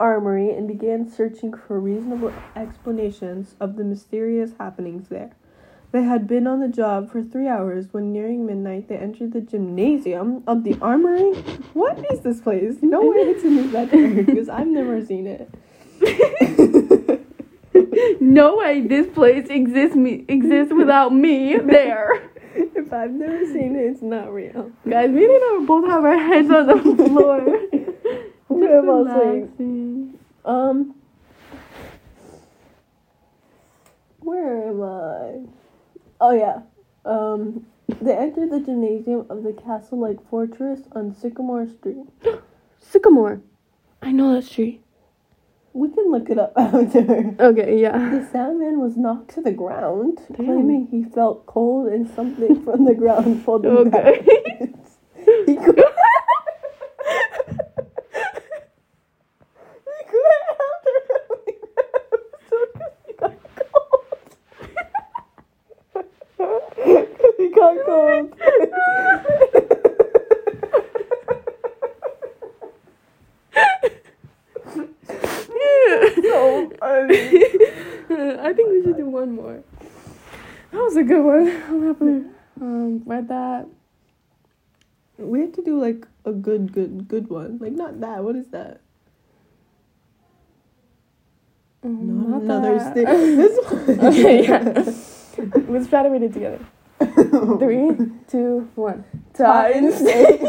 armory 0.00 0.50
and 0.50 0.66
began 0.66 1.06
searching 1.08 1.52
for 1.52 1.78
reasonable 1.80 2.32
explanations 2.54 3.54
of 3.60 3.76
the 3.76 3.84
mysterious 3.84 4.52
happenings 4.58 5.08
there. 5.08 5.32
They 5.92 6.02
had 6.02 6.26
been 6.26 6.46
on 6.46 6.60
the 6.60 6.68
job 6.68 7.10
for 7.10 7.22
three 7.22 7.48
hours 7.48 7.86
when, 7.92 8.12
nearing 8.12 8.44
midnight, 8.44 8.88
they 8.88 8.96
entered 8.96 9.32
the 9.32 9.40
gymnasium 9.40 10.42
of 10.46 10.64
the 10.64 10.76
armory. 10.82 11.32
What 11.72 12.04
is 12.12 12.20
this 12.20 12.40
place? 12.40 12.76
No 12.82 13.00
way 13.00 13.16
it's 13.18 13.44
in 13.44 13.56
New 13.56 13.72
Bedford 13.72 14.26
because 14.26 14.48
I've 14.48 14.66
never 14.66 15.04
seen 15.04 15.26
it. 15.26 15.48
No 18.20 18.56
way 18.56 18.80
this 18.82 19.06
place 19.14 19.46
exists 19.48 19.96
me 19.96 20.24
exists 20.28 20.72
without 20.72 21.14
me 21.14 21.56
there. 21.58 22.30
If 22.54 22.92
I've 22.92 23.12
never 23.12 23.44
seen 23.46 23.76
it, 23.76 23.92
it's 23.92 24.02
not 24.02 24.32
real. 24.32 24.72
Guys, 24.88 25.10
we 25.10 25.20
to 25.20 25.64
both 25.66 25.86
have 25.88 26.04
our 26.04 26.18
heads 26.18 26.50
on 26.50 26.66
the 26.66 27.04
floor. 27.04 27.38
I'm 28.50 28.60
gonna 28.60 28.82
fall 28.82 29.06
asleep. 29.06 29.50
Relaxing. 29.58 30.18
Um, 30.44 30.94
where 34.20 34.68
am 34.68 34.82
I? 34.82 35.65
Oh 36.20 36.32
yeah. 36.32 36.60
Um, 37.04 37.66
they 38.00 38.16
entered 38.16 38.50
the 38.50 38.60
gymnasium 38.60 39.26
of 39.30 39.42
the 39.44 39.52
castle-like 39.52 40.28
fortress 40.28 40.80
on 40.92 41.14
Sycamore 41.14 41.66
Street. 41.68 42.06
Sycamore. 42.80 43.40
I 44.02 44.12
know 44.12 44.34
that 44.34 44.42
street. 44.44 44.82
We 45.72 45.88
can 45.90 46.10
look 46.10 46.30
it 46.30 46.38
up 46.38 46.52
after. 46.56 47.34
Okay, 47.38 47.80
yeah. 47.80 47.96
The 48.10 48.26
soundman 48.32 48.78
was 48.78 48.96
knocked 48.96 49.34
to 49.34 49.40
the 49.42 49.52
ground, 49.52 50.20
Damn. 50.32 50.46
claiming 50.46 50.88
he 50.90 51.04
felt 51.04 51.46
cold 51.46 51.88
and 51.88 52.08
something 52.08 52.62
from 52.64 52.84
the 52.86 52.94
ground 52.94 53.44
pulled 53.44 53.66
him 53.66 53.76
Okay. 53.76 53.90
backwards. 54.24 54.72
He 55.46 55.54
quit. 55.56 55.76
he 59.84 60.04
quit 60.08 60.32
after 60.50 60.94
filming 61.08 61.60
the 61.60 61.82
episode 61.94 62.70
'cause 62.74 62.94
he 63.06 63.12
got 63.14 63.34
cold. 63.72 64.04
'Cause 66.36 67.34
he 67.38 67.48
got 67.50 67.76
cold. 67.86 68.32
so 76.22 76.70
funny. 76.80 77.44
I 78.38 78.52
think 78.54 78.70
we 78.70 78.82
should 78.82 78.96
do 78.96 79.06
one 79.26 79.36
more. 79.36 79.62
That 80.70 80.78
was 80.78 80.96
a 80.96 81.02
good 81.02 81.22
one. 81.22 81.48
I'm 81.68 81.86
happy 81.86 82.24
um 82.60 83.02
read 83.04 83.28
that. 83.28 83.66
We 85.18 85.40
have 85.40 85.52
to 85.52 85.62
do 85.62 85.80
like 85.80 86.06
a 86.24 86.32
good, 86.32 86.72
good, 86.72 87.08
good 87.08 87.28
one. 87.28 87.58
Like 87.58 87.72
not 87.72 88.00
that. 88.00 88.22
What 88.22 88.36
is 88.36 88.48
that? 88.48 88.80
Not, 91.82 92.42
another 92.42 92.78
that. 92.78 92.92
stick. 92.92 93.06
This 93.06 93.70
one. 93.70 94.00
okay, 94.06 94.42
yeah. 94.44 94.92
Let's 95.68 95.88
try 95.88 96.02
to 96.02 96.08
read 96.08 96.22
it 96.22 96.32
together. 96.32 96.64
Three, 97.58 97.90
two, 98.28 98.68
one. 98.74 99.04
Titan 99.34 99.92
State. 99.92 100.40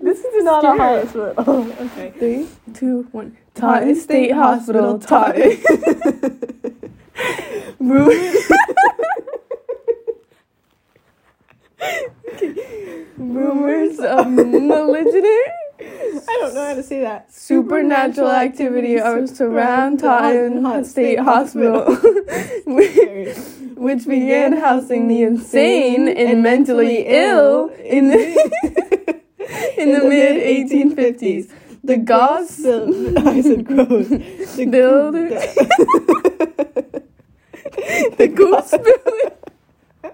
this 0.00 0.20
is 0.20 0.44
not 0.44 0.64
a 0.64 0.72
hospital. 0.78 1.34
Oh, 1.36 1.76
okay. 1.80 2.12
Three, 2.18 2.48
two, 2.72 3.08
one. 3.12 3.36
Taunton 3.54 3.94
State 3.96 4.32
Hospital, 4.32 4.98
Taunton. 4.98 5.58
Rumors. 7.82 8.50
Rumors 13.16 13.98
of 13.98 14.30
malignant 14.30 15.26
I 15.80 16.38
don't 16.40 16.54
know 16.54 16.64
how 16.66 16.74
to 16.74 16.82
say 16.82 17.00
that. 17.00 17.32
supernatural 17.32 18.30
activity 18.30 19.00
are 19.00 19.26
surround 19.26 19.98
Taunton 20.00 20.84
State 20.84 21.18
Hospital, 21.18 21.96
which 22.66 24.06
began 24.06 24.56
housing 24.58 25.08
the 25.08 25.22
insane 25.22 26.06
and 26.08 26.42
mentally 26.42 27.04
ill 27.08 27.68
in 27.84 28.08
the 28.08 28.16
in 29.76 29.92
the 29.98 30.04
mid 30.08 30.70
1850s. 30.70 31.50
The 31.82 31.96
Goths 31.96 32.60
I 32.64 33.40
said 33.42 33.66
gross. 33.66 34.06
The 34.08 34.66
Build- 34.70 35.16
the 38.16 38.28
Goose 38.28 38.70
Building. 38.86 39.30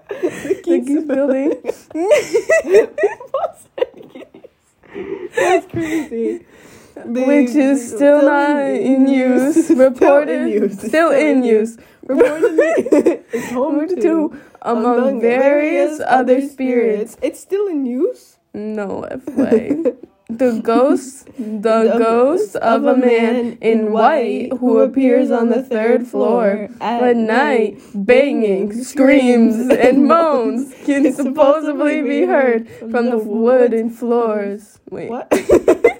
The 0.09 0.61
Goose 0.63 1.03
Building. 1.05 1.53
That's 5.35 5.65
crazy. 5.67 6.45
Which 7.05 7.51
is 7.51 7.87
still 7.93 8.23
not 8.23 8.59
in 8.59 9.07
use. 9.07 9.69
Reported. 9.69 10.79
Still 10.79 11.11
in 11.11 11.43
use. 11.43 11.77
Reportedly, 12.05 13.23
it's 13.31 13.51
home 13.51 13.87
To, 13.87 13.95
to 13.95 14.41
among 14.63 15.21
various 15.21 16.01
other 16.05 16.41
spirits. 16.41 17.17
It's 17.21 17.39
still 17.39 17.67
in 17.67 17.85
use. 17.85 18.37
No 18.53 19.03
F 19.03 19.27
way. 19.35 19.83
The 20.29 20.61
ghost, 20.63 21.25
the 21.39 21.95
ghost 21.97 22.55
of 22.57 22.85
a 22.85 22.95
man 22.95 23.57
in 23.61 23.91
white 23.91 24.53
who 24.59 24.79
appears 24.79 25.31
on 25.31 25.49
the 25.49 25.63
third 25.63 26.07
floor 26.07 26.69
at 26.79 27.15
night, 27.15 27.81
banging, 27.95 28.83
screams, 28.83 29.69
and 29.69 30.05
moans 30.05 30.73
can 30.85 31.11
supposedly 31.11 32.03
be 32.03 32.25
heard 32.25 32.69
from 32.69 33.09
the 33.09 33.17
wooden 33.17 33.89
floors. 33.89 34.79
Wait. 34.89 35.09
What? 35.09 35.29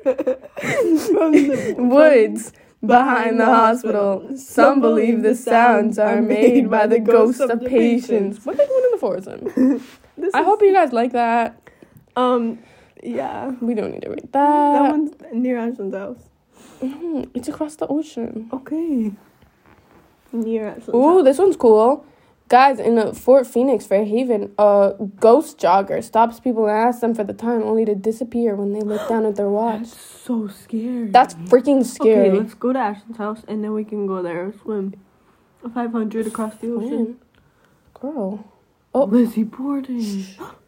From 0.00 1.32
the 1.32 1.74
Woods 1.78 2.52
behind 2.84 3.40
the 3.40 3.46
hospital. 3.46 4.36
Some 4.36 4.80
believe 4.80 5.22
the 5.22 5.34
sounds 5.34 5.98
are 5.98 6.20
made 6.20 6.70
by 6.70 6.86
the 6.86 6.98
ghosts 6.98 7.40
of 7.40 7.60
patients. 7.64 8.44
What 8.44 8.54
are 8.54 8.58
they 8.58 8.66
doing 8.66 8.84
in 8.84 8.90
the 8.92 8.98
forest 8.98 9.28
I 10.34 10.42
hope 10.42 10.62
you 10.62 10.72
guys 10.72 10.92
like 10.92 11.12
that. 11.12 11.59
Um, 12.20 12.58
yeah. 13.02 13.52
We 13.60 13.74
don't 13.74 13.92
need 13.92 14.02
to 14.02 14.10
read 14.10 14.28
That 14.32 14.72
that. 14.82 14.90
one's 14.90 15.12
near 15.32 15.58
Ashland's 15.58 15.94
house. 15.96 16.22
Mhm, 16.80 17.28
It's 17.34 17.48
across 17.48 17.76
the 17.76 17.86
ocean. 17.86 18.48
Okay. 18.52 19.12
Near 20.32 20.68
Ashland's 20.68 20.94
Ooh, 20.94 21.16
house. 21.16 21.24
this 21.24 21.38
one's 21.38 21.56
cool. 21.56 22.04
Guys, 22.48 22.80
in 22.80 22.98
uh, 22.98 23.12
Fort 23.12 23.46
Phoenix, 23.46 23.86
Fairhaven, 23.86 24.50
a 24.58 24.94
ghost 25.20 25.56
jogger 25.58 26.02
stops 26.02 26.40
people 26.40 26.66
and 26.66 26.76
asks 26.76 27.00
them 27.00 27.14
for 27.14 27.22
the 27.22 27.32
time, 27.32 27.62
only 27.62 27.84
to 27.84 27.94
disappear 27.94 28.56
when 28.56 28.72
they 28.72 28.80
look 28.80 29.08
down 29.08 29.24
at 29.24 29.36
their 29.36 29.48
watch. 29.60 29.82
That's 29.82 30.00
so 30.26 30.48
scary. 30.48 31.06
That's 31.06 31.34
freaking 31.34 31.84
scary. 31.84 32.28
Okay, 32.30 32.38
let's 32.38 32.54
go 32.54 32.72
to 32.72 32.78
Ashland's 32.78 33.18
house 33.18 33.42
and 33.46 33.62
then 33.62 33.72
we 33.72 33.84
can 33.84 34.06
go 34.06 34.20
there 34.22 34.42
and 34.44 34.60
swim. 34.60 34.94
500 35.74 36.26
across 36.26 36.56
the 36.56 36.72
ocean. 36.72 37.18
Girl. 37.94 38.44
Oh. 38.94 39.04
Lizzie 39.04 39.44
Borden. 39.44 40.24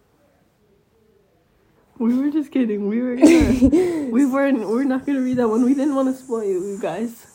we 2.02 2.18
were 2.18 2.30
just 2.30 2.50
kidding. 2.50 2.88
We 2.88 3.00
were 3.00 3.16
gonna, 3.16 4.08
we 4.10 4.26
weren't. 4.26 4.68
We're 4.68 4.84
not 4.84 5.06
gonna 5.06 5.20
read 5.20 5.36
that 5.36 5.48
one. 5.48 5.64
We 5.64 5.74
didn't 5.74 5.94
want 5.94 6.14
to 6.14 6.20
spoil 6.20 6.44
you, 6.44 6.66
you 6.66 6.78
guys. 6.80 7.26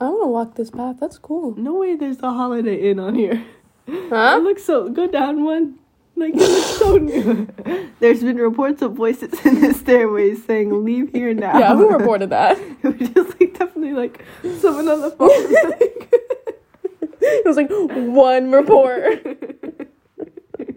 I 0.00 0.04
want 0.04 0.22
to 0.22 0.28
walk 0.28 0.54
this 0.54 0.70
path. 0.70 0.96
That's 0.98 1.18
cool. 1.18 1.54
No 1.56 1.74
way. 1.74 1.94
There's 1.94 2.18
a 2.20 2.30
Holiday 2.30 2.90
Inn 2.90 2.98
on 2.98 3.14
here. 3.14 3.44
Huh? 3.86 4.36
It 4.38 4.42
looks 4.42 4.64
so. 4.64 4.88
Go 4.88 5.06
down 5.06 5.44
one. 5.44 5.78
Like 6.16 6.34
it 6.34 6.38
looks 6.40 6.78
so 6.78 6.96
new. 6.96 7.48
There's 8.00 8.22
been 8.22 8.36
reports 8.36 8.80
of 8.82 8.94
voices 8.94 9.34
in 9.44 9.60
the 9.60 9.74
stairways 9.74 10.44
saying, 10.44 10.84
"Leave 10.84 11.10
here 11.12 11.34
now." 11.34 11.58
Yeah, 11.58 11.74
who 11.76 11.88
reported 11.98 12.30
that? 12.30 12.58
it 12.58 12.98
was 12.98 13.08
just 13.10 13.40
like 13.40 13.58
definitely 13.58 13.92
like 13.92 14.24
someone 14.58 14.88
on 14.88 15.00
the 15.02 15.10
phone. 15.10 15.28
It 17.22 17.46
was 17.46 17.56
like 17.56 17.68
one 17.70 18.50
report. 18.50 19.26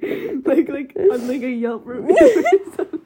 like 0.45 0.69
like 0.69 0.95
on 0.95 1.27
like 1.27 1.41
a 1.41 1.49
Yelp 1.49 1.85
review. 1.85 2.15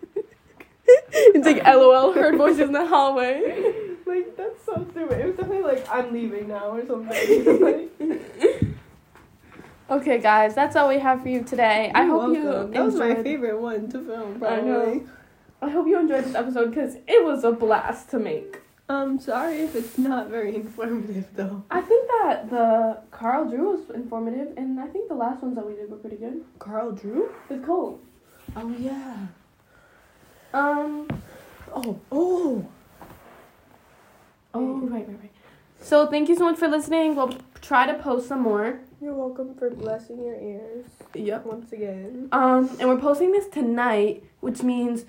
It's 0.90 1.46
like 1.46 1.64
LOL 1.66 2.14
heard 2.14 2.38
voices 2.38 2.62
in 2.62 2.72
the 2.72 2.86
hallway. 2.86 3.96
like 4.06 4.38
that's 4.38 4.64
so 4.66 4.88
stupid. 4.92 5.20
It 5.20 5.26
was 5.26 5.36
definitely 5.36 5.64
like 5.64 5.86
I'm 5.92 6.14
leaving 6.14 6.48
now 6.48 6.72
or 6.72 6.86
something. 6.86 7.62
like, 7.62 7.92
Okay, 9.90 10.20
guys, 10.20 10.56
that's 10.56 10.76
all 10.76 10.88
we 10.90 11.00
have 11.00 11.22
for 11.22 11.30
you 11.30 11.44
today. 11.44 11.92
I 11.94 12.06
you're 12.06 12.20
hope 12.20 12.36
you 12.36 12.44
welcome. 12.46 12.72
That 12.72 12.86
was 12.86 12.96
my 12.96 13.16
favorite 13.16 13.60
one 13.60 13.90
to 13.90 14.00
film. 14.02 14.44
I 14.44 14.62
know. 14.62 14.84
Probably. 14.84 15.08
I 15.62 15.70
hope 15.70 15.88
you 15.88 16.00
enjoyed 16.00 16.24
this 16.26 16.36
episode 16.36 16.70
because 16.70 16.96
it 17.08 17.26
was 17.26 17.44
a 17.44 17.52
blast 17.52 18.10
to 18.12 18.20
make. 18.20 18.62
Um, 18.90 19.20
sorry 19.20 19.58
if 19.58 19.76
it's 19.76 19.98
not 19.98 20.30
very 20.30 20.56
informative 20.56 21.26
though. 21.36 21.64
I 21.70 21.82
think 21.82 22.08
that 22.08 22.50
the 22.50 23.00
Carl 23.12 23.50
Drew 23.50 23.76
was 23.76 23.90
informative, 23.90 24.54
and 24.56 24.80
I 24.80 24.88
think 24.88 25.10
the 25.10 25.16
last 25.16 25.42
ones 25.44 25.56
that 25.56 25.68
we 25.68 25.74
did 25.76 25.90
were 25.90 25.98
pretty 25.98 26.16
good. 26.16 26.46
Carl 26.60 26.92
Drew? 26.94 27.30
With 27.50 27.66
Cole. 27.66 28.00
Oh 28.56 28.74
yeah. 28.80 29.28
Um. 30.54 31.08
Oh 31.76 32.00
oh. 32.12 32.66
Oh, 34.54 34.78
right, 34.80 35.08
right, 35.08 35.20
right. 35.22 35.32
So 35.82 36.08
thank 36.08 36.30
you 36.30 36.36
so 36.36 36.46
much 36.46 36.58
for 36.58 36.68
listening. 36.68 37.16
We'll 37.16 37.38
try 37.62 37.86
to 37.86 37.94
post 37.96 38.28
some 38.30 38.42
more. 38.42 38.80
You're 39.02 39.14
welcome 39.14 39.54
for 39.56 39.70
blessing 39.70 40.24
your 40.24 40.34
ears 40.36 40.86
Yep. 41.14 41.46
once 41.46 41.72
again. 41.74 42.30
Um, 42.32 42.70
and 42.80 42.90
we're 42.90 42.98
posting 42.98 43.32
this 43.34 43.48
tonight, 43.48 44.24
which 44.40 44.64
means 44.64 45.06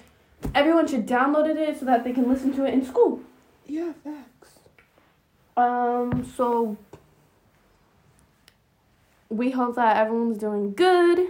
everyone 0.55 0.87
should 0.87 1.07
download 1.07 1.47
it 1.57 1.79
so 1.79 1.87
that 1.87 2.05
they 2.05 2.13
can 2.13 2.29
listen 2.29 2.53
to 2.57 2.65
it 2.67 2.75
in 2.75 2.85
school. 2.85 3.23
Yeah, 3.69 3.93
facts. 4.03 4.59
Um, 5.57 6.25
so 6.37 6.77
we 9.29 9.51
hope 9.51 9.77
that 9.77 9.97
everyone's 9.99 10.39
doing 10.39 10.73
good. 10.73 11.29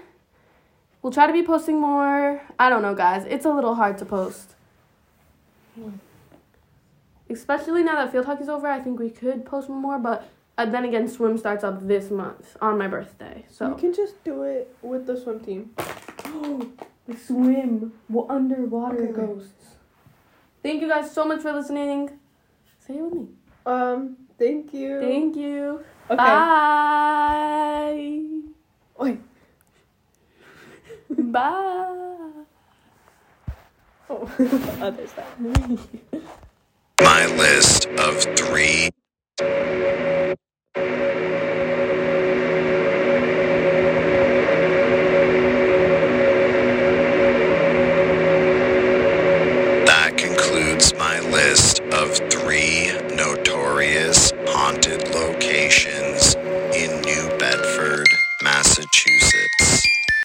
We'll 1.03 1.13
try 1.13 1.27
to 1.27 1.33
be 1.33 1.43
posting 1.43 1.81
more. 1.81 2.41
I 2.59 2.69
don't 2.69 2.83
know, 2.83 2.95
guys. 2.95 3.25
It's 3.29 3.45
a 3.45 3.51
little 3.51 3.75
hard 3.75 3.99
to 3.99 4.05
post. 4.05 4.55
Especially 7.31 7.83
now 7.83 7.95
that 7.97 8.11
Field 8.13 8.27
Hockey's 8.27 8.49
over, 8.49 8.67
I 8.69 8.81
think 8.81 8.99
we 8.99 9.11
could 9.11 9.45
post 9.45 9.69
more, 9.69 9.99
but 9.99 10.29
uh, 10.57 10.65
then 10.67 10.85
again, 10.85 11.07
swim 11.09 11.37
starts 11.39 11.63
up 11.63 11.87
this 11.87 12.11
month 12.11 12.57
on 12.61 12.79
my 12.79 12.89
birthday. 12.89 13.45
So 13.51 13.69
You 13.69 13.75
can 13.77 13.93
just 13.95 14.23
do 14.25 14.43
it 14.43 14.75
with 14.83 15.07
the 15.07 15.17
swim 15.21 15.41
team. 15.41 15.71
we 17.07 17.17
swim 17.17 17.93
well, 18.09 18.27
underwater 18.29 19.05
Okay. 19.05 19.13
ghosts. 19.13 19.77
Thank 20.63 20.83
you 20.83 20.89
guys 20.89 21.13
so 21.13 21.25
much 21.25 21.43
for 21.43 21.53
listening. 21.53 22.18
Say 22.89 22.97
it 22.97 23.03
with 23.03 23.13
me. 23.13 23.29
Um, 23.67 24.17
thank 24.39 24.73
you. 24.73 24.99
Thank 24.99 25.37
you. 25.37 25.85
okay. 26.09 26.17
Bye. 26.17 26.51
Oi. 29.03 29.19
Bye. 31.19 32.31
Oh, 34.09 34.31
other 34.81 35.07
side. 35.07 35.79
My 37.03 37.27
list 37.37 37.87
of 37.99 38.23
three 38.39 38.89